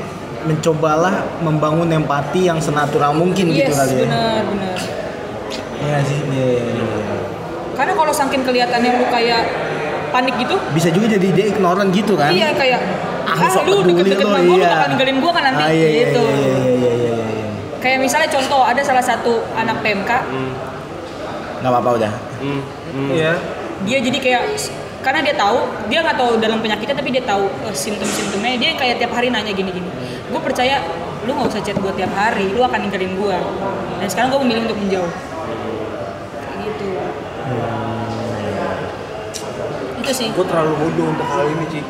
mencobalah 0.41 1.15
membangun 1.39 1.91
empati 1.91 2.47
yang 2.47 2.57
senatural 2.57 3.13
mungkin 3.13 3.45
gitu 3.47 3.67
yes 3.67 3.77
kali 3.77 3.93
ya. 3.93 4.05
benar 4.05 4.41
benar 4.47 4.77
Iya 5.81 5.97
sih. 6.01 6.19
Iya, 6.23 6.45
iya, 6.47 6.63
iya, 6.71 6.85
iya. 6.87 7.17
karena 7.73 7.93
kalau 7.93 8.09
saking 8.11 8.41
kelihatannya 8.41 8.91
lu 8.95 9.05
kayak 9.07 9.41
panik 10.09 10.35
gitu 10.37 10.55
Bisa 10.71 10.89
juga 10.89 11.07
jadi 11.09 11.27
dia 11.29 11.45
ignoran 11.47 11.89
gitu 11.89 12.13
kan? 12.15 12.29
iya 12.29 12.53
kayak 12.53 12.79
Ah, 13.21 13.37
ah, 13.37 13.63
lu 13.63 13.85
deket-deket 13.85 14.23
sama 14.23 14.39
gue 14.39 14.49
lu 14.49 14.55
iya. 14.57 14.69
bakal 14.71 14.87
ninggalin 14.89 15.17
gue 15.17 15.31
kan 15.31 15.43
nanti 15.45 15.61
Ah, 15.61 15.71
iya, 15.71 15.87
iya, 15.87 15.99
gitu 16.03 16.21
Iya 16.21 16.31
iya 16.31 16.47
iya 16.47 16.57
iya 16.57 16.71
iya. 16.73 16.91
iya. 16.95 17.00
Kayak 17.81 17.97
misalnya 17.99 18.29
contoh 18.29 18.61
ada 18.61 18.81
salah 18.85 19.03
satu 19.03 19.41
anak 19.57 19.81
PMK 19.81 20.11
Hmm. 20.29 20.53
Nggak 21.61 21.71
apa-apa 21.73 21.89
udah. 21.97 22.11
Hmm. 22.41 22.61
Hmm. 22.93 23.09
Iya. 23.13 23.33
dia 23.81 23.97
jadi 23.97 24.17
kayak 24.21 24.43
karena 25.01 25.25
dia 25.25 25.33
tahu 25.33 25.65
dia 25.89 26.05
nggak 26.05 26.13
tahu 26.13 26.37
dalam 26.37 26.61
penyakitnya 26.61 26.93
tapi 26.93 27.09
dia 27.09 27.25
tahu 27.25 27.49
eh, 27.65 27.73
simptom-simptomnya 27.73 28.61
dia 28.61 28.77
kayak 28.77 29.01
tiap 29.01 29.09
hari 29.17 29.33
nanya 29.33 29.49
gini-gini 29.57 29.89
gue 30.29 30.41
percaya 30.41 30.85
lu 31.25 31.33
nggak 31.33 31.49
usah 31.49 31.61
chat 31.65 31.73
gue 31.73 31.93
tiap 31.97 32.13
hari 32.13 32.53
lu 32.53 32.61
akan 32.61 32.85
ninggalin 32.85 33.17
gue 33.17 33.37
dan 33.97 34.07
sekarang 34.09 34.29
gue 34.29 34.41
memilih 34.45 34.61
untuk 34.69 34.77
menjauh 34.77 35.11
Kayak 36.37 36.57
gitu 36.61 36.87
itu 40.01 40.11
sih 40.13 40.27
Gue 40.33 40.45
terlalu 40.45 40.73
bodoh 40.77 41.07
untuk 41.13 41.27
hal 41.29 41.45
ini 41.49 41.65
sih. 41.73 41.83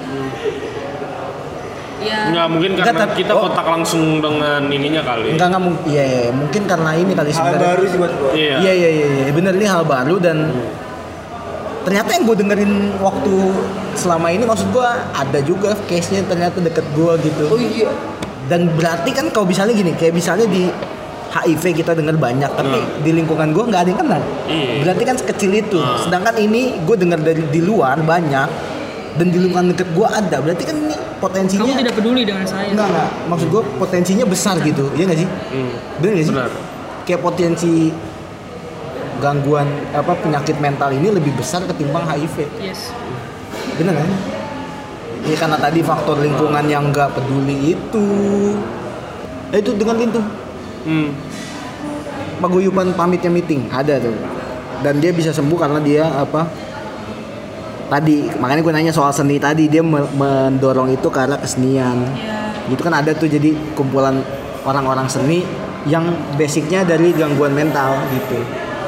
Ya 2.02 2.20
Nggak 2.28 2.46
mungkin 2.48 2.72
karena 2.76 2.94
tapi- 3.00 3.18
kita 3.18 3.32
oh. 3.32 3.42
kontak 3.44 3.66
langsung 3.66 4.04
dengan 4.18 4.62
ininya 4.68 5.02
kali. 5.02 5.30
Enggak 5.32 5.48
enggak 5.48 5.64
mungkin. 5.64 5.86
Iya, 5.88 6.04
iya 6.04 6.20
iya. 6.20 6.32
mungkin 6.32 6.62
karena 6.66 6.90
ini 6.94 7.12
kali 7.12 7.30
Hal 7.30 7.38
sebenarnya. 7.38 7.62
baru 7.64 7.84
sih 7.86 7.98
buat 7.98 8.14
gue. 8.14 8.32
Iya. 8.34 8.56
Iya 8.60 8.74
iya 8.74 8.90
iya 8.92 9.08
iya. 9.08 9.32
bener 9.32 9.54
ini 9.54 9.66
hal 9.66 9.84
baru 9.84 10.16
dan 10.18 10.38
ternyata 11.82 12.10
yang 12.12 12.24
gue 12.24 12.38
dengerin 12.38 12.74
waktu 12.98 13.34
selama 13.96 14.28
ini 14.30 14.44
maksud 14.44 14.70
gue 14.70 14.90
ada 15.12 15.40
juga 15.42 15.74
case-nya 15.86 16.22
ternyata 16.24 16.58
deket 16.60 16.86
gue 16.92 17.14
gitu. 17.24 17.44
Oh 17.48 17.58
iya. 17.58 17.90
Dan 18.46 18.70
berarti 18.70 19.10
kan 19.10 19.30
kalau 19.30 19.46
misalnya 19.46 19.72
gini, 19.72 19.92
kayak 19.92 20.12
misalnya 20.12 20.46
di 20.46 20.68
HIV 21.32 21.64
kita 21.74 21.96
dengar 21.96 22.20
banyak, 22.20 22.52
tapi 22.52 22.76
Hmm. 22.76 23.00
di 23.00 23.12
lingkungan 23.14 23.50
gue 23.50 23.64
nggak 23.64 23.82
ada 23.82 23.90
yang 23.90 24.00
kenal. 24.00 24.22
Iya. 24.46 24.84
Berarti 24.84 25.04
kan 25.06 25.16
sekecil 25.16 25.52
itu. 25.56 25.80
Hmm. 25.80 25.98
Sedangkan 26.02 26.36
ini 26.36 26.76
gue 26.78 26.96
dengar 26.96 27.18
dari 27.18 27.42
di 27.46 27.62
luar 27.62 27.98
banyak 27.98 28.50
dan 29.20 29.28
di 29.28 29.38
lingkungan 29.38 29.76
deket 29.76 29.88
gue 29.92 30.08
ada. 30.08 30.38
Berarti 30.40 30.64
kan 30.64 30.76
ini 30.78 30.96
potensinya 31.20 31.68
kamu 31.68 31.82
tidak 31.84 31.96
peduli 32.00 32.22
dengan 32.24 32.46
saya 32.48 32.72
enggak 32.72 32.88
enggak. 32.88 33.10
Maksud 33.28 33.48
gue 33.52 33.64
potensinya 33.78 34.26
besar 34.26 34.56
gitu, 34.64 34.88
iya 34.96 35.04
nggak 35.08 35.20
sih? 35.20 35.28
Hmm. 35.28 35.72
Bener 36.00 36.12
nggak 36.16 36.28
sih? 36.28 36.36
Benar. 36.36 36.52
Kayak 37.04 37.22
potensi 37.22 37.74
gangguan 39.22 39.68
apa 39.94 40.18
penyakit 40.18 40.58
mental 40.58 40.90
ini 40.90 41.14
lebih 41.14 41.34
besar 41.38 41.62
ketimbang 41.68 42.10
HIV. 42.10 42.50
yes 42.58 42.90
Bener 43.78 43.94
kan? 43.94 44.10
Ya 45.22 45.36
karena 45.38 45.58
tadi 45.62 45.86
faktor 45.86 46.18
lingkungan 46.18 46.66
yang 46.66 46.90
nggak 46.90 47.14
peduli 47.14 47.78
itu. 47.78 48.08
Eh, 49.52 49.60
itu 49.60 49.76
dengan 49.76 50.00
itu 50.00 50.22
Hmm. 50.82 51.14
paguyuban 52.42 52.98
pamitnya 52.98 53.30
meeting 53.30 53.70
ada 53.70 54.02
tuh. 54.02 54.16
Dan 54.82 54.98
dia 54.98 55.14
bisa 55.14 55.30
sembuh 55.30 55.58
karena 55.62 55.78
dia 55.78 56.10
apa? 56.10 56.50
Tadi 57.92 58.32
makanya 58.40 58.62
gue 58.62 58.72
nanya 58.72 58.94
soal 58.96 59.12
seni 59.12 59.36
tadi 59.36 59.68
dia 59.68 59.84
me- 59.84 60.08
mendorong 60.14 60.88
itu 60.90 61.12
karena 61.12 61.36
kesenian. 61.36 62.00
ya 62.16 62.56
Gitu 62.64 62.80
kan 62.80 62.96
ada 62.96 63.12
tuh 63.12 63.28
jadi 63.28 63.52
kumpulan 63.74 64.24
orang-orang 64.64 65.06
seni 65.06 65.44
yang 65.84 66.08
basicnya 66.34 66.82
dari 66.82 67.12
gangguan 67.12 67.52
mental 67.52 68.00
gitu. 68.10 68.40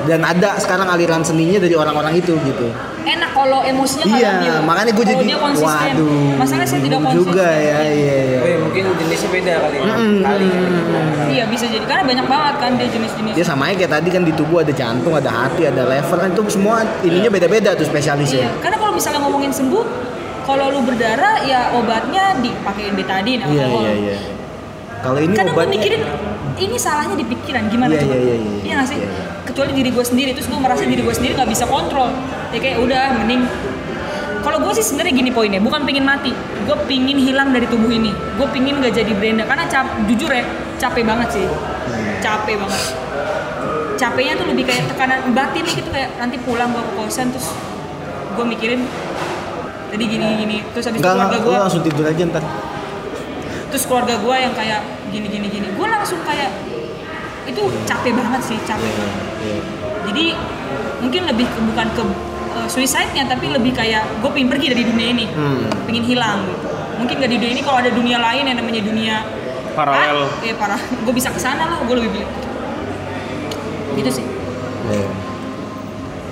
Dan 0.04 0.20
ada 0.22 0.56
sekarang 0.56 0.88
aliran 0.88 1.20
seninya 1.20 1.60
dari 1.60 1.72
orang-orang 1.74 2.16
itu 2.16 2.32
gitu. 2.38 2.68
enak 3.04 3.36
kalau 3.36 3.60
emosinya 3.62 4.08
Iya, 4.08 4.32
labil. 4.40 4.56
makanya 4.64 4.92
gue 4.94 5.06
jadi 5.06 5.24
dia 5.26 5.36
konsisten. 5.36 5.92
waduh. 5.92 6.40
masalahnya 6.40 6.64
saya 6.66 6.82
tidak 6.82 7.00
konsisten 7.04 7.20
juga 7.26 7.48
ya, 7.52 7.78
iya 7.84 8.16
iya. 8.24 8.40
Oh 8.40 8.48
iya, 8.48 8.58
mungkin 8.58 8.84
jenisnya 8.96 9.30
beda 9.30 9.54
kali. 9.60 9.76
ya. 9.76 9.84
Mm-mm. 9.84 10.18
Kali. 10.24 10.48
iya 11.30 11.44
bisa 11.46 11.66
jadi 11.68 11.84
karena 11.84 12.04
banyak 12.06 12.26
banget 12.26 12.56
kan 12.58 12.72
dia 12.74 12.88
jenis-jenis 12.88 13.34
Dia 13.34 13.44
sama 13.44 13.64
aja 13.68 13.76
kayak 13.78 13.92
tadi 13.92 14.08
kan 14.08 14.24
di 14.24 14.32
tubuh 14.32 14.64
ada 14.64 14.72
jantung, 14.72 15.12
ada 15.12 15.28
hati, 15.28 15.68
ada 15.68 15.84
lever 15.84 16.16
kan 16.18 16.30
itu 16.32 16.42
semua 16.48 16.76
ininya 17.02 17.28
beda-beda 17.30 17.70
tuh 17.74 17.84
Iya, 17.84 17.92
spesialisnya. 17.92 18.48
karena 18.60 18.78
kalau 18.94 19.02
misalnya 19.02 19.22
ngomongin 19.26 19.50
sembuh, 19.50 19.86
kalau 20.46 20.70
lu 20.70 20.86
berdarah 20.86 21.42
ya 21.42 21.74
obatnya 21.74 22.38
dipakein 22.46 22.94
betadin 22.94 23.42
Iya 23.42 23.66
alkohol. 23.66 23.82
iya 23.82 23.94
iya. 23.98 24.16
Kalau 25.02 25.18
ini 25.18 25.34
Kadang 25.34 25.50
gue 25.50 25.58
obatnya 25.58 25.74
mikirin 25.82 26.02
ini 26.62 26.78
salahnya 26.78 27.16
di 27.18 27.26
pikiran 27.26 27.74
gimana 27.74 27.90
Iya, 27.90 28.06
coba? 28.06 28.14
iya, 28.14 28.22
iya, 28.22 28.36
iya. 28.38 28.60
Iya 28.62 28.74
nggak 28.78 28.90
sih? 28.94 29.00
Iya. 29.02 29.10
Kecuali 29.50 29.72
diri 29.74 29.90
gue 29.90 30.06
sendiri, 30.06 30.30
terus 30.38 30.46
gue 30.46 30.60
merasa 30.62 30.86
diri 30.86 31.02
gue 31.02 31.10
sendiri 31.10 31.34
nggak 31.34 31.50
bisa 31.50 31.66
kontrol. 31.66 32.14
Ya 32.54 32.60
kayak 32.62 32.78
udah 32.86 33.04
mending. 33.18 33.42
Kalau 34.46 34.58
gue 34.62 34.74
sih 34.78 34.86
sebenarnya 34.86 35.14
gini 35.18 35.32
poinnya, 35.34 35.58
bukan 35.58 35.82
pingin 35.90 36.06
mati, 36.06 36.30
gue 36.70 36.78
pingin 36.86 37.18
hilang 37.18 37.50
dari 37.50 37.66
tubuh 37.66 37.90
ini. 37.90 38.14
Gue 38.38 38.46
pingin 38.54 38.78
gak 38.78 38.94
jadi 38.94 39.10
Brenda, 39.18 39.50
karena 39.50 39.66
cap, 39.66 39.90
jujur 40.06 40.30
ya 40.30 40.46
capek 40.78 41.02
banget 41.02 41.34
sih, 41.34 41.46
capek 42.22 42.62
banget. 42.62 42.84
Capeknya 43.98 44.34
tuh 44.38 44.52
lebih 44.54 44.70
kayak 44.70 44.86
tekanan 44.94 45.34
batin 45.34 45.64
gitu 45.66 45.90
kayak 45.90 46.14
nanti 46.22 46.38
pulang 46.46 46.70
gue 46.76 46.84
ke 46.84 46.94
kosan 46.94 47.32
terus 47.34 47.50
gue 48.34 48.46
mikirin 48.48 48.82
tadi 49.88 50.04
gini 50.04 50.26
gini 50.38 50.58
terus 50.70 50.86
habis 50.86 51.00
keluarga 51.00 51.38
gue 51.38 51.56
langsung 51.56 51.82
tidur 51.82 52.04
aja 52.04 52.24
ntar. 52.26 52.44
terus 53.70 53.84
keluarga 53.84 54.16
gue 54.16 54.36
yang 54.36 54.54
kayak 54.54 54.82
gini 55.10 55.28
gini 55.28 55.48
gini 55.48 55.68
gue 55.70 55.88
langsung 55.88 56.18
kayak 56.22 56.50
itu 57.44 57.62
capek 57.84 58.14
banget 58.14 58.42
sih 58.44 58.58
capek 58.62 58.90
banget 58.90 59.22
Iya. 59.40 59.58
jadi 60.04 60.26
mungkin 61.00 61.22
lebih 61.26 61.46
ke, 61.46 61.60
bukan 61.64 61.88
ke 61.92 62.04
uh, 62.54 62.68
suicide-nya 62.68 63.28
tapi 63.28 63.52
lebih 63.52 63.72
kayak 63.72 64.08
gue 64.18 64.30
pengen 64.30 64.48
pergi 64.48 64.68
dari 64.72 64.84
dunia 64.84 65.08
ini 65.10 65.26
Hmm. 65.28 65.68
pengen 65.84 66.04
hilang 66.04 66.40
gitu 66.44 66.66
mungkin 66.94 67.16
gak 67.18 67.28
di 67.28 67.38
dunia 67.38 67.54
ini 67.54 67.62
kalau 67.62 67.78
ada 67.78 67.92
dunia 67.92 68.18
lain 68.18 68.44
yang 68.46 68.58
namanya 68.58 68.82
dunia 68.82 69.16
Paralel. 69.74 70.30
ah, 70.30 70.46
eh 70.46 70.54
parah 70.54 70.78
gue 70.78 71.14
bisa 71.14 71.28
ke 71.28 71.38
sana 71.38 71.66
lah 71.66 71.78
gue 71.82 71.96
lebih 71.98 72.10
pilih 72.14 72.30
gitu 73.96 74.10
sih 74.12 74.26
Iya. 74.84 75.33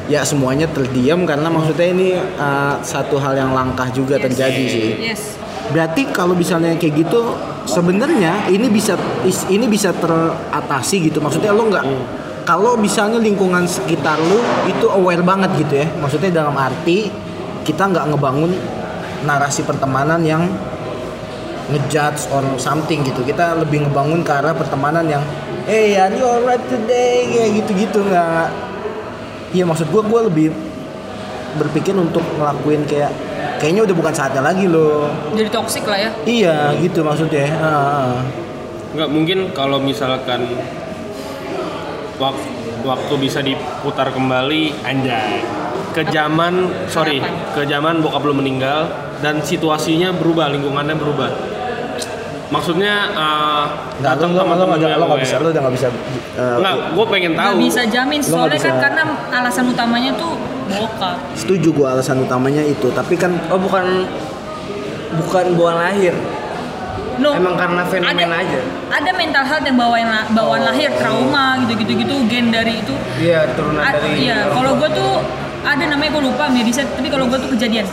Ya 0.05 0.21
semuanya 0.21 0.65
terdiam 0.65 1.23
karena 1.23 1.47
maksudnya 1.47 1.87
ini 1.89 2.07
uh, 2.17 2.79
satu 2.81 3.17
hal 3.17 3.37
yang 3.37 3.51
langkah 3.51 3.89
juga 3.89 4.17
Yes. 4.17 4.23
terjadi 4.29 4.63
sih. 4.65 4.87
Yes. 4.97 5.21
Berarti 5.71 6.09
kalau 6.11 6.35
misalnya 6.35 6.75
kayak 6.75 7.05
gitu 7.07 7.31
sebenarnya 7.63 8.49
ini 8.49 8.67
bisa 8.67 8.97
is- 9.23 9.47
ini 9.47 9.65
bisa 9.65 9.93
teratasi 9.93 11.07
gitu. 11.07 11.21
Maksudnya 11.21 11.53
lo 11.53 11.69
nggak 11.69 11.85
kalau 12.43 12.75
misalnya 12.75 13.21
lingkungan 13.21 13.63
sekitar 13.63 14.17
lu 14.19 14.41
itu 14.67 14.89
aware 14.89 15.23
banget 15.23 15.53
gitu 15.61 15.79
ya. 15.79 15.87
Maksudnya 16.01 16.43
dalam 16.43 16.57
arti 16.57 17.07
kita 17.63 17.87
nggak 17.87 18.09
ngebangun 18.11 18.51
narasi 19.23 19.61
pertemanan 19.63 20.25
yang 20.25 20.49
ngejudge 21.71 22.27
or 22.33 22.43
something 22.57 22.99
gitu. 23.05 23.21
Kita 23.23 23.55
lebih 23.55 23.87
ngebangun 23.87 24.25
ke 24.25 24.31
arah 24.33 24.51
pertemanan 24.51 25.07
yang 25.07 25.23
eh 25.69 25.95
are 25.95 26.11
you 26.11 26.25
alright 26.25 26.59
today 26.67 27.29
kayak 27.29 27.63
gitu-gitu 27.63 28.01
nggak 28.01 28.49
Iya 29.51 29.63
maksud 29.67 29.87
gue 29.91 30.01
gue 30.01 30.21
lebih 30.31 30.47
berpikir 31.59 31.91
untuk 31.91 32.23
ngelakuin 32.39 32.87
kayak 32.87 33.11
kayaknya 33.59 33.83
udah 33.83 33.95
bukan 33.95 34.13
saatnya 34.15 34.39
lagi 34.39 34.65
loh 34.71 35.11
Jadi 35.35 35.49
toxic 35.51 35.83
lah 35.83 35.99
ya. 35.99 36.11
Iya 36.23 36.55
gitu 36.79 37.03
maksudnya. 37.03 37.45
Ah. 37.59 38.15
nggak 38.91 39.07
mungkin 39.07 39.55
kalau 39.55 39.79
misalkan 39.79 40.43
waktu 42.19 42.51
waktu 42.83 43.13
bisa 43.23 43.39
diputar 43.39 44.11
kembali 44.11 44.83
anjay 44.83 45.39
ke 45.95 46.03
zaman 46.11 46.67
sorry 46.91 47.23
ke 47.55 47.63
zaman 47.67 48.03
bokap 48.03 48.23
lu 48.27 48.35
meninggal 48.35 48.91
dan 49.23 49.39
situasinya 49.39 50.11
berubah 50.11 50.51
lingkungannya 50.51 50.95
berubah 50.99 51.29
maksudnya 52.51 52.93
uh, 53.11 53.63
Nggak, 53.97 54.13
lo, 54.13 54.27
datang 54.27 54.29
lo, 54.29 54.43
lo, 54.59 54.65
nggak- 54.69 54.97
lo 54.99 55.05
nggak 55.07 55.21
bisa, 55.23 55.35
lo 55.37 55.47
udah 55.49 55.61
nggak 55.61 55.75
bisa. 55.75 55.87
eh, 55.87 56.55
nggak 56.59 56.75
gue 56.91 57.05
pengen 57.07 57.31
tahu 57.33 57.47
Gak 57.49 57.61
bisa 57.63 57.81
jamin 57.87 58.19
nggak 58.19 58.27
soalnya 58.27 58.59
kan 58.59 58.61
bisa. 58.69 58.83
karena 58.83 59.03
alasan 59.31 59.65
utamanya 59.67 60.11
tuh 60.13 60.33
bokap. 60.69 61.17
setuju 61.33 61.67
gue 61.71 61.87
alasan 61.87 62.17
utamanya 62.19 62.61
itu, 62.61 62.87
tapi 62.91 63.15
kan 63.15 63.31
Oh 63.47 63.55
bukan 63.55 64.03
bukan 65.17 65.45
bawaan 65.55 65.79
lahir. 65.81 66.15
No, 67.19 67.37
Emang 67.37 67.53
karena 67.53 67.85
fenomena 67.85 68.33
ada, 68.33 68.41
aja? 68.41 68.59
Ada 68.89 69.11
mental 69.13 69.43
health 69.45 69.61
yang 69.61 69.77
bawaan 69.77 70.07
bawaan 70.31 70.63
lahir, 70.63 70.89
trauma 70.95 71.59
gitu-gitu 71.61 72.01
gitu 72.01 72.15
gen 72.25 72.49
dari 72.49 72.81
itu. 72.81 72.95
Iya 73.15 73.45
turunan 73.53 73.83
dari. 73.85 74.25
Iya, 74.25 74.49
kalau 74.49 74.73
gue 74.75 74.89
tuh 74.89 75.11
ada 75.61 75.83
namanya 75.85 76.17
gue 76.17 76.23
lupa 76.25 76.49
medisa, 76.49 76.81
tapi 76.81 77.07
kalau 77.07 77.29
gue 77.29 77.37
tuh 77.37 77.51
kejadian. 77.51 77.85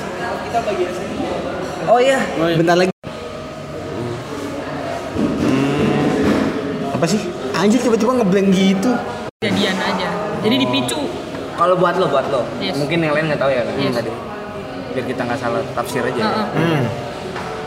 Oh 1.84 1.98
iya. 2.00 2.18
Oh, 2.36 2.46
iya. 2.46 2.56
bentar 2.56 2.76
lagi. 2.76 2.92
Apa 6.98 7.06
sih? 7.06 7.22
Anjir 7.54 7.78
tiba-tiba 7.78 8.10
ngeblank 8.12 8.50
gitu. 8.50 8.90
Kejadian 9.38 9.78
aja. 9.78 10.08
Jadi 10.42 10.54
dipicu. 10.58 10.98
Kalau 11.54 11.74
buat 11.74 11.94
lo, 11.94 12.10
buat 12.10 12.26
lo. 12.26 12.42
Yes. 12.58 12.74
Mungkin 12.74 12.98
yang 13.00 13.14
lain 13.14 13.30
nggak 13.30 13.38
tahu 13.38 13.50
ya 13.50 13.62
kan 13.62 13.74
Yes. 13.78 13.94
tadi. 13.94 14.10
Biar 14.90 15.04
kita 15.06 15.20
nggak 15.22 15.38
salah 15.38 15.62
tafsir 15.72 16.02
aja. 16.02 16.18
Heeh. 16.18 16.46
Hmm. 16.58 16.84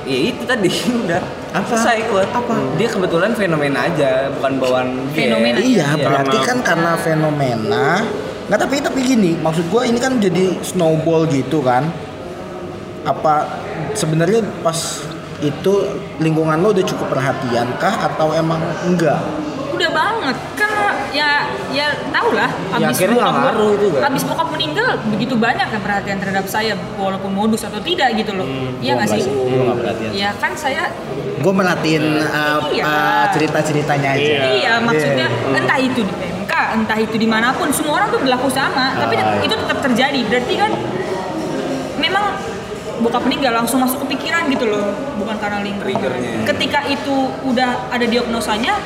Ya 0.04 0.20
itu 0.28 0.44
tadi 0.44 0.68
udah. 1.08 1.22
Apa? 1.52 1.64
Selesai 1.72 2.12
buat 2.12 2.28
Apa? 2.28 2.56
Dia 2.76 2.88
kebetulan 2.88 3.32
fenomena 3.32 3.88
aja, 3.88 4.28
bukan 4.36 4.52
bawaan. 4.60 4.88
Fenomena. 5.12 5.60
Iya, 5.60 5.96
Iya. 5.96 6.04
berarti 6.04 6.38
kan 6.44 6.58
karena 6.60 6.92
fenomena. 6.98 7.86
Nggak 8.52 8.60
tapi 8.60 8.76
tapi 8.84 9.00
gini, 9.02 9.32
maksud 9.40 9.64
gue 9.64 9.82
ini 9.88 9.96
kan 9.96 10.20
jadi 10.20 10.60
snowball 10.60 11.24
gitu 11.26 11.64
kan. 11.64 11.88
Apa 13.02 13.48
sebenarnya 13.94 14.44
pas 14.60 15.00
itu 15.42 15.74
lingkungan 16.18 16.62
lo 16.62 16.70
udah 16.70 16.86
cukup 16.86 17.08
perhatian 17.10 17.68
kah 17.78 18.08
atau 18.08 18.32
emang 18.32 18.62
enggak? 18.86 19.20
Udah 19.74 19.90
banget. 19.90 20.38
Karena 20.54 20.86
ya 21.12 21.32
ya 21.74 21.88
tau 22.14 22.30
lah 22.32 22.48
Ya, 22.80 22.88
akhirnya 22.94 23.18
nggak 23.20 23.34
bokap 23.34 23.44
ngaruh 23.50 23.72
itu 23.76 23.88
kan. 23.92 24.02
Abis 24.14 24.24
bokap 24.24 24.48
meninggal 24.54 24.90
begitu 25.10 25.34
banyak 25.36 25.68
kan 25.68 25.80
perhatian 25.82 26.18
terhadap 26.22 26.46
saya 26.46 26.74
walaupun 26.96 27.32
modus 27.34 27.66
atau 27.66 27.82
tidak 27.82 28.14
gitu 28.16 28.32
loh. 28.38 28.46
Iya 28.80 28.92
nggak 28.96 29.10
sih? 29.10 29.24
Perhatian. 29.82 30.12
Ya 30.14 30.30
kan 30.38 30.54
saya 30.54 30.94
Gue 31.42 31.50
merhatiin 31.50 32.22
uh, 32.22 32.62
Iya. 32.70 32.84
uh, 32.86 33.26
cerita-ceritanya 33.34 34.14
aja. 34.14 34.22
Iya. 34.22 34.42
Iya, 34.62 34.74
maksudnya 34.78 35.26
entah 35.58 35.80
itu 35.82 36.06
di 36.06 36.14
PMK, 36.14 36.54
entah 36.78 37.00
itu 37.02 37.18
di 37.18 37.26
mana 37.26 37.50
pun, 37.50 37.74
semua 37.74 37.98
orang 37.98 38.14
tuh 38.14 38.22
berlaku 38.22 38.46
sama, 38.54 38.94
tapi 38.94 39.18
Ah, 39.18 39.42
iya. 39.42 39.50
itu 39.50 39.56
tetap 39.58 39.82
terjadi. 39.82 40.22
Berarti 40.30 40.54
kan 40.54 40.70
memang 41.98 42.38
bokap 43.02 43.24
meninggal 43.24 43.54
langsung 43.56 43.80
masuk 43.80 44.02
ke 44.02 44.16
pikiran 44.16 44.46
gitu 44.48 44.66
loh, 44.66 44.90
bukan 45.18 45.36
karena 45.36 45.60
lingkungan. 45.60 45.86
Triggernya. 45.90 46.46
Ketika 46.46 46.80
itu 46.86 47.16
udah 47.44 47.70
ada 47.90 48.06
diagnosanya, 48.06 48.78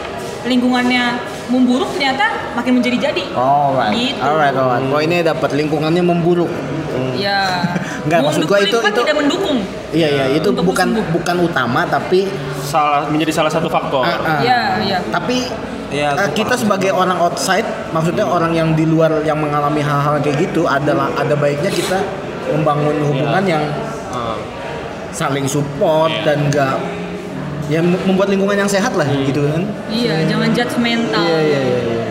lingkungannya 0.43 1.18
memburuk 1.47 1.93
ternyata 1.93 2.26
makin 2.53 2.78
menjadi 2.78 2.97
jadi. 3.03 3.24
Alright, 3.32 3.91
Gitu. 3.91 4.20
alright, 4.20 4.53
alright. 4.53 4.86
Poinnya 4.88 5.20
dapat 5.28 5.53
lingkungannya 5.53 6.01
memburuk. 6.01 6.49
Ya. 7.16 7.66
Nggak, 8.05 8.20
maksud 8.22 8.41
gua 8.45 8.59
itu- 8.59 8.78
itu- 8.78 9.01
tidak 9.01 9.18
mendukung. 9.18 9.59
Iya 9.89 10.07
iya 10.07 10.26
itu 10.34 10.47
Untuk 10.47 10.66
bukan 10.68 10.88
sembuh. 10.91 11.05
bukan 11.11 11.36
utama 11.41 11.82
tapi 11.86 12.28
salah 12.61 13.07
menjadi 13.07 13.32
salah 13.34 13.49
satu 13.49 13.66
faktor 13.66 14.03
ah, 14.03 14.20
ah. 14.20 14.39
Iya, 14.39 14.59
iya. 14.84 14.97
tapi 15.07 15.47
Iya, 15.88 16.11
eh, 16.11 16.28
aku 16.28 16.36
kita 16.36 16.53
paham. 16.53 16.61
sebagai 16.61 16.91
orang 16.91 17.16
outside 17.18 17.63
maksudnya 17.89 18.28
orang 18.28 18.51
yang 18.51 18.74
di 18.74 18.84
luar 18.84 19.24
yang 19.24 19.39
mengalami 19.39 19.80
hal-hal 19.80 20.20
kayak 20.20 20.38
gitu 20.43 20.68
adalah 20.68 21.07
ada 21.16 21.32
baiknya 21.34 21.72
kita 21.72 22.03
membangun 22.47 22.99
hubungan 23.05 23.43
yang 23.45 23.63
Ah. 23.63 23.94
Saling 25.16 25.47
support 25.47 26.11
Iya. 26.11 26.24
dan 26.26 26.38
enggak 26.45 26.76
ya 27.66 27.80
mem- 27.80 28.03
membuat 28.03 28.28
lingkungan 28.28 28.57
yang 28.57 28.68
sehat 28.68 28.93
lah 28.93 29.07
gitu 29.07 29.41
kan 29.41 29.63
Iya, 29.88 30.28
jangan 30.28 30.51
judgmental. 30.51 31.24
iya 31.24 31.39
iya 31.41 31.61
iya 31.61 31.80
iya 31.82 32.03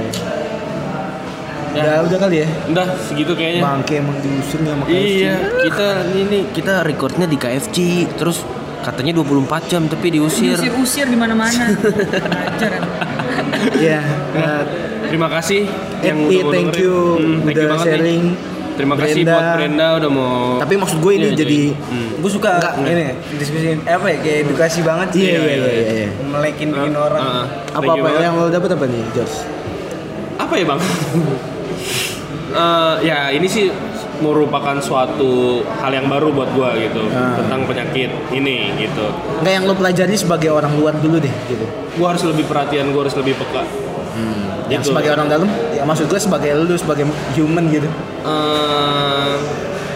ya 1.74 2.00
udah 2.00 2.18
kali 2.20 2.36
ya 2.38 2.48
udah 2.68 2.86
segitu 3.02 3.34
kayaknya 3.34 3.60
bangke 3.60 3.98
emang 3.98 4.14
diusir 4.20 4.58
nih 4.58 4.70
sama 4.70 4.84
KFC. 4.84 4.94
iya 4.94 5.34
kita 5.60 5.86
ini 6.14 6.38
kita 6.48 6.72
recordnya 6.80 7.26
di 7.26 7.34
KFC 7.34 7.76
terus 8.14 8.46
katanya 8.80 9.10
24 9.16 9.42
jam 9.66 9.82
tapi 9.84 10.06
diusir 10.08 10.54
Usir-usir 10.54 11.08
di 11.08 11.16
mana-mana. 11.16 11.50
Ajar. 12.46 12.72
Iya, 13.74 14.00
eh, 14.34 14.62
terima 15.08 15.26
kasih 15.26 15.64
yang 15.98 16.20
Epi, 16.20 16.36
udah 16.38 16.52
thank 16.52 16.76
you 16.76 16.94
Hmm, 17.16 17.42
thank 17.42 17.56
you 17.56 17.64
udah 17.64 17.66
banget 17.74 17.86
nih. 17.98 18.20
Terima 18.74 18.94
kasih 18.94 19.20
Brenda. 19.20 19.32
buat 19.32 19.46
Brenda 19.54 19.86
udah 19.96 20.10
mau 20.10 20.34
Tapi 20.58 20.74
maksud 20.74 20.98
gue 20.98 21.12
ini 21.14 21.26
Iya, 21.26 21.36
jadi 21.36 21.58
Hmm. 21.84 22.10
Gue 22.18 22.30
suka 22.30 22.50
Enggak. 22.56 22.74
ini 22.86 23.04
diskusi 23.34 23.66
apa 23.80 24.06
ya 24.06 24.16
kayak 24.18 24.38
edukasi 24.44 24.80
banget 24.80 25.08
sih. 25.10 25.22
Iya, 25.24 25.38
iya, 25.38 25.54
iya, 25.62 25.82
iya. 25.94 26.08
Melekin 26.24 26.68
bikin 26.70 26.92
Ah, 26.92 27.04
orang. 27.04 27.20
ah, 27.20 27.44
apa 27.44 27.46
thank 27.76 27.84
you 27.84 27.92
apa 27.94 28.06
banget. 28.08 28.22
yang 28.22 28.34
lo 28.34 28.46
dapet 28.48 28.70
apa 28.70 28.84
nih, 28.86 29.02
George? 29.12 29.36
apa 30.36 30.52
ya 30.52 30.64
bang? 30.66 30.80
Eh, 32.46 32.94
ya 33.02 33.18
ini 33.28 33.46
sih 33.46 33.66
merupakan 34.16 34.78
suatu 34.78 35.58
hal 35.74 35.90
yang 35.92 36.06
baru 36.06 36.30
buat 36.30 36.54
gua 36.54 36.70
gitu 36.76 37.02
Ah. 37.10 37.34
tentang 37.34 37.66
penyakit 37.66 38.14
ini 38.30 38.70
gitu. 38.76 39.10
Enggak 39.36 39.52
yang 39.52 39.64
lo 39.64 39.74
pelajari 39.74 40.14
sebagai 40.14 40.50
orang 40.52 40.70
luar 40.72 40.94
dulu 40.94 41.18
deh 41.18 41.34
gitu. 41.46 41.66
Gua 41.94 42.14
harus 42.14 42.22
lebih 42.22 42.46
perhatian, 42.46 42.94
gua 42.94 43.02
harus 43.02 43.16
lebih 43.16 43.34
peka. 43.34 43.66
Yang 44.64 44.80
Gitu. 44.80 44.88
sebagai 44.88 45.10
orang 45.12 45.26
dalam, 45.26 45.48
ya 45.74 45.82
maksud 45.82 46.06
gue 46.06 46.16
sebagai 46.16 46.54
lu 46.54 46.72
sebagai 46.74 47.04
human 47.34 47.66
gitu. 47.68 47.90
Eh, 48.24 49.34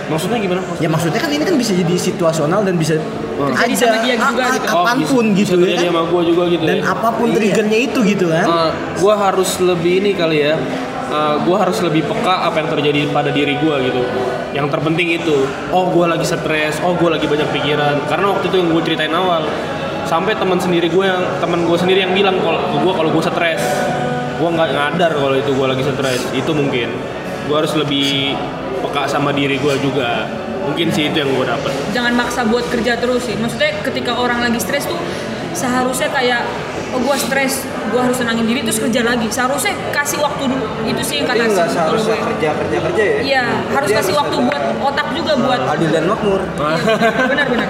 maksudnya 0.09 0.39
gimana? 0.39 0.61
Ya 0.79 0.89
maksudnya 0.89 1.16
kan 1.16 1.31
ini 1.31 1.45
kan 1.45 1.57
bisa 1.57 1.72
jadi 1.72 1.95
situasional 1.97 2.61
dan 2.61 2.76
bisa 2.76 3.01
Terjadi 3.39 3.70
aja 3.70 3.76
sama 3.79 3.99
dia 4.03 4.14
juga 4.18 4.45
gitu. 4.51 4.66
kapan 4.66 4.97
pun 5.07 5.24
bisa, 5.31 5.55
gitu 5.55 5.57
bisa 5.62 5.70
ya. 5.70 5.79
kan. 5.79 5.87
sama 5.89 6.03
gua 6.05 6.22
juga 6.22 6.43
gitu 6.47 6.62
Dan 6.64 6.76
ya. 6.76 6.85
apa 6.91 7.09
pun 7.14 7.26
Iya. 7.29 7.37
triggernya 7.39 7.79
itu 7.81 7.99
gitu 8.05 8.26
kan. 8.29 8.45
Eh, 8.45 8.70
gua 8.99 9.14
harus 9.16 9.51
lebih 9.61 9.93
ini 10.03 10.11
kali 10.12 10.39
ya. 10.43 10.55
Eh, 11.09 11.35
gua 11.47 11.57
harus 11.62 11.79
lebih 11.79 12.03
peka 12.05 12.35
apa 12.45 12.57
yang 12.59 12.68
terjadi 12.68 13.01
pada 13.09 13.31
diri 13.31 13.55
gua 13.57 13.79
gitu. 13.79 14.03
Yang 14.51 14.66
terpenting 14.68 15.09
itu, 15.14 15.37
oh 15.70 15.89
gua 15.89 16.11
lagi 16.11 16.26
stres, 16.26 16.83
oh 16.83 16.93
gua 16.93 17.14
lagi 17.14 17.24
banyak 17.24 17.49
pikiran. 17.49 18.05
Karena 18.05 18.26
waktu 18.29 18.45
itu 18.45 18.57
yang 18.57 18.68
gue 18.68 18.83
ceritain 18.83 19.14
awal, 19.14 19.45
sampai 20.03 20.33
teman 20.35 20.57
sendiri 20.57 20.89
gue 20.89 21.05
yang 21.05 21.20
teman 21.39 21.62
gue 21.62 21.76
sendiri 21.76 22.01
yang 22.01 22.12
bilang 22.12 22.41
kalau 22.41 22.59
gue 22.74 22.93
kalau 22.93 23.11
gue 23.12 23.22
stres, 23.22 23.61
gue 24.35 24.49
nggak 24.49 24.68
ngadar 24.70 25.12
kalau 25.14 25.37
itu 25.37 25.51
gue 25.53 25.66
lagi 25.68 25.83
stres. 25.83 26.20
Itu 26.33 26.53
mungkin 26.53 26.89
gue 27.49 27.57
harus 27.57 27.72
lebih 27.74 28.36
peka 28.84 29.09
sama 29.09 29.32
diri 29.32 29.57
gue 29.57 29.74
juga. 29.80 30.28
Mungkin 30.68 30.92
sih 30.92 31.09
itu 31.09 31.16
yang 31.16 31.32
gue 31.32 31.49
dapet. 31.49 31.72
jangan 31.90 32.12
maksa 32.12 32.44
buat 32.44 32.68
kerja 32.68 33.01
terus 33.01 33.24
sih. 33.24 33.32
Maksudnya 33.34 33.80
ketika 33.80 34.12
orang 34.14 34.44
lagi 34.44 34.61
stres 34.61 34.84
tuh 34.84 35.01
seharusnya 35.57 36.12
kayak 36.12 36.44
oh 36.88 37.01
gua 37.03 37.16
stres, 37.16 37.64
gua 37.88 38.05
harus 38.05 38.16
tenangin 38.16 38.44
diri 38.44 38.61
terus 38.61 38.76
kerja 38.78 39.01
lagi. 39.01 39.26
Seharusnya 39.28 39.72
kasih 39.92 40.20
waktu 40.20 40.44
dulu. 40.44 40.68
Itu 40.84 41.03
sih 41.03 41.14
yang 41.20 41.26
kata 41.26 41.44
nggak 41.49 41.68
seharusnya 41.72 42.16
gue. 42.16 42.26
kerja 42.36 42.49
kerja 42.53 42.78
kerja 42.84 43.03
ya. 43.03 43.18
Iya, 43.24 43.44
harus 43.72 43.90
kasih 43.90 44.14
waktu 44.14 44.36
buat 44.44 44.62
otak 44.84 45.09
juga 45.16 45.32
buat 45.40 45.61
adil 45.72 45.88
dan 45.88 46.05
makmur. 46.05 46.40
benar-benar. 47.32 47.68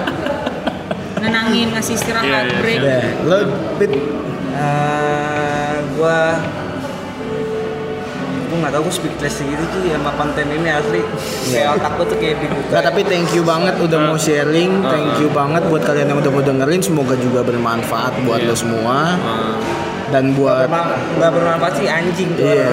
Nenangin, 1.19 1.67
ngasih 1.75 1.93
istirahat, 1.99 2.23
Iya, 2.23 2.39
iya, 2.47 2.59
break. 2.63 2.79
Ya, 2.79 2.99
lo 3.27 3.37
Pit, 3.75 3.91
Eh, 4.49 5.75
gua 5.95 6.35
gue 8.49 8.57
nggak 8.57 8.73
tahu 8.73 8.83
gue 8.83 8.95
speechless 8.95 9.35
gitu 9.39 9.53
sih 9.79 9.91
sama 9.91 10.11
konten 10.11 10.45
ini 10.47 10.69
asli 10.69 11.01
kayak 11.47 11.77
otak 11.77 11.91
gue 11.93 12.05
tuh 12.07 12.17
kayak 12.17 12.35
dibuka 12.39 12.67
Nggak, 12.67 12.83
tapi 12.83 13.01
thank 13.03 13.29
you 13.31 13.43
banget 13.43 13.75
udah 13.77 13.99
mau 14.03 14.17
sharing, 14.17 14.71
thank 14.83 15.13
you 15.17 15.29
banget 15.31 15.61
buat 15.63 15.81
kalian 15.81 16.07
yang 16.07 16.19
udah 16.19 16.31
mau 16.31 16.41
dengerin, 16.41 16.81
semoga 16.81 17.13
juga 17.15 17.39
bermanfaat 17.41 18.13
buat 18.23 18.39
Iya. 18.39 18.49
lo 18.49 18.55
semua. 18.55 18.97
Eh, 19.13 19.55
dan 20.09 20.33
buat 20.33 20.65
nggak 20.65 21.31
bermanfaat 21.31 21.73
sih 21.75 21.85
anjing 21.85 22.33
tuh 22.33 22.41
iya 22.41 22.65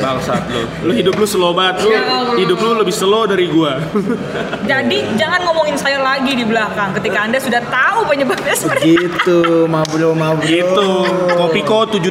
Bangsat 0.00 0.40
lu. 0.48 0.64
Lu 0.82 0.92
hidup 0.94 1.14
lu 1.14 1.26
slow 1.26 1.52
banget. 1.52 1.84
Lu 1.84 1.92
Ya 1.92 2.00
Allah. 2.00 2.32
hidup 2.34 2.56
lu 2.56 2.72
lebih 2.74 2.94
slow 2.94 3.28
dari 3.28 3.44
gua. 3.46 3.76
Jadi 4.64 5.04
jangan 5.14 5.44
ngomongin 5.44 5.76
saya 5.76 6.00
lagi 6.00 6.32
di 6.32 6.42
belakang 6.42 6.96
ketika 6.96 7.18
anda 7.22 7.36
sudah 7.36 7.60
tahu 7.62 8.08
penyebabnya 8.08 8.56
seperti 8.56 8.96
gitu 8.96 9.68
mabro 9.68 10.12
mabro 10.14 10.40
Gitu. 10.40 10.90
Kopiko 11.30 11.84
78 11.86 12.08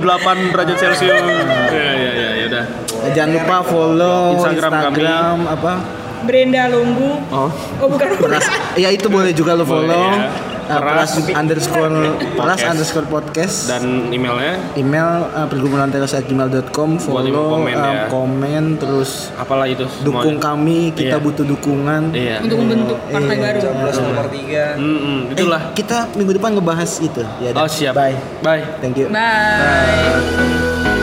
derajat 0.53 0.77
Celcius. 0.77 1.09
Ya 1.09 1.89
ya 1.89 2.11
ya 2.13 2.29
udah. 2.59 2.65
Eh, 3.03 3.11
jangan 3.13 3.29
lupa 3.35 3.55
follow 3.63 4.19
Instagram 4.35 4.71
Instagram, 4.73 5.35
kami. 5.37 5.53
apa 5.53 5.73
Brenda 6.19 6.63
Lunggu. 6.67 7.11
Oh. 7.29 7.49
Oh 7.77 7.87
bukan 7.87 8.07
Peras, 8.17 8.45
ya 8.73 8.89
itu 8.89 9.05
boleh 9.07 9.31
juga 9.31 9.53
lo 9.53 9.61
Boleh, 9.61 9.85
follow. 9.85 10.09
ya. 10.11 10.29
Uh, 10.67 10.83
Peras 10.83 11.15
peras 11.15 11.31
underscore 11.31 11.95
peras 12.35 12.35
Podcast. 12.59 12.67
underscore 12.67 13.07
podcast 13.07 13.55
Dan 13.71 13.83
emailnya 14.11 14.59
email 14.75 15.07
uh, 15.31 15.47
pergumulan 15.47 15.87
gmail.com 15.87 16.89
Buat 16.99 17.23
lima 17.23 17.39
follow 17.39 17.51
komen, 17.55 17.71
uh, 17.71 17.87
ya. 17.87 18.03
komen 18.11 18.63
terus 18.75 19.31
apalah 19.37 19.63
itu 19.63 19.87
semuanya. 19.87 20.03
dukung 20.03 20.37
kami 20.37 20.91
kita 20.91 21.15
Iya. 21.15 21.23
butuh 21.23 21.45
dukungan 21.47 22.01
Iya. 22.11 22.43
Untuk 22.43 22.57
membentuk 22.59 22.99
partai 22.99 23.31
Iya. 23.31 23.43
baru. 23.47 23.59
Coblos 23.63 23.95
nomor 23.97 24.27
tiga 24.27 24.65
Mm-mm, 24.75 25.19
Eh, 25.23 25.33
itulah. 25.39 25.61
kita 25.71 25.97
minggu 26.11 26.35
depan 26.35 26.49
ngebahas 26.53 26.91
itu 26.99 27.23
ya 27.39 27.49
Oh 27.55 27.63
siap. 27.63 27.95
bye 27.95 28.17
Bye. 28.43 28.67
thank 28.83 28.99
you 28.99 29.07
Bye. 29.07 30.96